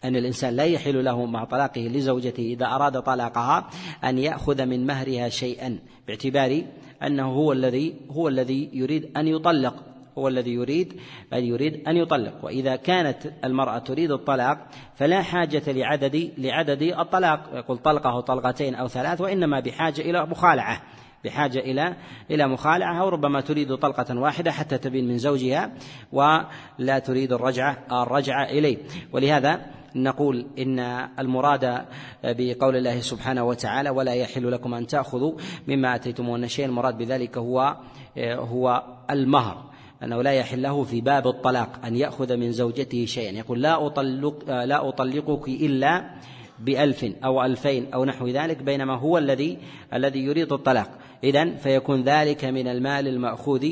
أن 0.05 0.16
الإنسان 0.16 0.57
لا 0.57 0.64
يحل 0.64 1.05
له 1.05 1.26
مع 1.26 1.45
طلاقه 1.45 1.81
لزوجته 1.81 2.43
إذا 2.43 2.66
أراد 2.66 3.03
طلاقها 3.03 3.70
أن 4.05 4.18
يأخذ 4.18 4.66
من 4.66 4.87
مهرها 4.87 5.28
شيئا 5.28 5.78
باعتبار 6.07 6.62
أنه 7.03 7.28
هو 7.28 7.53
الذي 7.53 7.95
هو 8.11 8.28
الذي 8.28 8.70
يريد 8.72 9.11
أن 9.16 9.28
يطلق. 9.28 9.89
هو 10.19 10.29
الذي 10.29 10.51
يريد 10.51 11.01
أن 11.33 11.45
يريد 11.45 11.89
أن 11.89 11.97
يطلق. 11.97 12.45
وإذا 12.45 12.77
كانت 12.77 13.33
المرأة 13.45 13.79
تريد 13.79 14.11
الطلاق 14.11 14.67
فلا 14.95 15.23
حاجة 15.23 15.63
لعدد 15.67 16.31
لعدد 16.39 16.83
الطلاق. 16.83 17.51
يقول 17.55 17.79
طلقة 17.79 18.11
أو 18.11 18.21
طلقتين 18.21 18.75
أو 18.75 18.89
ثلاث 18.89 19.21
وإنما 19.21 19.61
بحاجة 19.61 20.01
إلى 20.01 20.27
مخالعة. 20.27 20.83
بحاجة 21.25 21.59
إلى 21.59 21.97
إلى 22.31 22.49
مخالعة 22.49 23.01
أو 23.01 23.09
ربما 23.09 23.41
تريد 23.41 23.77
طلقة 23.77 24.19
واحدة 24.19 24.53
حتى 24.53 24.79
تبين 24.79 25.09
من 25.09 25.19
زوجها 25.19 25.73
ولا 26.13 26.99
تريد 26.99 27.33
الرجعة 27.33 27.79
الرجعة 27.93 28.45
إليه. 28.45 28.79
ولهذا 29.13 29.61
نقول 29.95 30.47
إن 30.59 30.79
المراد 31.19 31.85
بقول 32.25 32.77
الله 32.77 33.01
سبحانه 33.01 33.45
وتعالى 33.45 33.91
ولا 33.91 34.15
يحل 34.15 34.53
لكم 34.53 34.75
أن 34.75 34.87
تأخذوا 34.87 35.33
مما 35.69 35.95
أتيتمون 35.95 36.49
شيء 36.49 36.67
المراد 36.67 36.99
بذلك 36.99 37.39
هو 37.39 37.77
هو 38.19 38.83
المهر. 39.11 39.70
أنه 40.03 40.23
لا 40.23 40.33
يحل 40.33 40.63
له 40.63 40.85
في 40.85 41.01
باب 41.01 41.29
الطلاق 41.29 41.85
أن 41.85 41.97
يأخذ 41.97 42.37
من 42.37 42.53
زوجته 42.53 43.05
شيئا. 43.05 43.33
يقول 43.33 43.63
لا 43.63 43.87
أطلق 43.87 44.45
لا 44.49 44.89
أطلقك 44.89 45.49
إلا 45.49 46.11
بألف 46.59 47.05
أو 47.25 47.45
ألفين 47.45 47.87
أو 47.95 48.05
نحو 48.05 48.29
ذلك 48.29 48.63
بينما 48.63 48.99
هو 48.99 49.19
الذي 49.19 49.59
الذي 49.95 50.19
يريد 50.19 50.53
الطلاق. 50.53 50.91
إذن 51.25 51.57
فيكون 51.57 52.03
ذلك 52.03 52.45
من 52.45 52.69
المال 52.69 53.09
المأخوذ 53.09 53.69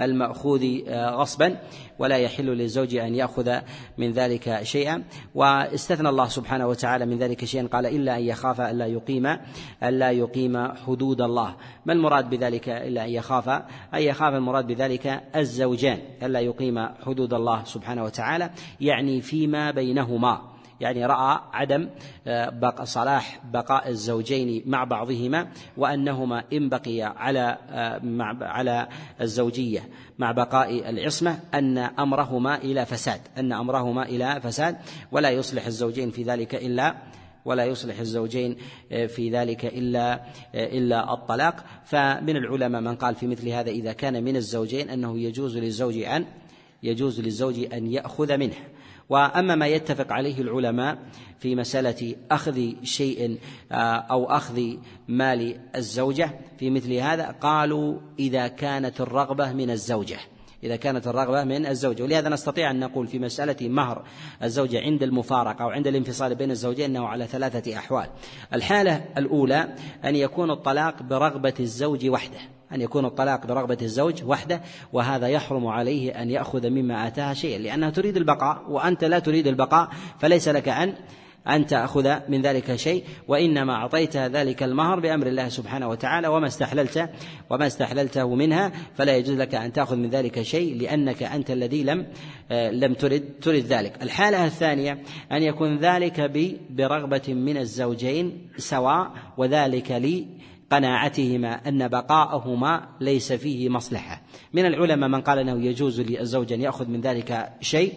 المأخوذ 0.00 0.78
آه، 0.88 1.10
غصبا 1.10 1.56
ولا 1.98 2.16
يحل 2.16 2.46
للزوج 2.46 2.94
أن 2.94 3.14
يأخذ 3.14 3.58
من 3.98 4.12
ذلك 4.12 4.62
شيئا. 4.62 5.04
واستثنى 5.34 6.08
الله 6.08 6.28
سبحانه 6.28 6.66
وتعالى 6.66 7.06
من 7.06 7.18
ذلك 7.18 7.44
شيئا 7.44 7.66
قال 7.66 7.86
إلا 7.86 8.16
أن 8.16 8.22
يخاف 8.22 8.60
ألا 8.60 8.86
يقيم 8.86 9.36
ألا 9.82 10.10
يقيم 10.10 10.68
حدود 10.86 11.20
الله. 11.20 11.54
ما 11.86 11.92
المراد 11.92 12.30
بذلك 12.30 12.68
إلا 12.68 13.04
أن 13.04 13.10
يخاف؟ 13.10 13.48
أن 13.94 14.02
يخاف 14.02 14.34
المراد 14.34 14.66
بذلك 14.66 15.22
الزوجان 15.36 15.98
ألا 16.22 16.40
يقيم 16.40 16.88
حدود 17.06 17.34
الله 17.34 17.64
سبحانه 17.64 18.04
وتعالى 18.04 18.50
يعني 18.80 19.20
فيما 19.20 19.70
بينهما. 19.70 20.57
يعني 20.80 21.06
رأى 21.06 21.40
عدم 21.52 21.88
آه، 22.26 22.84
صلاح 22.84 23.40
بقاء 23.52 23.88
الزوجين 23.88 24.62
مع 24.66 24.84
بعضهما 24.84 25.48
وأنهما 25.76 26.44
إن 26.52 26.68
بقي 26.68 27.02
على 27.02 27.58
آه، 27.70 27.98
مع 27.98 28.36
على 28.40 28.88
الزوجية 29.20 29.88
مع 30.18 30.32
بقاء 30.32 30.90
العصمة 30.90 31.38
أن 31.54 31.78
أمرهما 31.78 32.56
إلى 32.56 32.86
فساد 32.86 33.20
أن 33.38 33.52
أمرهما 33.52 34.02
إلى 34.02 34.40
فساد 34.40 34.76
ولا 35.12 35.30
يصلح 35.30 35.66
الزوجين 35.66 36.10
في 36.10 36.22
ذلك 36.22 36.54
إلا 36.54 36.94
ولا 37.44 37.64
يصلح 37.64 37.98
الزوجين 37.98 38.56
آه، 38.92 39.06
في 39.06 39.30
ذلك 39.30 39.64
إلا 39.64 40.20
إلا 40.54 41.12
الطلاق. 41.12 41.64
فمن 41.84 42.36
العلماء 42.36 42.80
من 42.80 42.96
قال 42.96 43.14
في 43.14 43.26
مثل 43.26 43.48
هذا 43.48 43.70
إذا 43.70 43.92
كان 43.92 44.24
من 44.24 44.36
الزوجين 44.36 44.90
أنه 44.90 45.18
يجوز 45.18 45.58
للزوج 45.58 45.98
أن 45.98 46.24
يجوز 46.82 47.20
للزوج 47.20 47.72
أن 47.72 47.86
يأخذ 47.86 48.36
منه. 48.36 48.56
وأما 49.08 49.54
ما 49.54 49.66
يتفق 49.66 50.12
عليه 50.12 50.40
العلماء 50.40 50.98
في 51.40 51.56
مسألة 51.56 52.14
أخذ 52.30 52.72
شيء 52.82 53.38
آه، 53.72 53.74
أو 53.96 54.30
أخذ 54.30 54.62
مال 55.08 55.60
الزوجة 55.76 56.30
في 56.58 56.70
مثل 56.70 56.92
هذا 56.92 57.30
قالوا 57.40 58.00
إذا 58.18 58.48
كانت 58.48 59.00
الرغبة 59.00 59.52
من 59.52 59.70
الزوجة 59.70 60.18
إذا 60.62 60.76
كانت 60.76 61.06
الرغبة 61.06 61.44
من 61.44 61.66
الزوجة. 61.66 62.02
ولهذا 62.02 62.28
نستطيع 62.28 62.70
أن 62.70 62.80
نقول 62.80 63.06
في 63.06 63.18
مسألة 63.18 63.68
مهر 63.68 64.04
الزوجة 64.42 64.80
عند 64.80 65.02
المفارقة 65.02 65.62
أو 65.62 65.70
عند 65.70 65.86
الانفصال 65.86 66.34
بين 66.34 66.50
الزوجين 66.50 66.84
أنه 66.84 67.06
على 67.06 67.26
ثلاثة 67.26 67.76
أحوال. 67.76 68.06
الحالة 68.54 69.04
الأولى 69.16 69.74
أن 70.04 70.16
يكون 70.16 70.50
الطلاق 70.50 71.02
برغبة 71.02 71.54
الزوج 71.60 72.08
وحده. 72.08 72.57
أن 72.72 72.80
يكون 72.80 73.04
الطلاق 73.04 73.46
برغبة 73.46 73.78
الزوج 73.82 74.24
وحده 74.24 74.60
وهذا 74.92 75.28
يحرم 75.28 75.66
عليه 75.66 76.22
أن 76.22 76.30
يأخذ 76.30 76.70
مما 76.70 77.06
آتاها 77.06 77.34
شيئا 77.34 77.58
لأنها 77.58 77.90
تريد 77.90 78.16
البقاء 78.16 78.62
وأنت 78.68 79.04
لا 79.04 79.18
تريد 79.18 79.46
البقاء 79.46 79.88
فليس 80.18 80.48
لك 80.48 80.68
أن 80.68 80.94
أن 81.48 81.66
تأخذ 81.66 82.16
من 82.28 82.42
ذلك 82.42 82.76
شيء 82.76 83.04
وإنما 83.28 83.74
أعطيتها 83.74 84.28
ذلك 84.28 84.62
المهر 84.62 85.00
بأمر 85.00 85.26
الله 85.26 85.48
سبحانه 85.48 85.88
وتعالى 85.88 86.28
وما 86.28 86.46
استحللت 86.46 87.10
وما 87.50 87.66
استحللته 87.66 88.34
منها 88.34 88.72
فلا 88.94 89.16
يجوز 89.16 89.36
لك 89.36 89.54
أن 89.54 89.72
تأخذ 89.72 89.96
من 89.96 90.10
ذلك 90.10 90.42
شيء 90.42 90.76
لأنك 90.80 91.22
أنت 91.22 91.50
الذي 91.50 91.84
لم 91.84 92.06
لم 92.50 92.94
ترد 92.94 93.24
ترد 93.42 93.64
ذلك. 93.64 94.02
الحالة 94.02 94.46
الثانية 94.46 94.98
أن 95.32 95.42
يكون 95.42 95.78
ذلك 95.78 96.30
برغبة 96.70 97.34
من 97.34 97.56
الزوجين 97.56 98.48
سواء 98.56 99.12
وذلك 99.36 99.90
لي 99.90 100.26
قناعتهما 100.70 101.68
أن 101.68 101.88
بقاءهما 101.88 102.88
ليس 103.00 103.32
فيه 103.32 103.68
مصلحة. 103.68 104.22
من 104.52 104.66
العلماء 104.66 105.08
من 105.08 105.20
قال 105.20 105.38
أنه 105.38 105.64
يجوز 105.64 106.00
للزوج 106.00 106.52
أن 106.52 106.60
يأخذ 106.60 106.88
من 106.88 107.00
ذلك 107.00 107.52
شيء 107.60 107.92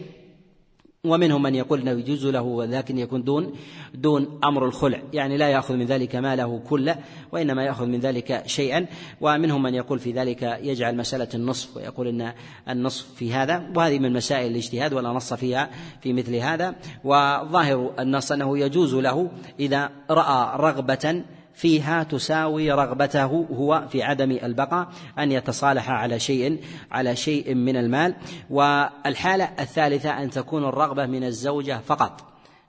ومنهم 1.05 1.41
من 1.41 1.55
يقول 1.55 1.79
إنه 1.81 1.91
يجوز 1.91 2.25
له 2.25 2.65
لكن 2.65 2.97
يكون 2.97 3.23
دون 3.23 3.53
دون 3.93 4.39
أمر 4.43 4.65
الخلع. 4.65 5.01
يعني 5.13 5.37
لا 5.37 5.49
يأخذ 5.49 5.75
من 5.75 5.85
ذلك 5.85 6.15
ماله 6.15 6.61
كله 6.69 6.95
وإنما 7.31 7.63
يأخذ 7.63 7.85
من 7.85 7.99
ذلك 7.99 8.43
شيئا. 8.45 8.85
ومنهم 9.21 9.63
من 9.63 9.73
يقول 9.73 9.99
في 9.99 10.11
ذلك 10.11 10.59
يجعل 10.61 10.97
مسألة 10.97 11.27
النصف 11.33 11.77
ويقول 11.77 12.07
إن 12.07 12.33
النصف 12.69 13.13
في 13.15 13.33
هذا. 13.33 13.71
وهذه 13.75 13.99
من 13.99 14.13
مسائل 14.13 14.51
الاجتهاد 14.51 14.93
ولا 14.93 15.09
نص 15.09 15.33
فيها 15.33 15.69
في 16.01 16.13
مثل 16.13 16.35
هذا. 16.35 16.75
وظاهر 17.03 17.93
النص 17.99 18.31
أنه 18.31 18.57
يجوز 18.57 18.95
له 18.95 19.31
إذا 19.59 19.89
رأى 20.09 20.57
رغبة 20.57 21.23
فيها 21.53 22.03
تساوي 22.03 22.71
رغبته 22.71 23.25
هو 23.53 23.87
في 23.89 24.03
عدم 24.03 24.31
البقاء 24.31 24.87
أن 25.19 25.31
يتصالح 25.31 25.89
على 25.89 26.19
شيء 26.19 26.59
على 26.91 27.15
شيء 27.15 27.55
من 27.55 27.77
المال. 27.77 28.15
والحالة 28.49 29.49
الثالثة 29.59 30.23
أن 30.23 30.29
تكون 30.29 30.65
الرغبة 30.65 31.05
من 31.05 31.23
الزوجة 31.23 31.79
فقط. 31.85 32.23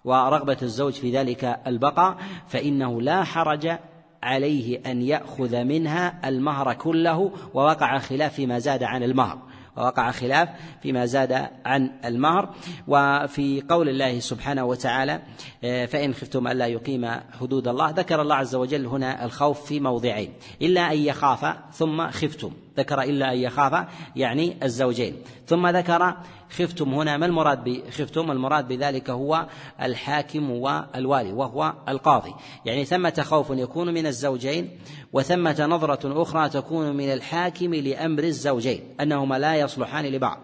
ورغبة 0.04 0.56
الزوج 0.62 0.92
في 0.92 1.18
ذلك 1.18 1.60
البقاء 1.66 2.16
فإنه 2.48 3.00
لا 3.00 3.24
حرج 3.24 3.78
عليه 4.22 4.80
أن 4.86 5.02
يأخذ 5.02 5.64
منها 5.64 6.28
المهر 6.28 6.74
كله 6.74 7.32
ووقع 7.54 7.98
خلاف 7.98 8.34
فيما 8.34 8.58
زاد 8.58 8.82
عن 8.82 9.02
المهر. 9.02 9.38
ووقع 9.76 10.10
خلاف 10.10 10.48
فيما 10.82 11.06
زاد 11.06 11.48
عن 11.64 11.90
المهر. 12.04 12.54
وفي 12.88 13.62
قول 13.68 13.88
الله 13.88 14.20
سبحانه 14.20 14.64
وتعالى 14.64 15.22
آه، 15.64 15.86
فإن 15.86 16.14
خفتم 16.14 16.48
ألا 16.48 16.66
يقيم 16.66 17.10
حدود 17.40 17.68
الله. 17.68 17.90
ذكر 17.90 18.22
الله 18.22 18.34
عز 18.34 18.54
وجل 18.54 18.86
هنا 18.86 19.24
الخوف 19.24 19.66
في 19.66 19.80
موضعين 19.80 20.32
إلا 20.62 20.92
أن 20.92 20.98
يخاف 20.98 21.56
ثم 21.72 22.10
خفتم. 22.10 22.52
ذكر 22.78 23.02
إلا 23.02 23.32
أن 23.32 23.38
يخاف 23.38 23.86
يعني 24.16 24.56
الزوجين. 24.62 25.16
ثم 25.46 25.66
ذكر 25.66 26.16
خفتم 26.50 26.94
هنا 26.94 27.16
ما 27.16 27.26
المراد 27.26 27.64
بخفتم 27.64 28.30
المراد 28.30 28.68
بذلك 28.68 29.10
هو 29.10 29.46
الحاكم 29.82 30.50
والوالي 30.50 31.32
وهو 31.32 31.74
القاضي. 31.88 32.34
يعني 32.64 32.84
ثمة 32.84 33.22
خوف 33.22 33.50
يكون 33.50 33.94
من 33.94 34.06
الزوجين 34.06 34.70
وثمة 35.12 35.66
نظرة 35.66 36.22
أخرى 36.22 36.48
تكون 36.48 36.96
من 36.96 37.12
الحاكم 37.12 37.74
لأمر 37.74 38.24
الزوجين 38.24 38.80
أنهما 39.00 39.38
لا 39.38 39.56
يصلحان 39.56 40.06
لبعض 40.06 40.38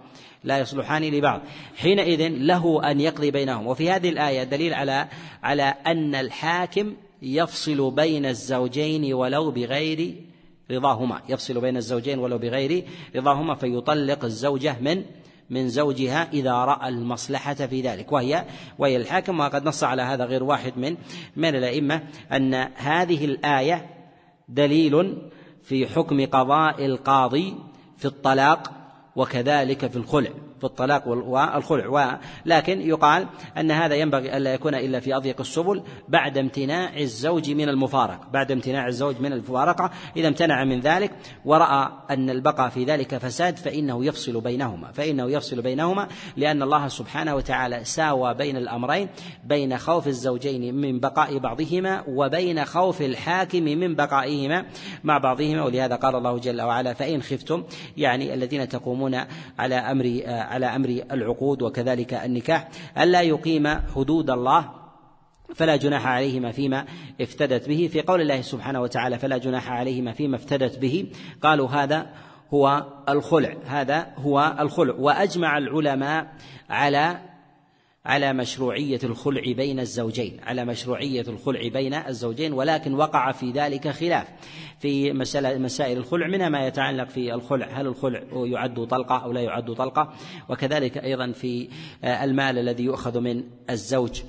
لا 0.44 0.58
يصلحان 0.58 1.02
لبعض. 1.02 1.40
حينئذ 1.76 2.28
له 2.28 2.90
أن 2.90 3.00
يقضي 3.00 3.30
بينهم. 3.30 3.66
وفي 3.66 3.90
هذه 3.90 4.08
الآية 4.08 4.44
دليل 4.44 4.74
على 4.74 5.08
على 5.42 5.74
أن 5.86 6.14
الحاكم 6.14 6.94
يفصل 7.22 7.90
بين 7.90 8.26
الزوجين 8.26 9.14
ولو 9.14 9.50
بغير 9.50 10.14
رضاهما 10.70 11.20
يفصل 11.28 11.60
بين 11.60 11.76
الزوجين 11.76 12.18
ولو 12.18 12.38
بغير 12.38 12.84
رضاهما 13.16 13.54
فيطلق 13.54 14.24
الزوجة 14.24 14.76
من 14.80 15.04
من 15.50 15.68
زوجها 15.68 16.28
إذا 16.32 16.52
رأى 16.52 16.88
المصلحة 16.88 17.54
في 17.54 17.80
ذلك. 17.80 18.12
وهي 18.12 18.44
وهي 18.78 18.96
الحاكم 18.96 19.40
وقد 19.40 19.68
نص 19.68 19.84
على 19.84 20.02
هذا 20.02 20.24
غير 20.24 20.42
واحد 20.42 20.78
من 20.78 20.96
من 21.36 21.48
الأئمة 21.48 22.02
أن 22.32 22.54
هذه 22.74 23.24
الآية 23.24 23.86
دليل 24.48 25.18
في 25.62 25.86
حكم 25.86 26.26
قضاء 26.26 26.84
القاضي 26.86 27.54
في 27.96 28.04
الطلاق 28.04 28.72
وكذلك 29.16 29.86
في 29.86 29.96
الخلع. 29.96 30.30
في 30.58 30.64
الطلاق 30.64 31.08
والخلع. 31.08 32.18
ولكن 32.46 32.80
يقال 32.80 33.26
أن 33.58 33.70
هذا 33.70 33.94
ينبغي 33.94 34.36
ألا 34.36 34.54
يكون 34.54 34.74
إلا 34.74 35.00
في 35.00 35.16
أضيق 35.16 35.40
السبل 35.40 35.82
بعد 36.08 36.38
امتناع 36.38 36.98
الزوج 36.98 37.50
من 37.50 37.68
المفارقة. 37.68 38.28
بعد 38.32 38.52
امتناع 38.52 38.86
الزوج 38.86 39.20
من 39.20 39.32
المفارقة. 39.32 39.90
إذا 40.16 40.28
امتنع 40.28 40.64
من 40.64 40.80
ذلك 40.80 41.10
ورأى 41.44 41.88
أن 42.10 42.30
البقاء 42.30 42.68
في 42.68 42.84
ذلك 42.84 43.18
فساد 43.18 43.56
فإنه 43.56 44.04
يفصل 44.04 44.40
بينهما. 44.40 44.92
فإنه 44.92 45.30
يفصل 45.30 45.62
بينهما 45.62 46.08
لأن 46.36 46.62
الله 46.62 46.88
سبحانه 46.88 47.34
وتعالى 47.34 47.84
ساوى 47.84 48.34
بين 48.34 48.56
الأمرين 48.56 49.08
بين 49.44 49.78
خوف 49.78 50.06
الزوجين 50.06 50.74
من 50.74 51.00
بقاء 51.00 51.38
بعضهما 51.38 52.04
وبين 52.08 52.64
خوف 52.64 53.02
الحاكم 53.02 53.62
من 53.62 53.94
بقائهما 53.94 54.64
مع 55.04 55.18
بعضهما. 55.18 55.64
ولهذا 55.64 55.94
قال 55.94 56.14
الله 56.16 56.38
جل 56.38 56.62
وعلا 56.62 56.94
فإن 56.94 57.22
خفتم 57.22 57.64
يعني 57.96 58.34
الذين 58.34 58.68
تقومون 58.68 59.20
على 59.58 59.74
أمر 59.74 60.20
على 60.48 60.66
أمر 60.66 60.88
العقود 61.12 61.62
وكذلك 61.62 62.14
النكاح 62.14 62.68
ألا 62.98 63.22
يقيم 63.22 63.68
حدود 63.94 64.30
الله 64.30 64.70
فلا 65.54 65.76
جناح 65.76 66.06
عليهما 66.06 66.52
فيما 66.52 66.84
افتدت 67.20 67.68
به. 67.68 67.88
في 67.92 68.02
قول 68.02 68.20
الله 68.20 68.40
سبحانه 68.40 68.80
وتعالى 68.80 69.18
فلا 69.18 69.38
جناح 69.38 69.70
عليهما 69.70 70.12
فيما 70.12 70.36
افتدت 70.36 70.78
به 70.78 71.06
قالوا 71.42 71.68
هذا 71.68 72.06
هو 72.54 72.86
الخلع 73.08 73.56
هذا 73.66 74.06
هو 74.16 74.56
الخلع. 74.60 74.94
وأجمع 74.94 75.58
العلماء 75.58 76.32
على 76.70 77.18
على 78.08 78.32
مشروعية 78.32 79.00
الخلع 79.04 79.52
بين 79.52 79.80
الزوجين 79.80 80.40
على 80.42 80.64
مشروعية 80.64 81.24
الخلع 81.28 81.68
بين 81.68 81.94
الزوجين 81.94 82.52
ولكن 82.52 82.94
وقع 82.94 83.32
في 83.32 83.50
ذلك 83.50 83.88
خلاف 83.88 84.26
في 84.80 85.12
مسائل 85.58 85.98
الخلع 85.98 86.26
منها 86.26 86.48
ما 86.48 86.66
يتعلق 86.66 87.08
في 87.08 87.34
الخلع 87.34 87.66
هل 87.66 87.86
الخلع 87.86 88.22
يعد 88.32 88.86
طلقة 88.86 89.16
أو 89.16 89.32
لا 89.32 89.40
يعد 89.40 89.72
طلقة 89.74 90.12
وكذلك 90.48 90.98
أيضا 90.98 91.32
في 91.32 91.68
المال 92.04 92.58
الذي 92.58 92.84
يؤخذ 92.84 93.20
من 93.20 93.44
الزوج 93.70 94.22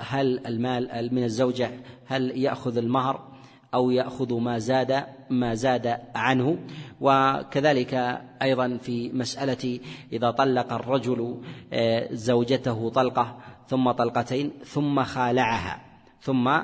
هل 0.00 0.46
المال 0.46 1.08
من 1.12 1.24
الزوجة 1.24 1.70
هل 2.06 2.38
يأخذ 2.38 2.76
المهر 2.76 3.36
أو 3.74 3.90
يأخذ 3.90 4.34
ما 4.34 4.58
زاد 4.58 5.04
ما 5.30 5.54
زاد 5.54 5.98
عنه؟ 6.14 6.58
وكذلك 7.00 8.20
أيضا 8.42 8.78
في 8.82 9.10
مسألة 9.12 9.80
إذا 10.12 10.30
طلق 10.30 10.72
الرجل 10.72 11.40
آه، 11.72 12.08
زوجته 12.12 12.90
طلقة 12.90 13.36
ثم 13.68 13.90
طلقتين 13.90 14.52
ثم 14.64 15.02
خالعها 15.02 15.80
ثم 16.20 16.58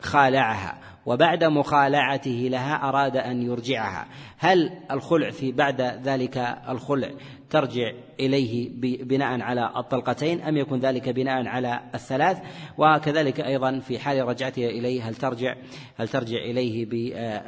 خالعها 0.00 0.78
وبعد 1.06 1.44
مخالعته 1.44 2.48
لها 2.50 2.88
أراد 2.88 3.16
أن 3.16 3.42
يرجعها. 3.42 4.06
هل 4.38 4.72
الخلع 4.90 5.30
في 5.30 5.52
بعد 5.52 5.80
ذلك 5.80 6.58
الخلع 6.68 7.10
ترجع 7.52 7.92
إليه 8.20 8.70
بناء 9.04 9.40
على 9.40 9.72
الطلقتين 9.76 10.40
أم 10.40 10.56
يكون 10.56 10.80
ذلك 10.80 11.08
بناء 11.08 11.46
على 11.46 11.80
الثلاث؟ 11.94 12.38
وكذلك 12.78 13.40
أيضا 13.40 13.78
في 13.78 13.98
حال 13.98 14.28
رجعتها 14.28 14.68
إليه 14.68 15.08
هل 15.08 15.14
ترجع 15.14 15.54
هل 15.96 16.08
ترجع 16.08 16.38
إليه 16.38 16.86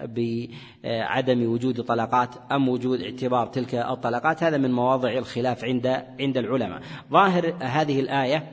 بعدم 0.04 1.52
وجود 1.52 1.80
طلقات 1.80 2.30
أم 2.52 2.68
وجود 2.68 3.02
اعتبار 3.02 3.46
تلك 3.46 3.74
الطلقات 3.74 4.42
هذا 4.42 4.56
من 4.56 4.72
مواضع 4.72 5.10
الخلاف 5.10 5.64
عند 5.64 5.86
عند 6.20 6.38
العلماء. 6.38 6.80
ظاهر 7.10 7.54
هذه 7.60 8.00
الآية 8.00 8.50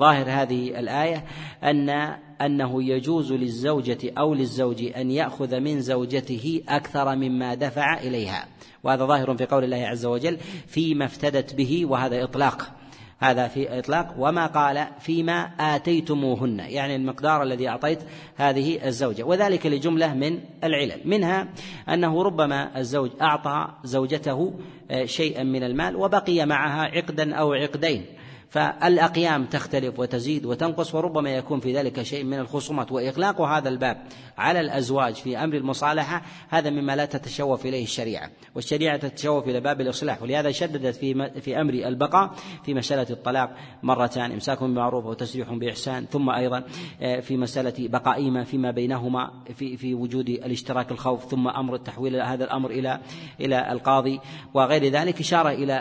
ظاهر 0.00 0.26
هذه 0.30 0.78
الآية 0.78 1.24
أن 1.62 2.16
أنه 2.42 2.82
يجوز 2.82 3.32
للزوجة 3.32 3.98
أو 4.18 4.34
للزوج 4.34 4.82
أن 4.96 5.10
يأخذ 5.10 5.60
من 5.60 5.80
زوجته 5.80 6.62
أكثر 6.68 7.16
مما 7.16 7.54
دفع 7.54 7.98
إليها. 7.98 8.46
وهذا 8.84 9.04
ظاهر 9.04 9.36
في 9.36 9.46
قول 9.46 9.64
الله 9.64 9.86
عز 9.86 10.06
وجل 10.06 10.38
فيما 10.66 11.04
افتدت 11.04 11.54
به 11.54 11.86
وهذا 11.86 12.24
إطلاق. 12.24 12.70
هذا 13.18 13.48
في 13.48 13.78
إطلاق. 13.78 14.14
وما 14.18 14.46
قال 14.46 14.86
فيما 15.00 15.50
آتيتموهن. 15.60 16.58
يعني 16.58 16.96
المقدار 16.96 17.42
الذي 17.42 17.68
أعطيت 17.68 17.98
هذه 18.36 18.86
الزوجة. 18.86 19.22
وذلك 19.22 19.66
لجملة 19.66 20.14
من 20.14 20.40
العلل. 20.64 21.00
منها 21.04 21.48
أنه 21.88 22.22
ربما 22.22 22.78
الزوج 22.78 23.10
أعطى 23.22 23.68
زوجته 23.84 24.54
آه، 24.90 25.04
شيئا 25.04 25.42
من 25.42 25.62
المال 25.62 25.96
وبقي 25.96 26.46
معها 26.46 26.82
عقدا 26.82 27.34
أو 27.34 27.52
عقدين. 27.52 28.17
فالأقيام 28.50 29.44
تختلف 29.44 29.98
وتزيد 29.98 30.46
وتنقص 30.46 30.94
وربما 30.94 31.30
يكون 31.30 31.60
في 31.60 31.76
ذلك 31.76 32.02
شيء 32.02 32.24
من 32.24 32.38
الخصومات. 32.38 32.92
وإغلاق 32.92 33.40
هذا 33.40 33.68
الباب 33.68 34.02
على 34.38 34.60
الأزواج 34.60 35.14
في 35.14 35.36
أمر 35.44 35.56
المصالحة 35.56 36.22
هذا 36.48 36.70
مما 36.70 36.96
لا 36.96 37.04
تتشوف 37.04 37.66
إليه 37.66 37.82
الشريعة. 37.82 38.30
والشريعة 38.54 38.96
تتشوف 38.96 39.48
إلى 39.48 39.60
باب 39.60 39.80
الإصلاح 39.80 40.22
ولهذا 40.22 40.50
شددت 40.50 40.96
في 40.96 41.40
في 41.40 41.60
أمر 41.60 41.74
البقاء 41.74 42.34
في 42.64 42.74
مسألة 42.74 43.06
الطلاق 43.10 43.56
مرتان 43.82 44.32
إمساك 44.32 44.62
بمعروف 44.62 45.06
وتسريح 45.06 45.52
بإحسان 45.52 46.04
ثم 46.04 46.30
أيضا 46.30 46.64
آه، 47.00 47.20
في 47.20 47.36
مسألة 47.36 47.74
بقائهما 47.78 48.44
فيما 48.44 48.70
بينهما 48.70 49.30
في 49.54 49.76
في 49.76 49.94
وجود 49.94 50.28
الاشتراك 50.28 50.90
الخوف 50.90 51.30
ثم 51.30 51.48
أمر 51.48 51.74
التحويل 51.74 52.20
هذا 52.20 52.44
الأمر 52.44 52.70
إلى 52.70 53.00
إلى 53.40 53.72
القاضي. 53.72 54.20
وغير 54.54 54.84
ذلك 54.84 55.20
إشارة 55.20 55.50
إلى 55.50 55.74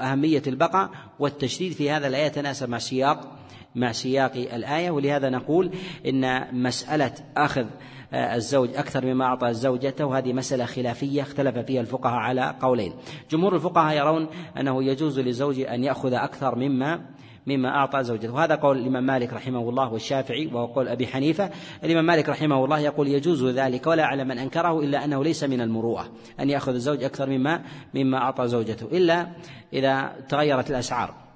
أهمية 0.00 0.42
البقاء 0.46 0.90
والتشديد 1.18 1.72
في 1.72 1.90
هذا 1.90 2.06
لا 2.10 2.26
يتناسب 2.26 2.68
مع 2.68 2.78
سياق 2.78 3.40
مع 3.74 3.92
سياق 3.92 4.32
الآية 4.34 4.90
ولهذا 4.90 5.30
نقول 5.30 5.70
إن 6.06 6.54
مسألة 6.62 7.12
أخذ 7.36 7.66
آه، 8.12 8.36
الزوج 8.36 8.70
أكثر 8.74 9.06
مما 9.06 9.24
أعطى 9.24 9.54
زوجته 9.54 10.18
هذه 10.18 10.32
مسألة 10.32 10.64
خلافية 10.64 11.22
اختلف 11.22 11.58
فيها 11.58 11.80
الفقهاء 11.80 12.14
على 12.14 12.54
قولين. 12.60 12.92
جمهور 13.30 13.54
الفقهاء 13.54 13.96
يرون 13.96 14.28
أنه 14.60 14.84
يجوز 14.84 15.20
للزوج 15.20 15.60
أن 15.60 15.84
يأخذ 15.84 16.12
أكثر 16.12 16.54
مما 16.54 17.00
مما 17.46 17.68
أعطى 17.68 18.04
زوجته. 18.04 18.34
وهذا 18.34 18.54
قول 18.54 18.78
الإمام 18.78 19.06
مالك 19.06 19.32
رحمه 19.32 19.68
الله 19.68 19.92
والشافعي 19.92 20.46
وهو 20.46 20.66
قول 20.66 20.88
أبي 20.88 21.06
حنيفة. 21.06 21.50
الإمام 21.84 22.06
مالك 22.06 22.28
رحمه 22.28 22.64
الله 22.64 22.78
يقول 22.78 23.08
يجوز 23.08 23.44
ذلك 23.44 23.86
ولا 23.86 24.02
أعلم 24.02 24.28
من 24.28 24.38
أنكره 24.38 24.80
إلا 24.80 25.04
أنه 25.04 25.24
ليس 25.24 25.44
من 25.44 25.60
المروءة 25.60 26.08
أن 26.40 26.50
يأخذ 26.50 26.74
الزوج 26.74 27.04
أكثر 27.04 27.30
مما 27.30 27.62
مما 27.94 28.18
أعطى 28.18 28.48
زوجته 28.48 28.86
إلا 28.92 29.26
إذا 29.72 30.12
تغيرت 30.28 30.70
الأسعار. 30.70 31.29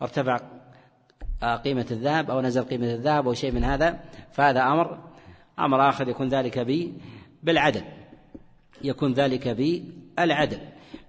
وارتفع 0.00 0.38
قيمة 1.64 1.86
الذهب 1.90 2.30
أو 2.30 2.40
نزل 2.40 2.62
قيمة 2.62 2.94
الذهب 2.94 3.26
أو 3.26 3.34
شيء 3.34 3.52
من 3.52 3.64
هذا 3.64 4.00
فهذا 4.32 4.62
أمر 4.62 4.98
أمر 5.58 5.88
آخر 5.88 6.08
يكون 6.08 6.28
ذلك 6.28 6.58
ب 6.58 6.92
بالعدل. 7.42 7.82
يكون 8.84 9.12
ذلك 9.12 9.48
بالعدل 9.48 10.58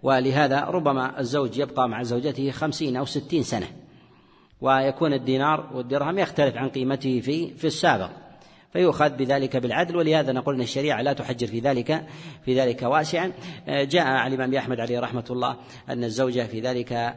ولهذا 0.03 0.59
ربما 0.59 1.19
الزوج 1.19 1.57
يبقى 1.57 1.89
مع 1.89 2.03
زوجته 2.03 2.51
خمسين 2.51 2.95
أو 2.95 3.05
ستين 3.05 3.43
سنة. 3.43 3.67
ويكون 4.61 5.13
الدينار 5.13 5.69
والدرهم 5.73 6.19
يختلف 6.19 6.55
عن 6.55 6.69
قيمته 6.69 7.19
في 7.19 7.53
في 7.53 7.67
السابق. 7.67 8.09
فيؤخذ 8.75 9.09
بذلك 9.09 9.57
بالعدل 9.57 9.95
ولهذا 9.95 10.31
نقول 10.31 10.55
إن 10.55 10.61
الشريعة 10.61 11.01
لا 11.01 11.13
تحجر 11.13 11.47
في 11.47 11.59
ذلك 11.59 12.05
في 12.45 12.59
ذلك 12.59 12.81
واسعا. 12.81 13.31
جاء 13.67 14.05
عن 14.05 14.33
الإمام 14.33 14.55
أحمد 14.55 14.79
عليه 14.79 14.99
رحمة 14.99 15.23
الله 15.29 15.57
أن 15.89 16.03
الزوجة 16.03 16.41
في 16.41 16.59
ذلك 16.59 17.15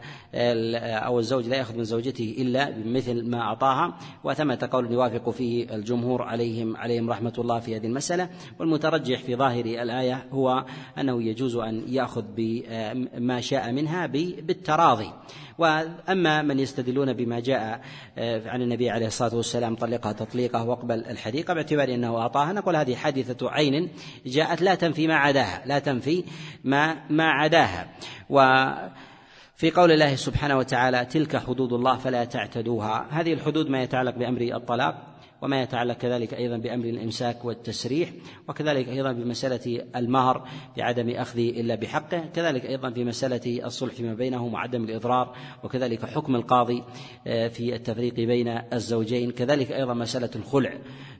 أو 1.04 1.18
الزوج 1.18 1.48
لا 1.48 1.56
يأخذ 1.56 1.76
من 1.76 1.84
زوجته 1.84 2.36
إلا 2.38 2.70
بمثل 2.70 3.30
ما 3.30 3.40
أعطاها 3.40 3.98
وثمة 4.24 4.68
قول 4.72 4.92
يوافق 4.92 5.30
فيه 5.30 5.74
الجمهور 5.74 6.22
عليهم 6.22 6.76
عليهم 6.76 7.10
رحمة 7.10 7.34
الله 7.38 7.60
في 7.60 7.76
هذه 7.76 7.86
المسألة. 7.86 8.28
والمترجح 8.58 9.22
في 9.22 9.36
ظاهر 9.36 9.64
الآية 9.64 10.26
هو 10.32 10.64
أنه 10.98 11.22
يجوز 11.22 11.56
أن 11.56 11.82
يأخذ 11.86 12.24
بما 12.36 13.40
شاء 13.40 13.72
منها 13.72 14.06
بالتراضي. 14.06 15.10
وأما 15.58 16.42
من 16.42 16.58
يستدلون 16.58 17.12
بما 17.12 17.40
جاء 17.40 17.80
عن 18.18 18.62
النبي 18.62 18.90
عليه 18.90 19.06
الصلاة 19.06 19.36
والسلام 19.36 19.74
طلقها 19.74 20.12
تطليقه 20.12 20.64
واقبل 20.64 21.04
الحديقه 21.04 21.47
الحقيقة 21.48 21.54
باعتبار 21.54 21.94
أنه 21.94 22.18
أعطاها. 22.18 22.52
نقول 22.52 22.76
هذه 22.76 22.94
حادثة 22.94 23.50
عين 23.50 23.88
جاءت 24.26 24.62
لا 24.62 24.74
تنفي 24.74 25.06
ما 25.06 25.14
عداها 25.14 25.62
لا 25.66 25.78
تنفي 25.78 26.24
ما 26.64 26.96
ما 27.10 27.30
عداها. 27.30 27.88
وفي 28.30 29.70
قول 29.74 29.92
الله 29.92 30.16
سبحانه 30.16 30.56
وتعالى 30.56 31.04
تلك 31.04 31.36
حدود 31.36 31.72
الله 31.72 31.96
فلا 31.96 32.24
تعتدوها. 32.24 33.06
هذه 33.10 33.32
الحدود 33.32 33.70
ما 33.70 33.82
يتعلق 33.82 34.14
بأمر 34.14 34.40
الطلاق. 34.40 35.17
وما 35.42 35.62
يتعلق 35.62 35.96
كذلك 35.96 36.34
أيضا 36.34 36.56
بأمر 36.56 36.84
الإمساك 36.84 37.44
والتسريح 37.44 38.10
وكذلك 38.48 38.88
أيضا 38.88 39.12
بمسألة 39.12 39.84
المهر 39.96 40.48
بعدم 40.76 41.10
أخذه 41.10 41.50
إلا 41.50 41.74
بحقه 41.74 42.24
كذلك 42.34 42.66
أيضا 42.66 42.90
في 42.90 43.04
مساله 43.04 43.66
الصلح 43.66 43.94
فيما 43.94 44.14
بينهم 44.14 44.54
وعدم 44.54 44.84
الإضرار 44.84 45.36
وكذلك 45.64 46.06
حكم 46.06 46.36
القاضي 46.36 46.82
آه، 47.26 47.48
في 47.48 47.74
التفريق 47.74 48.14
بين 48.14 48.60
الزوجين 48.72 49.30
كذلك 49.30 49.72
أيضا 49.72 49.94
مسألة 49.94 50.30
الخلع 50.36 50.72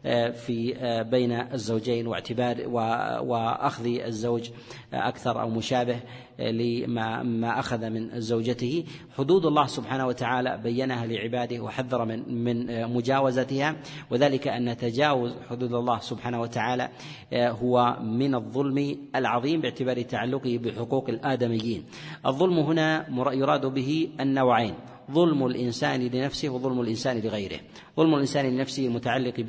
آه، 0.07 0.31
في 0.31 0.77
آه، 0.77 1.03
بين 1.03 1.33
الزوجين 1.33 2.07
واعتبار 2.07 2.57
وأخذ 3.23 3.87
الزوج 3.87 4.51
أكثر 4.93 5.41
أو 5.41 5.51
مشابه 5.51 6.01
لما 6.39 7.23
ما 7.23 7.59
أخذ 7.59 7.91
من 7.91 8.21
زوجته. 8.21 8.85
حدود 9.19 9.47
الله 9.47 9.67
سبحانه 9.67 10.07
وتعالى 10.07 10.61
بينها 10.63 11.07
لعباده 11.07 11.61
وحذر 11.61 12.05
من 12.05 12.45
من 12.45 12.87
مجاوزتها. 12.93 13.77
وذلك 14.11 14.49
أن 14.49 14.77
تجاوز 14.77 15.35
حدود 15.51 15.73
الله 15.73 15.99
سبحانه 15.99 16.41
وتعالى 16.41 16.89
هو 17.35 17.97
من 18.03 18.35
الظلم 18.35 18.97
العظيم 19.17 19.61
باعتبار 19.61 20.03
تعلقه 20.03 20.59
بحقوق 20.65 21.09
الآدميين. 21.09 21.85
الظلم 22.27 22.59
هنا 22.59 23.07
يراد 23.35 23.67
به 23.67 24.09
النوعين 24.21 24.75
ظلم 25.11 25.47
الإنسان 25.47 26.01
لنفسه 26.01 26.49
وظلم 26.49 26.81
الإنسان 26.81 27.19
لغيره. 27.19 27.61
ظلم 27.97 28.15
الإنسان 28.15 28.47
لنفسه 28.47 28.87
المتعلق 28.87 29.41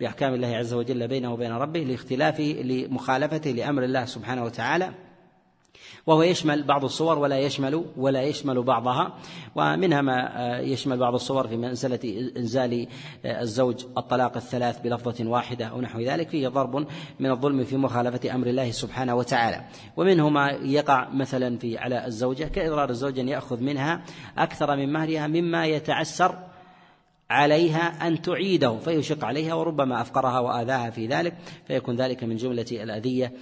بأحكام 0.00 0.34
الله 0.34 0.48
عز 0.48 0.74
وجل 0.74 1.08
بينه 1.08 1.32
وبين 1.32 1.52
ربه 1.52 1.80
لاختلافه 1.80 2.44
لمخالفته 2.44 3.50
لأمر 3.50 3.84
الله 3.84 4.04
سبحانه 4.04 4.44
وتعالى. 4.44 4.90
وهو 6.06 6.22
يشمل 6.22 6.62
بعض 6.62 6.84
الصور 6.84 7.18
ولا 7.18 7.38
يشمل 7.38 7.84
ولا 7.96 8.22
يشمل 8.22 8.62
بعضها. 8.62 9.14
ومنها 9.54 10.02
ما 10.02 10.58
يشمل 10.60 10.98
بعض 10.98 11.14
الصور 11.14 11.48
في 11.48 11.56
مسألة 11.56 12.30
إنزال 12.36 12.86
الزوج 13.24 13.84
الطلاق 13.98 14.36
الثلاث 14.36 14.80
بلفظة 14.80 15.30
واحدة 15.30 15.66
أو 15.66 15.80
نحو 15.80 16.00
ذلك 16.00 16.28
فيه 16.28 16.48
ضرب 16.48 16.86
من 17.20 17.30
الظلم 17.30 17.64
في 17.64 17.76
مخالفة 17.76 18.34
أمر 18.34 18.46
الله 18.46 18.70
سبحانه 18.70 19.14
وتعالى. 19.14 19.64
ومنه 19.96 20.28
ما 20.28 20.50
يقع 20.50 21.08
مثلا 21.08 21.58
في 21.58 21.78
على 21.78 22.06
الزوجة 22.06 22.44
كإضرار 22.44 22.90
الزوج 22.90 23.18
أن 23.18 23.28
يأخذ 23.28 23.62
منها 23.62 24.04
أكثر 24.38 24.76
من 24.76 24.92
مهرها 24.92 25.26
مما 25.26 25.66
يتعسر 25.66 26.38
عليها 27.30 28.06
أن 28.06 28.22
تعيده 28.22 28.78
فيشق 28.78 29.24
عليها 29.24 29.54
وربما 29.54 30.00
أفقرها 30.00 30.38
وآذاها 30.38 30.90
في 30.90 31.06
ذلك 31.06 31.34
فيكون 31.66 31.96
ذلك 31.96 32.24
من 32.24 32.36
جملة 32.36 32.66
الأذية 32.72 33.32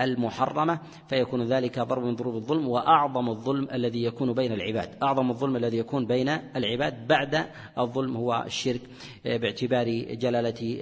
المحرمة 0.00 0.78
فيكون 1.08 1.46
ذلك 1.46 1.78
ضرب 1.78 2.04
من 2.04 2.16
ضروب 2.16 2.34
الظلم 2.34 2.68
وأعظم 2.68 3.28
الظلم 3.28 3.68
الذي 3.72 4.04
يكون 4.04 4.32
بين 4.32 4.52
العباد 4.52 4.88
أعظم 5.02 5.30
الظلم 5.30 5.56
الذي 5.56 5.78
يكون 5.78 6.06
بين 6.06 6.28
العباد 6.56 7.06
بعد 7.06 7.46
الظلم 7.78 8.16
هو 8.16 8.42
الشرك 8.46 8.80
باعتبار 9.24 9.88
جلالة 10.14 10.78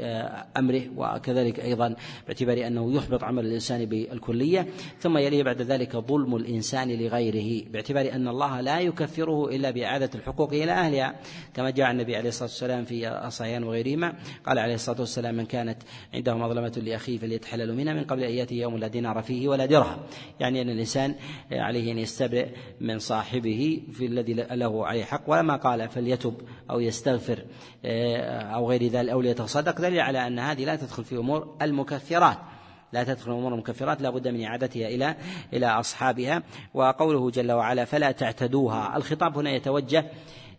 أمره 0.56 0.82
وكذلك 0.96 1.60
أيضا 1.60 1.96
باعتبار 2.26 2.66
أنه 2.66 2.94
يحبط 2.94 3.24
عمل 3.24 3.46
الإنسان 3.46 3.84
بالكلية 3.84 4.66
ثم 4.98 5.18
يليه 5.18 5.42
بعد 5.42 5.62
ذلك 5.62 5.96
ظلم 5.96 6.36
الإنسان 6.36 6.88
لغيره 6.88 7.64
باعتبار 7.70 8.12
أن 8.12 8.28
الله 8.28 8.60
لا 8.60 8.80
يكفره 8.80 9.48
إلا 9.48 9.70
بإعادة 9.70 10.10
الحقوق 10.14 10.52
إلى 10.52 10.72
أهلها 10.72 11.14
كما 11.54 11.70
جاء 11.70 11.90
النبي 11.90 12.16
عليه 12.16 12.28
الصلاة 12.28 12.49
والسلام 12.50 12.84
في 12.84 13.08
الصحيحين 13.26 13.64
وغيرهما. 13.64 14.12
قال 14.46 14.58
عليه 14.58 14.74
الصلاة 14.74 15.00
والسلام 15.00 15.34
من 15.34 15.46
كانت 15.46 15.76
عنده 16.14 16.34
مظلمة 16.34 16.82
لأخيه 16.84 17.18
فليتحلل 17.18 17.74
منها 17.74 17.94
من 17.94 18.04
قبل 18.04 18.22
أن 18.22 18.30
يأتي 18.30 18.54
يوم 18.54 18.78
لا 18.78 18.86
دينار 18.86 19.22
فيه 19.22 19.48
ولا 19.48 19.66
درهم. 19.66 19.98
يعني 20.40 20.62
أن 20.62 20.70
الإنسان 20.70 21.14
عليه 21.52 21.92
أن 21.92 21.98
يستبرئ 21.98 22.46
من 22.80 22.98
صاحبه 22.98 23.82
في 23.92 24.06
الذي 24.06 24.34
له 24.34 24.86
عليه 24.86 25.04
حق. 25.04 25.22
ولما 25.26 25.56
قال 25.56 25.88
فليتب 25.88 26.34
أو 26.70 26.80
يستغفر 26.80 27.44
آه، 27.84 28.40
أو 28.40 28.70
غير 28.70 28.86
ذلك 28.86 29.10
أو 29.10 29.20
ليتصدق 29.20 29.80
دليل 29.80 30.00
على 30.00 30.26
أن 30.26 30.38
هذه 30.38 30.64
لا 30.64 30.76
تدخل 30.76 31.04
في 31.04 31.16
أمور 31.16 31.56
المكفرات. 31.62 32.38
لا 32.92 33.04
تدخل 33.04 33.30
أمور 33.30 33.54
المكفرات 33.54 34.02
لا 34.02 34.10
بد 34.10 34.28
من 34.28 34.44
إعادتها 34.44 34.88
إلى 34.88 35.16
إلى 35.52 35.66
أصحابها. 35.66 36.42
وقوله 36.74 37.30
جل 37.30 37.52
وعلا 37.52 37.84
فلا 37.84 38.12
تعتدوها. 38.12 38.96
الخطاب 38.96 39.38
هنا 39.38 39.50
يتوجه 39.50 40.04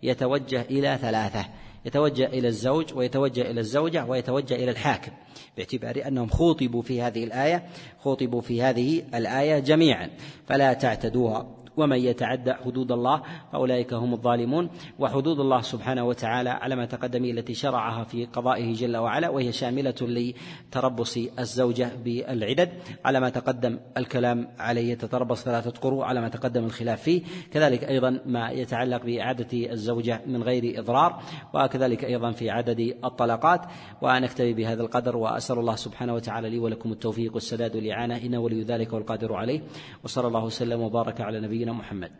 يتوجه 0.03 0.61
إلى 0.61 0.97
ثلاثة. 1.01 1.45
يتوجه 1.85 2.25
إلى 2.25 2.47
الزوج 2.47 2.93
ويتوجه 2.93 3.41
إلى 3.41 3.59
الزوجة 3.59 4.05
ويتوجه 4.05 4.55
إلى 4.55 4.71
الحاكم 4.71 5.11
باعتبار 5.57 6.07
أنهم 6.07 6.29
خوطبوا 6.29 6.81
في 6.81 7.01
هذه 7.01 7.23
الآية 7.23 7.63
خوطبوا 7.99 8.41
في 8.41 8.61
هذه 8.61 9.03
الآية 9.15 9.59
جميعا 9.59 10.09
فلا 10.47 10.73
تعتدوها. 10.73 11.60
ومن 11.77 11.97
يتعدى 11.97 12.53
حدود 12.53 12.91
الله 12.91 13.21
فأولئك 13.51 13.93
هم 13.93 14.13
الظالمون. 14.13 14.69
وحدود 14.99 15.39
الله 15.39 15.61
سبحانه 15.61 16.03
وتعالى 16.03 16.49
على 16.49 16.75
ما 16.75 16.85
تقدم 16.85 17.25
التي 17.25 17.53
شرعها 17.53 18.03
في 18.03 18.25
قضائه 18.25 18.73
جل 18.73 18.97
وعلا 18.97 19.29
وهي 19.29 19.51
شاملة 19.51 19.95
لتربص 20.01 21.17
الزوجة 21.39 21.91
بالعدد. 22.03 22.69
على 23.05 23.19
ما 23.19 23.29
تقدم 23.29 23.79
الكلام 23.97 24.47
عليه 24.59 24.93
تتربص 24.93 25.43
ثلاثة 25.43 25.71
قروء 25.71 26.03
على 26.03 26.21
ما 26.21 26.29
تقدم 26.29 26.65
الخلاف 26.65 27.01
فيه. 27.01 27.21
كذلك 27.51 27.83
أيضا 27.83 28.19
ما 28.25 28.49
يتعلق 28.51 29.05
بإعادة 29.05 29.71
الزوجة 29.71 30.21
من 30.27 30.43
غير 30.43 30.79
إضرار 30.79 31.21
وكذلك 31.53 32.05
أيضا 32.05 32.31
في 32.31 32.49
عدد 32.49 32.95
الطلقات 33.03 33.61
ونكتفي 34.01 34.53
بهذا 34.53 34.81
القدر 34.81 35.17
وأسأل 35.17 35.59
الله 35.59 35.75
سبحانه 35.75 36.13
وتعالى 36.13 36.49
لي 36.49 36.59
ولكم 36.59 36.91
التوفيق 36.91 37.33
والسداد 37.33 37.75
والإعانة. 37.75 38.17
إنه 38.17 38.39
ولي 38.39 38.61
ذلك 38.63 38.93
والقادر 38.93 39.33
عليه. 39.33 39.61
وصلى 40.03 40.27
الله 40.27 40.45
وسلم 40.45 40.81
وبارك 40.81 41.21
على 41.21 41.39
نبينا 41.60 41.72
محمد 41.72 42.12